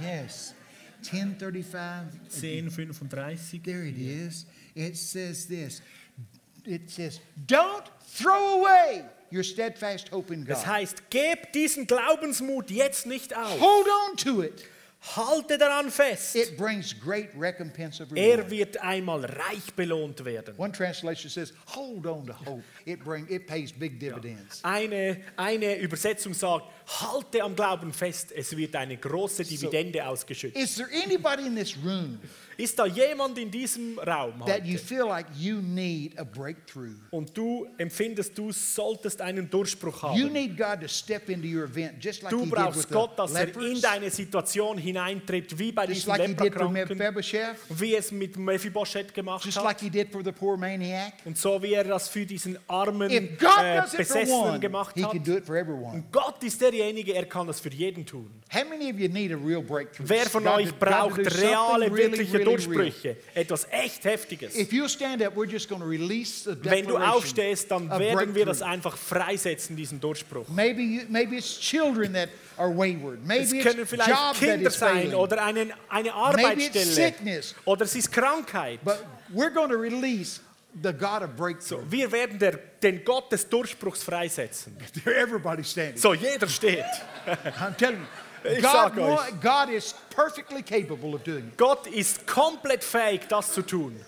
[0.01, 0.55] Yes.
[1.03, 2.07] 1035.
[2.29, 3.61] 10, 35.
[3.63, 4.47] There it is.
[4.75, 5.83] It says this.
[6.65, 10.51] It says, Don't throw away your steadfast hope in God.
[10.51, 13.61] Das heißt, gebt diesen Glaubensmut jetzt nicht auf.
[13.61, 14.65] Hold on to it.
[15.03, 16.37] Halte daran fest.
[16.37, 18.51] It brings great recompense of Er reward.
[18.51, 20.55] wird einmal reich belohnt werden.
[20.59, 22.63] One translation says, Hold on to hope.
[22.85, 24.61] It bring it pays big dividends.
[24.63, 26.67] Eine, eine Übersetzung sagt,
[27.01, 30.61] halte am Glauben fest, es wird eine große Dividende ausgeschüttet.
[30.63, 32.19] Is there anybody in this room
[32.59, 36.95] Ist da jemand in diesem Raum that you heute feel like you need a breakthrough?
[37.11, 40.33] und du empfindest, du solltest einen Durchbruch You haben?
[40.35, 43.19] need God to step into your event just like Du He did brauchst with Gott,
[43.19, 47.57] dass er in deine Situation hineintritt, wie bei just diesen like He did for Leprakranken,
[47.71, 49.83] wie es mit Mephibosheth gemacht just hat.
[49.83, 51.13] like.
[51.25, 53.29] Und so wie er das für diesen armen äh,
[53.97, 55.21] Besessenen one, gemacht hat.
[55.21, 55.95] can do it for everyone.
[55.95, 58.31] Und Gott ist derjenige, er kann das für jeden tun.
[58.53, 60.09] How many of you need a real breakthrough?
[60.09, 62.57] Wer von God euch braucht reale, really, wirkliche really real.
[62.57, 64.57] Durchbrüche, etwas echt Heftiges.
[64.57, 68.35] If you'll stand up, we're just going to release the Wenn du aufstehst, dann werden
[68.35, 70.49] wir das einfach freisetzen, diesen Durchbruch.
[70.49, 73.21] Maybe, you, maybe it's children that are wayward.
[73.23, 78.11] Es Maybe können it's vielleicht Kinder sein oder eine, eine it's Arbeitsstelle oder es ist
[78.13, 78.81] Krankheit.
[78.85, 80.41] But we're going to release
[80.83, 81.83] the God of breakthrough.
[81.89, 84.77] Wir werden der, den Gott des Durchbruchs freisetzen.
[85.05, 85.97] Everybody's standing.
[85.97, 86.85] So, jeder steht.
[87.61, 88.07] I'm telling you,
[88.43, 88.95] Ich God,
[89.43, 91.59] God is perfectly capable of doing it.
[91.59, 94.01] Gott ist komplett fähig, das zu tun.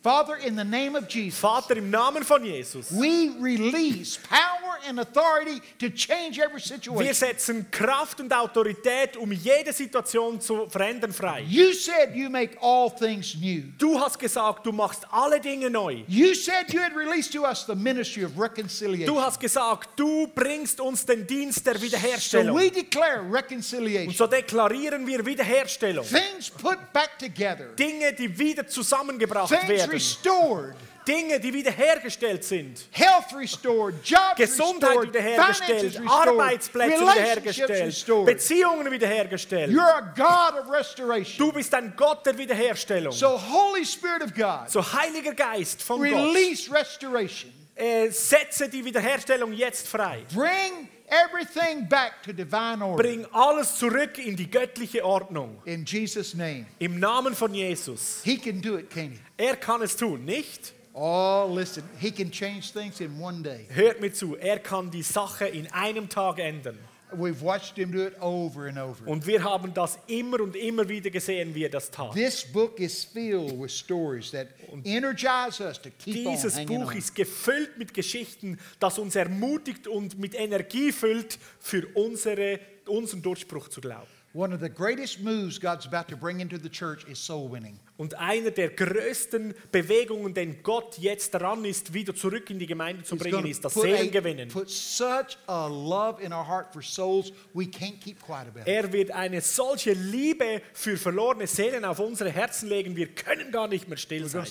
[0.00, 5.00] Father, in the name of Jesus, Vater, im Namen von Jesus, we release power and
[5.00, 7.14] authority to change every wir situation.
[7.14, 11.42] setzen Kraft und Autorität, um jede Situation zu verändern, frei.
[11.48, 13.64] You said you make all things new.
[13.76, 16.04] Du hast gesagt, du machst alle Dinge neu.
[16.06, 19.12] You said you had released to us the ministry of reconciliation.
[19.12, 22.56] Du hast gesagt, du bringst uns den Dienst der So Wiederherstellung.
[22.56, 24.14] we declare Und reconciliation.
[24.14, 26.06] so deklarieren wir Wiederherstellung.
[26.06, 27.74] Things put back together.
[27.76, 29.97] Dinge, die wieder zusammengebracht werden.
[29.98, 30.74] Restored.
[31.06, 32.86] Dinge, die wiederhergestellt sind.
[32.90, 33.94] Health restored.
[34.04, 35.08] Jobs Gesundheit restored.
[35.08, 36.00] wiederhergestellt.
[36.06, 38.26] Arbeitsplätze wiederhergestellt, restored.
[38.26, 39.70] Beziehungen wiederhergestellt.
[39.72, 41.38] You're a God of restoration.
[41.38, 43.12] Du bist ein Gott der Wiederherstellung.
[43.12, 47.50] So Holy Spirit of God, So Heiliger Geist von Gott, release restoration.
[47.74, 50.24] äh, setze die Wiederherstellung jetzt frei.
[50.34, 53.02] Bring everything back to divine order.
[53.02, 55.60] Bring alles zurück in die göttliche Ordnung.
[55.64, 56.66] In Jesus' name.
[56.78, 58.22] Im Namen von Jesus.
[58.24, 59.18] He can do it, can't he?
[59.36, 60.72] Er kann es tun, nicht?
[60.94, 61.84] Oh, listen.
[62.00, 63.66] He can change things in one day.
[63.70, 66.78] Hört mir zu, er kann die Sache in einem Tag ändern.
[67.16, 69.06] We've watched him do it over and over.
[69.06, 72.12] Und wir haben das immer und immer wieder gesehen, wie er das tat.
[72.12, 74.48] This book is filled with stories that
[74.84, 76.98] energize us to keep on Dieses hanging Buch on.
[76.98, 83.68] ist gefüllt mit Geschichten, das uns ermutigt und mit Energie füllt, für unsere, unseren Durchbruch
[83.68, 84.17] zu glauben.
[84.34, 87.80] One of the greatest moves God's about to bring into the church is soul winning.
[87.96, 93.02] Und eine der größten Bewegungen, den Gott jetzt daran ist, wieder zurück in die Gemeinde
[93.04, 94.50] zu bringen, ist das Seelengewinnen.
[94.50, 98.66] put such a love in our heart for souls, we can't keep quiet about it.
[98.68, 103.66] Er wird eine solche Liebe für verlorene Seelen auf unsere Herzen legen, wir können gar
[103.66, 104.44] nicht mehr still sein.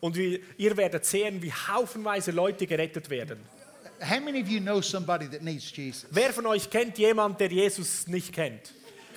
[0.00, 3.38] Und wir, ihr werdet sehen, wie haufenweise Leute gerettet werden.
[4.00, 6.06] How many of you know somebody that needs Jesus?
[6.10, 8.72] Wer von euch kennt jemand, der Jesus nicht kennt?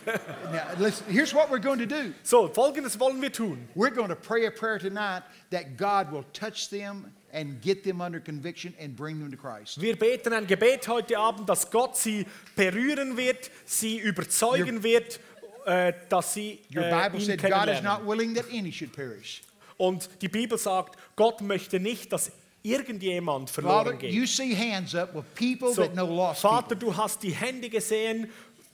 [0.06, 2.14] Now, listen, here's what we're going to do.
[2.24, 3.68] So, folgendes wollen wir tun.
[3.76, 8.02] We're going to pray a prayer tonight that God will touch them and get them
[8.02, 9.80] under conviction and bring them to Christ.
[9.80, 12.26] Wir beten ein Gebet heute Abend, dass Gott sie
[12.56, 15.20] berühren wird, sie überzeugen wird,
[15.66, 18.94] äh, dass sie Your äh, Bible ihn said God is not willing that any should
[18.94, 19.42] perish.
[19.78, 22.32] Und die Bibel sagt, Gott möchte nicht, dass
[22.64, 24.14] irgendjemand Father, verloren geht.
[24.14, 26.90] you see hands up with people So, that know lost Vater, people.
[26.92, 28.30] du hast die Hände gesehen,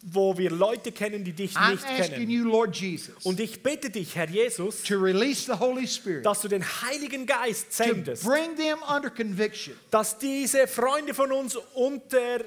[0.07, 2.29] wo wir Leute kennen, die dich I'm nicht asking kennen.
[2.29, 6.41] you, Lord Jesus, Und ich bitte dich, Herr Jesus, to release the Holy Spirit, dass
[6.41, 11.55] du den Heiligen Geist to sendest, bring them under conviction, dass diese Freunde von uns
[11.73, 12.39] unter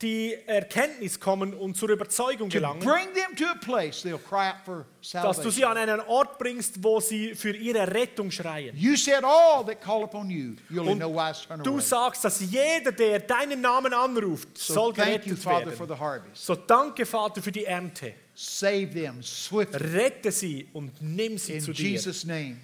[0.00, 4.56] die Erkenntnis kommen und zur Überzeugung gelangen, bring them to a place they'll cry out
[4.64, 8.76] for dass du sie an einen Ort bringst, wo sie für ihre Rettung schreien.
[8.76, 12.24] You said all that call upon you, you'll in Und no wise turn du sagst,
[12.24, 16.30] dass jeder, der deinen Namen anruft, So soll thank you, gerettet Father, for werden.
[16.32, 18.14] So danke, Vater, für die Ernte.
[18.34, 19.98] Save them swiftly.
[19.98, 22.00] Rette sie und nimm sie In zu dir.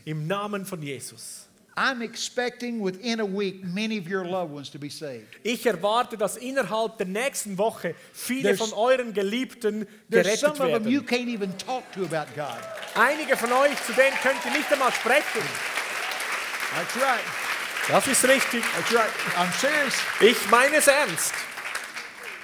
[0.04, 1.43] Im Namen von Jesus.
[1.76, 5.26] I'm expecting within a week many of your loved ones to be saved.
[5.42, 10.72] Ich erwarte, dass innerhalb der nächsten Woche viele There's- von euren Geliebten There's some gerettet
[10.76, 11.06] of them you werden.
[11.08, 12.58] can't even talk to about God.
[12.94, 15.42] Einige von euch, zu denen könnt ihr nicht einmal sprechen.
[16.76, 17.24] That's right.
[17.88, 18.62] Das ist richtig.
[18.76, 19.10] That's right.
[19.36, 19.94] I'm serious.
[20.20, 21.32] Ich meine es ernst.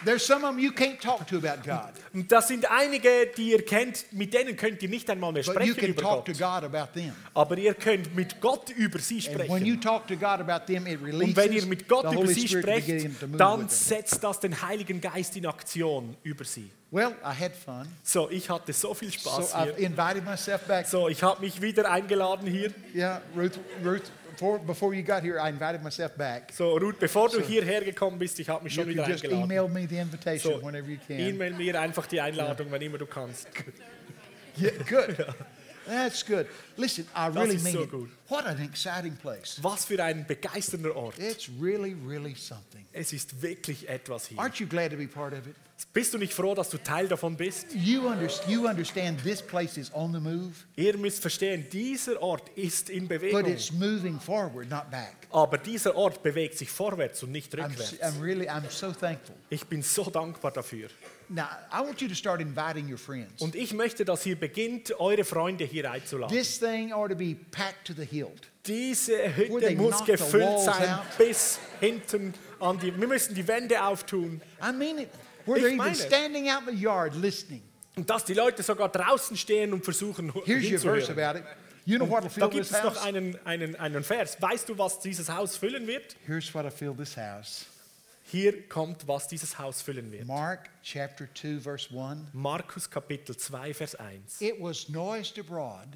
[0.04, 3.50] There's some of them you can't talk to about God, Und das sind einige, die
[3.52, 6.24] ihr kennt, mit denen könnt ihr nicht einmal mehr but you sprechen can über talk
[6.24, 6.40] to Gott.
[6.62, 7.12] God about them.
[7.34, 9.80] Aber ihr könnt mit Gott über sie And when you sprechen.
[9.80, 12.48] talk to God about them, it Und wenn ihr mit the Gott über Holy sie
[12.48, 13.96] Spirit to sprecht, to move dann with them.
[13.98, 16.70] setzt das den Heiligen Geist in Aktion über sie.
[16.92, 19.86] Well, I had fun, So, ich hatte so viel so Spaß I've hier.
[19.86, 20.86] invited myself back.
[20.88, 22.72] So, ich habe mich wieder eingeladen hier.
[22.94, 23.60] Yeah, Ruth.
[23.84, 24.10] Ruth.
[24.40, 26.50] Before, before you got here, I invited myself back.
[26.54, 29.44] So, Ruth, bevor du hierher gekommen bist, ich habe mich schon wieder just eingeladen.
[29.44, 31.18] email me the invitation So, whenever you can.
[31.20, 33.46] e-mail mir einfach die Einladung, wann immer du kannst.
[34.58, 35.26] Yeah, good.
[35.90, 36.46] That's good.
[36.76, 37.90] Listen, I really mean so it.
[37.90, 38.08] gut.
[38.28, 39.58] What an exciting place.
[39.60, 41.18] Was für ein begeisternder Ort.
[41.18, 42.86] It's really, really something.
[42.92, 44.38] Es ist wirklich etwas hier.
[44.38, 45.56] Aren't you glad to be part of it?
[45.92, 47.66] Bist du nicht froh, dass du Teil davon bist?
[47.74, 52.50] You, under, you understand this place is on the move, Ihr müsst verstehen, dieser Ort
[52.50, 53.46] ist in but Bewegung.
[53.46, 55.16] it's moving forward, not back.
[55.32, 58.00] Aber dieser Ort bewegt sich vorwärts und nicht I'm, rückwärts.
[58.00, 59.34] I'm really, I'm so thankful.
[59.48, 60.88] Ich bin so dankbar dafür.
[61.32, 63.40] Now, I want you to start inviting your friends.
[63.40, 66.36] Und ich möchte, dass ihr beginnt, eure Freunde hier einzuladen.
[66.36, 68.48] This thing ought to be packed to the hilt.
[68.66, 71.04] Diese Hütte muss gefüllt sein out.
[71.18, 72.92] bis hinten an die.
[72.98, 74.40] Wir müssen die Wände auftun.
[74.60, 75.08] I mean it.
[75.46, 77.62] Where Ich they're even meine standing out in the yard listening.
[77.94, 81.18] Und dass die Leute sogar draußen stehen und versuchen Here's your verse hinzuhören.
[81.36, 81.44] about it.
[81.86, 83.02] You know what Da gibt this es noch house?
[83.04, 84.36] einen, einen, einen Vers.
[84.40, 86.16] Weißt du, was dieses Haus füllen wird?
[86.26, 87.66] Here's what will fill this house.
[88.30, 90.24] Hier kommt, was dieses Haus füllen wird.
[90.24, 92.32] Mark chapter 2, verse 1.
[92.32, 94.40] Markus Kapitel 2, Vers 1.
[94.40, 95.88] It was noised abroad,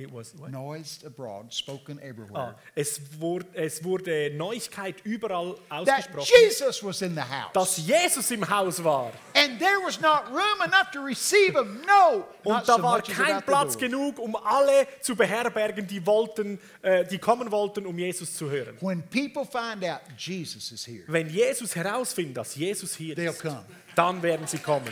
[0.00, 0.50] It was, what?
[0.50, 2.54] noised abroad, spoken Ah, everywhere.
[2.74, 7.52] es, wurde, es wurde Neuigkeit überall That ausgesprochen, Jesus was in the house.
[7.52, 9.12] dass Jesus im Haus war.
[9.34, 11.82] And there was not room enough to receive him.
[11.86, 16.58] No, not Und da so war kein Platz genug, um alle zu beherbergen, die, wollten,
[16.82, 18.76] äh, die kommen wollten, um Jesus zu hören.
[18.80, 23.42] When people find out Jesus is here, Wenn Jesus herausfindet, dass Jesus hier they'll ist,
[23.42, 23.64] come.
[23.94, 24.88] dann werden sie kommen.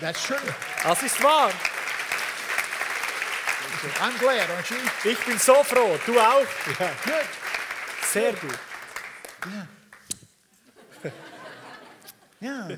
[0.00, 0.36] That's true.
[0.82, 1.50] Das ist wahr.
[4.00, 4.76] I'm glad, aren't you?
[5.04, 5.98] Ich bin so froh.
[6.06, 6.46] Du auch?
[6.78, 7.26] Ja, Good.
[8.12, 8.58] sehr gut.
[12.40, 12.76] Yeah.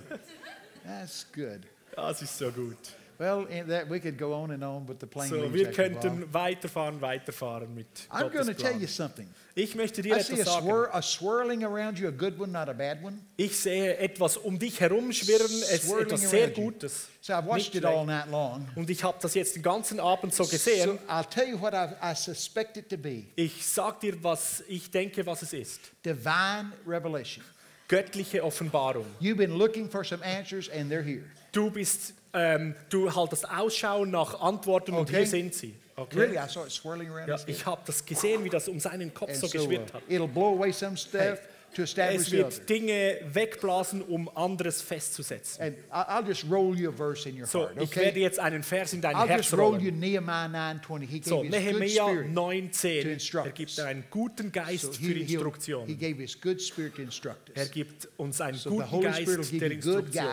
[0.84, 1.62] That's good.
[1.96, 2.76] Das ist so gut.
[3.18, 6.32] Well, in that we could go on and on, but the plane So, wir könnten
[6.32, 8.88] weiterfahren, weiterfahren mit I'm going Gottes to tell you Plan.
[8.88, 9.28] something.
[9.54, 10.66] Ich möchte dir I see a, etwas sagen.
[10.66, 13.20] swir- a swirling around you, a good one, not a bad one.
[13.36, 16.50] Ich sehe etwas um dich herumschwirren, es etwas sehr.
[16.50, 17.08] Gutes.
[17.20, 18.66] So I've watched it all night long.
[18.74, 20.98] Und ich habe das jetzt den ganzen Abend so gesehen.
[20.98, 24.64] So I'll tell you what I, I suspect it to be Ich sag dir, was
[24.66, 25.80] ich denke, was es ist.
[26.04, 27.44] divine revelation.
[27.86, 29.06] Göttliche Offenbarung.
[29.20, 31.22] You've been looking for some answers, and they're here.
[31.52, 35.18] Du bist, ähm, du haltest Ausschau nach Antworten und Okay.
[35.18, 35.74] hier sind sie.
[35.96, 36.18] Okay?
[36.18, 39.14] Really, I saw it swirling around Ja, ich habe das gesehen, wie das um seinen
[39.14, 40.02] Kopf And so so, uh, geschwirrt hat.
[40.08, 41.40] it'll blow away some stuff establish
[41.76, 45.62] Es wird Dinge wegblasen, um anderes festzusetzen.
[45.62, 48.38] And I- I'll just roll you a verse in your So, heart, ich werde jetzt
[48.38, 49.98] einen Vers in dein I'll Herz rollen.
[49.98, 51.06] Nehemiah 9:20.
[51.06, 52.26] He So, Nehemiah spirit.
[52.26, 55.86] to 19, instruct er gibt einen guten Geist für Instruktion.
[55.98, 60.26] gave his good spirit to instruct Er gibt uns einen guten Geist der Instruktion.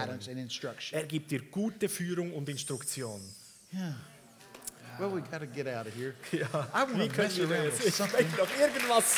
[0.92, 3.20] Er gibt dir gute Führung und Instruktion.
[3.74, 3.96] Yeah.
[5.00, 6.14] Well, we got to get out of here.
[6.32, 8.26] Ja, I wie können mess around with Ich something.
[8.28, 9.16] möchte noch irgendwas.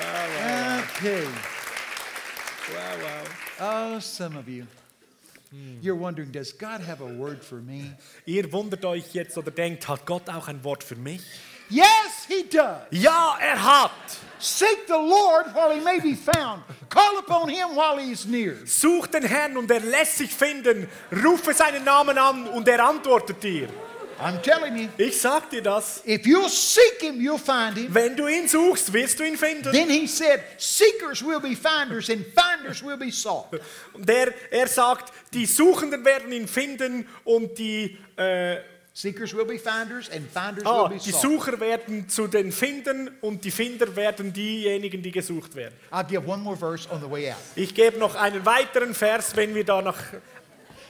[0.00, 1.24] Okay.
[2.72, 3.94] Wow, wow.
[3.94, 4.66] Oh, some of you.
[5.82, 7.92] You're wondering, does God have a word for me?
[8.24, 11.22] Ihr wundert euch jetzt oder denkt, hat Gott auch ein Wort für mich?
[11.68, 12.82] Yes, He does.
[12.90, 13.90] Ja, er hat.
[14.38, 16.62] Seek the Lord while He may be found.
[16.88, 18.56] Call upon Him while He is near.
[18.64, 20.88] Such den Herrn und er lässt sich finden.
[21.12, 23.68] Rufe seinen Namen an und er antwortet dir.
[24.20, 26.02] I'm telling you, Ich sag dir das.
[26.04, 27.94] if you'll seek Him, you'll find Him.
[27.94, 29.72] Wenn du ihn suchst, wirst du ihn finden.
[29.72, 33.60] Then He said, Seekers will be finders, and finders will be sought.
[33.94, 38.58] Und er, sagt, die Suchenden werden ihn finden und die, äh,
[38.92, 41.22] Seekers will be finders, and finders ah, will be die sought.
[41.22, 45.74] Sucher werden zu den Finden und die Finder werden diejenigen, die gesucht werden.
[45.90, 47.38] I'll give one more verse on the way out.
[47.54, 49.96] Ich gebe noch einen weiteren Vers, wenn wir da nach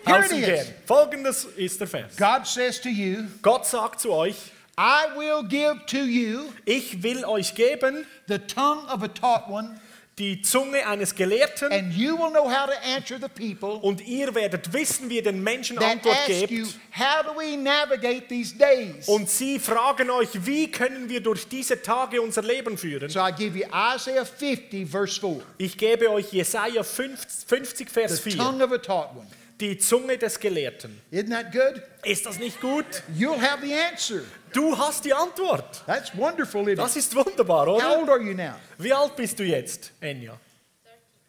[0.07, 0.47] Here it außen is.
[0.47, 0.75] gehen.
[0.87, 2.17] Folgendes ist der Vers.
[2.17, 4.37] God says to you, Gott sagt zu euch,
[4.79, 9.79] I will give to you ich will euch geben the tongue of a taught one,
[10.19, 14.35] die Zunge eines Gelehrten and you will know how to answer the people und ihr
[14.35, 16.79] werdet wissen, wie ihr den Menschen that Antwort ask you, gebt.
[16.99, 19.07] How do we navigate these days?
[19.07, 23.11] Und sie fragen euch, wie können wir durch diese Tage unser Leben führen?
[23.11, 25.43] So I give you Isaiah 50, verse 4.
[25.59, 29.27] Ich gebe euch Jesaja 50, 50 Vers The 4, tongue of a taught one.
[29.61, 31.01] Die Zunge des Gelehrten.
[31.13, 31.83] Isn't that good?
[32.05, 33.03] Ist das nicht gut?
[33.17, 34.23] You'll have the answer.
[34.53, 35.85] Du hast die Antwort.
[35.87, 37.99] That's wonderful, isn't Das ist wunderbar, How oder?
[37.99, 38.55] old are you now?
[38.79, 40.39] Wie alt bist du jetzt, Enya?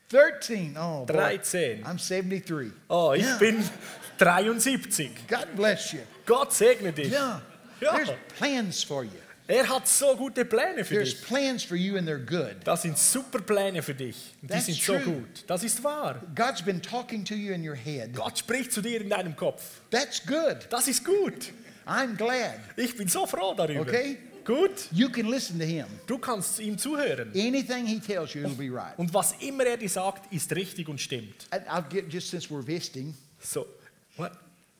[0.09, 0.75] 13.
[0.77, 1.15] Oh, boy.
[1.15, 1.83] 13.
[1.85, 2.71] I'm 73.
[2.89, 3.37] Oh, ich Ja.
[3.37, 3.63] bin
[4.17, 5.09] 73.
[5.27, 5.99] God bless you.
[6.25, 7.11] Gott segne dich.
[7.11, 7.41] Yeah.
[7.79, 7.95] Ja.
[7.95, 9.11] There's plans for you.
[9.47, 11.23] Er hat so gute Pläne für There's dich.
[11.27, 12.55] plans for you, and they're good.
[12.63, 14.15] Das sind super Pläne für dich.
[14.41, 15.03] Und die That's sind so true.
[15.21, 15.43] gut.
[15.47, 16.21] Das ist wahr.
[16.35, 18.13] God's been talking to you in your head.
[18.13, 19.81] Gott spricht zu dir in deinem Kopf.
[19.89, 20.67] That's good.
[20.69, 21.51] Das ist gut.
[21.85, 22.59] I'm glad.
[22.77, 23.81] Ich bin so froh darüber.
[23.81, 24.17] Okay.
[24.45, 24.87] Gut.
[24.91, 25.85] You can listen to him.
[26.07, 27.29] Du kannst ihm zuhören.
[27.35, 28.97] Anything he tells you, it'll be right.
[28.97, 31.47] Und was immer er dir sagt, ist richtig und stimmt.
[31.51, 33.67] And I'll get just since we're visiting, So.
[34.17, 34.31] What?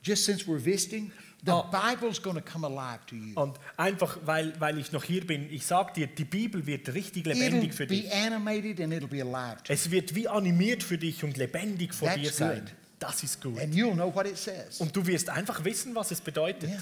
[0.02, 1.12] just since we're visiting,
[1.44, 1.64] the Oh.
[1.70, 3.34] Bible's going to come alive to you.
[3.34, 7.26] Und einfach, weil, weil ich noch hier bin, ich sag dir, die Bibel wird richtig
[7.26, 8.12] lebendig für It'll be dich.
[8.14, 12.20] animated and it'll be alive Es wird wie animiert für dich und lebendig vor That's
[12.20, 12.60] dir sein.
[12.60, 12.72] good.
[13.00, 13.50] Das ist you.
[13.50, 13.60] gut.
[13.60, 14.80] And you'll know what it says.
[14.80, 16.70] Und du wirst einfach wissen, was es bedeutet.
[16.70, 16.80] Yeah.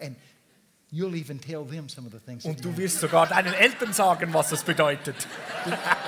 [0.00, 0.16] And
[0.92, 2.44] you'll even tell them some of the things.
[2.44, 5.16] Und du wirst sogar deinen Eltern sagen, was es bedeutet.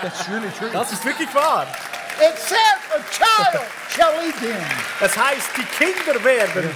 [0.00, 0.70] That's really true.
[0.72, 1.66] Das ist wirklich wahr.
[2.20, 3.62] Except a child
[3.96, 4.62] shall lead them.
[5.00, 6.70] Das heißt, die Kinder werden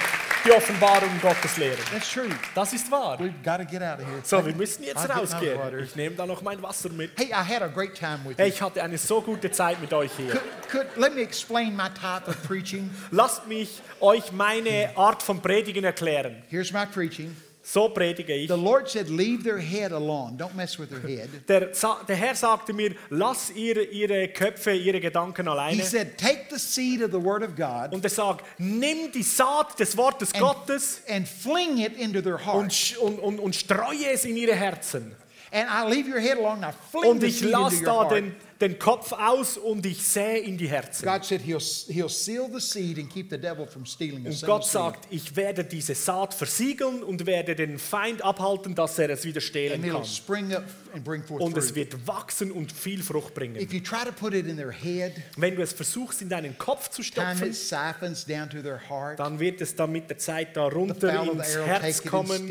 [0.45, 1.79] die Offenbarung Gottes lehren.
[1.91, 2.29] That's true.
[2.55, 3.19] Das ist wahr.
[3.19, 4.21] We've got to get out of here.
[4.23, 5.59] So, wir müssen jetzt rausgehen.
[5.83, 7.13] Ich nehme da noch mein Wasser mit.
[7.17, 9.93] Hey, I had a great time with Hey, ich hatte eine so gute Zeit mit
[9.93, 10.31] euch hier.
[10.31, 12.91] Could, could, let me explain my type of preaching.
[13.11, 16.43] Lasst mich euch meine Art von Predigen erklären.
[16.51, 17.35] Here's my preaching.
[17.67, 18.49] So predige ich.
[18.49, 20.37] The Lord said, Leave their head alone.
[20.37, 21.31] Don't mess with their head.
[21.49, 21.71] Der,
[22.07, 25.83] der Herr sagte mir, lass ihre, ihre Köpfe, ihre Gedanken He alleine.
[25.83, 29.79] said, Take the seed of the Word of God Und er sagt, nimm die Saat
[29.81, 34.27] des Wortes and, Gottes and fling it into their sch- und, und, und streue es
[34.27, 35.17] in ihre Herzen.
[35.51, 36.63] And I leave your head alone.
[36.63, 38.11] I fling Und ich lasse da heart.
[38.13, 41.05] den, den Kopf aus und ich sähe in die Herzen.
[41.07, 44.43] God said he'll, he'll seal the seed and keep the devil from stealing the Und
[44.47, 49.25] Gott sagt, ich werde diese Saat versiegeln und werde den Feind abhalten, dass er es
[49.25, 50.05] wieder stehlen And it'll kann.
[50.05, 50.65] spring up
[50.95, 53.57] and bring forth Und es wird wachsen und viel Frucht bringen.
[53.57, 56.57] If you try to put it in their head, Wenn du es versuchst, in deinen
[56.57, 59.19] Kopf zu stopfen, it siphons down to their heart.
[59.19, 62.49] dann wird es dann mit der Zeit da runter ins Herz kommen.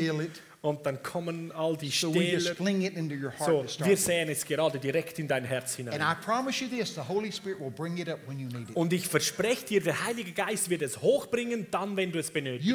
[0.64, 2.10] Und dann kommen all die So
[2.40, 2.54] Stähler.
[3.46, 5.94] So, wir sehen es gerade direkt in dein Herz hinein.
[8.74, 12.66] Und ich verspreche dir, der Heilige Geist wird es hochbringen, dann, wenn du es benötigst.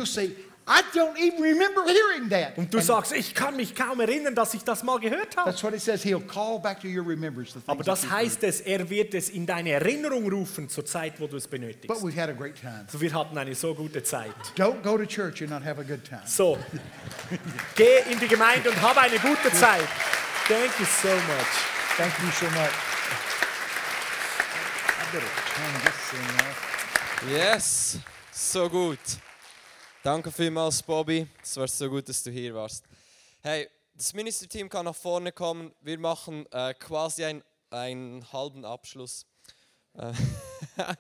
[0.72, 2.56] I don't even remember hearing that.
[2.56, 5.50] Und du And sagst, ich kann mich kaum erinnern, dass ich das mal gehört habe.
[5.50, 6.04] that's what it says.
[6.04, 9.16] He'll call back to your remembrance the things Aber that das heißt es, er wird
[9.16, 12.04] es in deine Erinnerung rufen zur Zeit, wo du es But benötigst.
[12.04, 12.84] we've had a great time.
[12.86, 14.30] Also wir hatten eine so gute Zeit.
[14.56, 16.22] Don't go to church and not have a good time.
[16.28, 16.60] So,
[17.76, 19.88] geh in die Gemeinde und hab eine gute Zeit.
[20.48, 21.48] Thank you so much.
[21.98, 22.70] Thank you so much.
[25.00, 25.26] I better
[25.56, 27.26] turn this thing off.
[27.28, 27.98] Yes,
[28.32, 29.00] so gut.
[30.02, 31.28] Danke vielmals, Bobby.
[31.44, 32.86] Es war so gut, dass du hier warst.
[33.42, 35.74] Hey, das Ministerteam kann nach vorne kommen.
[35.82, 39.26] Wir machen äh, quasi ein, einen halben Abschluss.
[39.96, 40.14] Äh,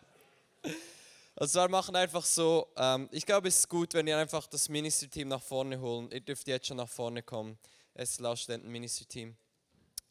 [1.37, 4.67] also wir machen einfach so, ähm, ich glaube, es ist gut, wenn ihr einfach das
[4.67, 6.11] Ministerteam nach vorne holen.
[6.11, 7.57] Ihr dürft jetzt schon nach vorne kommen.
[7.93, 9.33] Es ist Lautständen Ministerteam.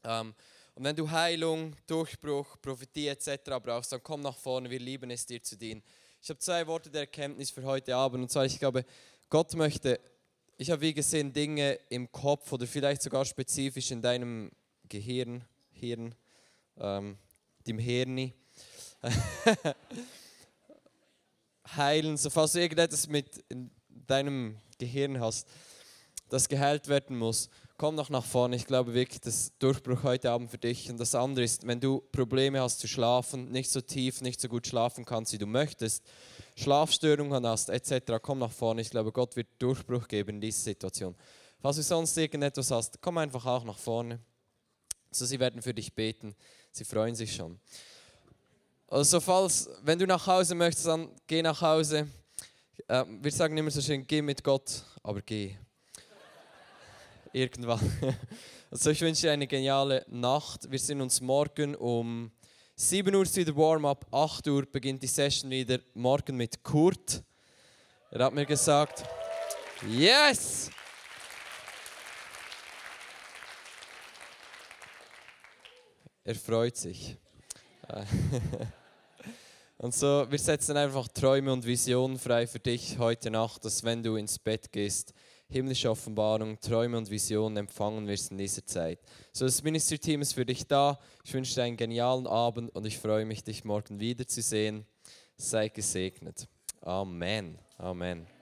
[0.03, 0.35] Ähm,
[0.75, 3.51] und wenn du Heilung, Durchbruch, Prophetie etc.
[3.63, 4.71] brauchst, dann komm nach vorne.
[4.71, 5.83] Wir lieben es, dir zu dienen.
[6.21, 8.23] Ich habe zwei Worte der Erkenntnis für heute Abend.
[8.23, 8.85] Und zwar, ich glaube,
[9.31, 10.01] Gott möchte,
[10.57, 14.51] ich habe wie gesehen, Dinge im Kopf oder vielleicht sogar spezifisch in deinem
[14.89, 16.15] Gehirn, Hirn,
[16.77, 17.19] ähm,
[17.67, 18.35] dem Hirni,
[21.77, 22.17] heilen.
[22.17, 25.49] So, falls du irgendetwas mit in deinem Gehirn hast,
[26.31, 27.49] das geheilt werden muss,
[27.79, 28.57] komm noch nach vorne.
[28.57, 30.91] Ich glaube wirklich, das Durchbruch heute Abend für dich.
[30.91, 34.49] Und das andere ist, wenn du Probleme hast zu schlafen, nicht so tief, nicht so
[34.49, 36.05] gut schlafen kannst, wie du möchtest,
[36.57, 38.83] Schlafstörungen hast, etc., komm nach vorne.
[38.83, 41.15] Ich glaube, Gott wird Durchbruch geben in dieser Situation.
[41.61, 44.19] Falls du sonst irgendetwas hast, komm einfach auch nach vorne.
[45.13, 46.35] So, sie werden für dich beten.
[46.73, 47.61] Sie freuen sich schon.
[48.89, 52.09] Also, falls, wenn du nach Hause möchtest, dann geh nach Hause.
[52.89, 55.57] Äh, wir sagen immer so schön, geh mit Gott, aber geh
[57.33, 57.81] irgendwann.
[58.71, 60.71] Also ich wünsche dir eine geniale Nacht.
[60.71, 62.31] Wir sehen uns morgen um
[62.77, 65.79] 7 Uhr wieder Warm-up, 8 Uhr beginnt die Session wieder.
[65.95, 67.23] Morgen mit Kurt.
[68.11, 69.05] Er hat mir gesagt,
[69.89, 70.71] yes!
[76.25, 77.17] Er freut sich.
[79.79, 84.03] Und so, wir setzen einfach Träume und Visionen frei für dich heute Nacht, dass wenn
[84.03, 85.15] du ins Bett gehst,
[85.49, 88.99] himmlische Offenbarung, Träume und Visionen empfangen wirst in dieser Zeit.
[89.33, 90.99] So, das Ministry-Team ist für dich da.
[91.25, 94.87] Ich wünsche dir einen genialen Abend und ich freue mich, dich morgen wiederzusehen.
[95.37, 96.49] Sei gesegnet.
[96.83, 97.59] Amen.
[97.79, 98.38] Amen.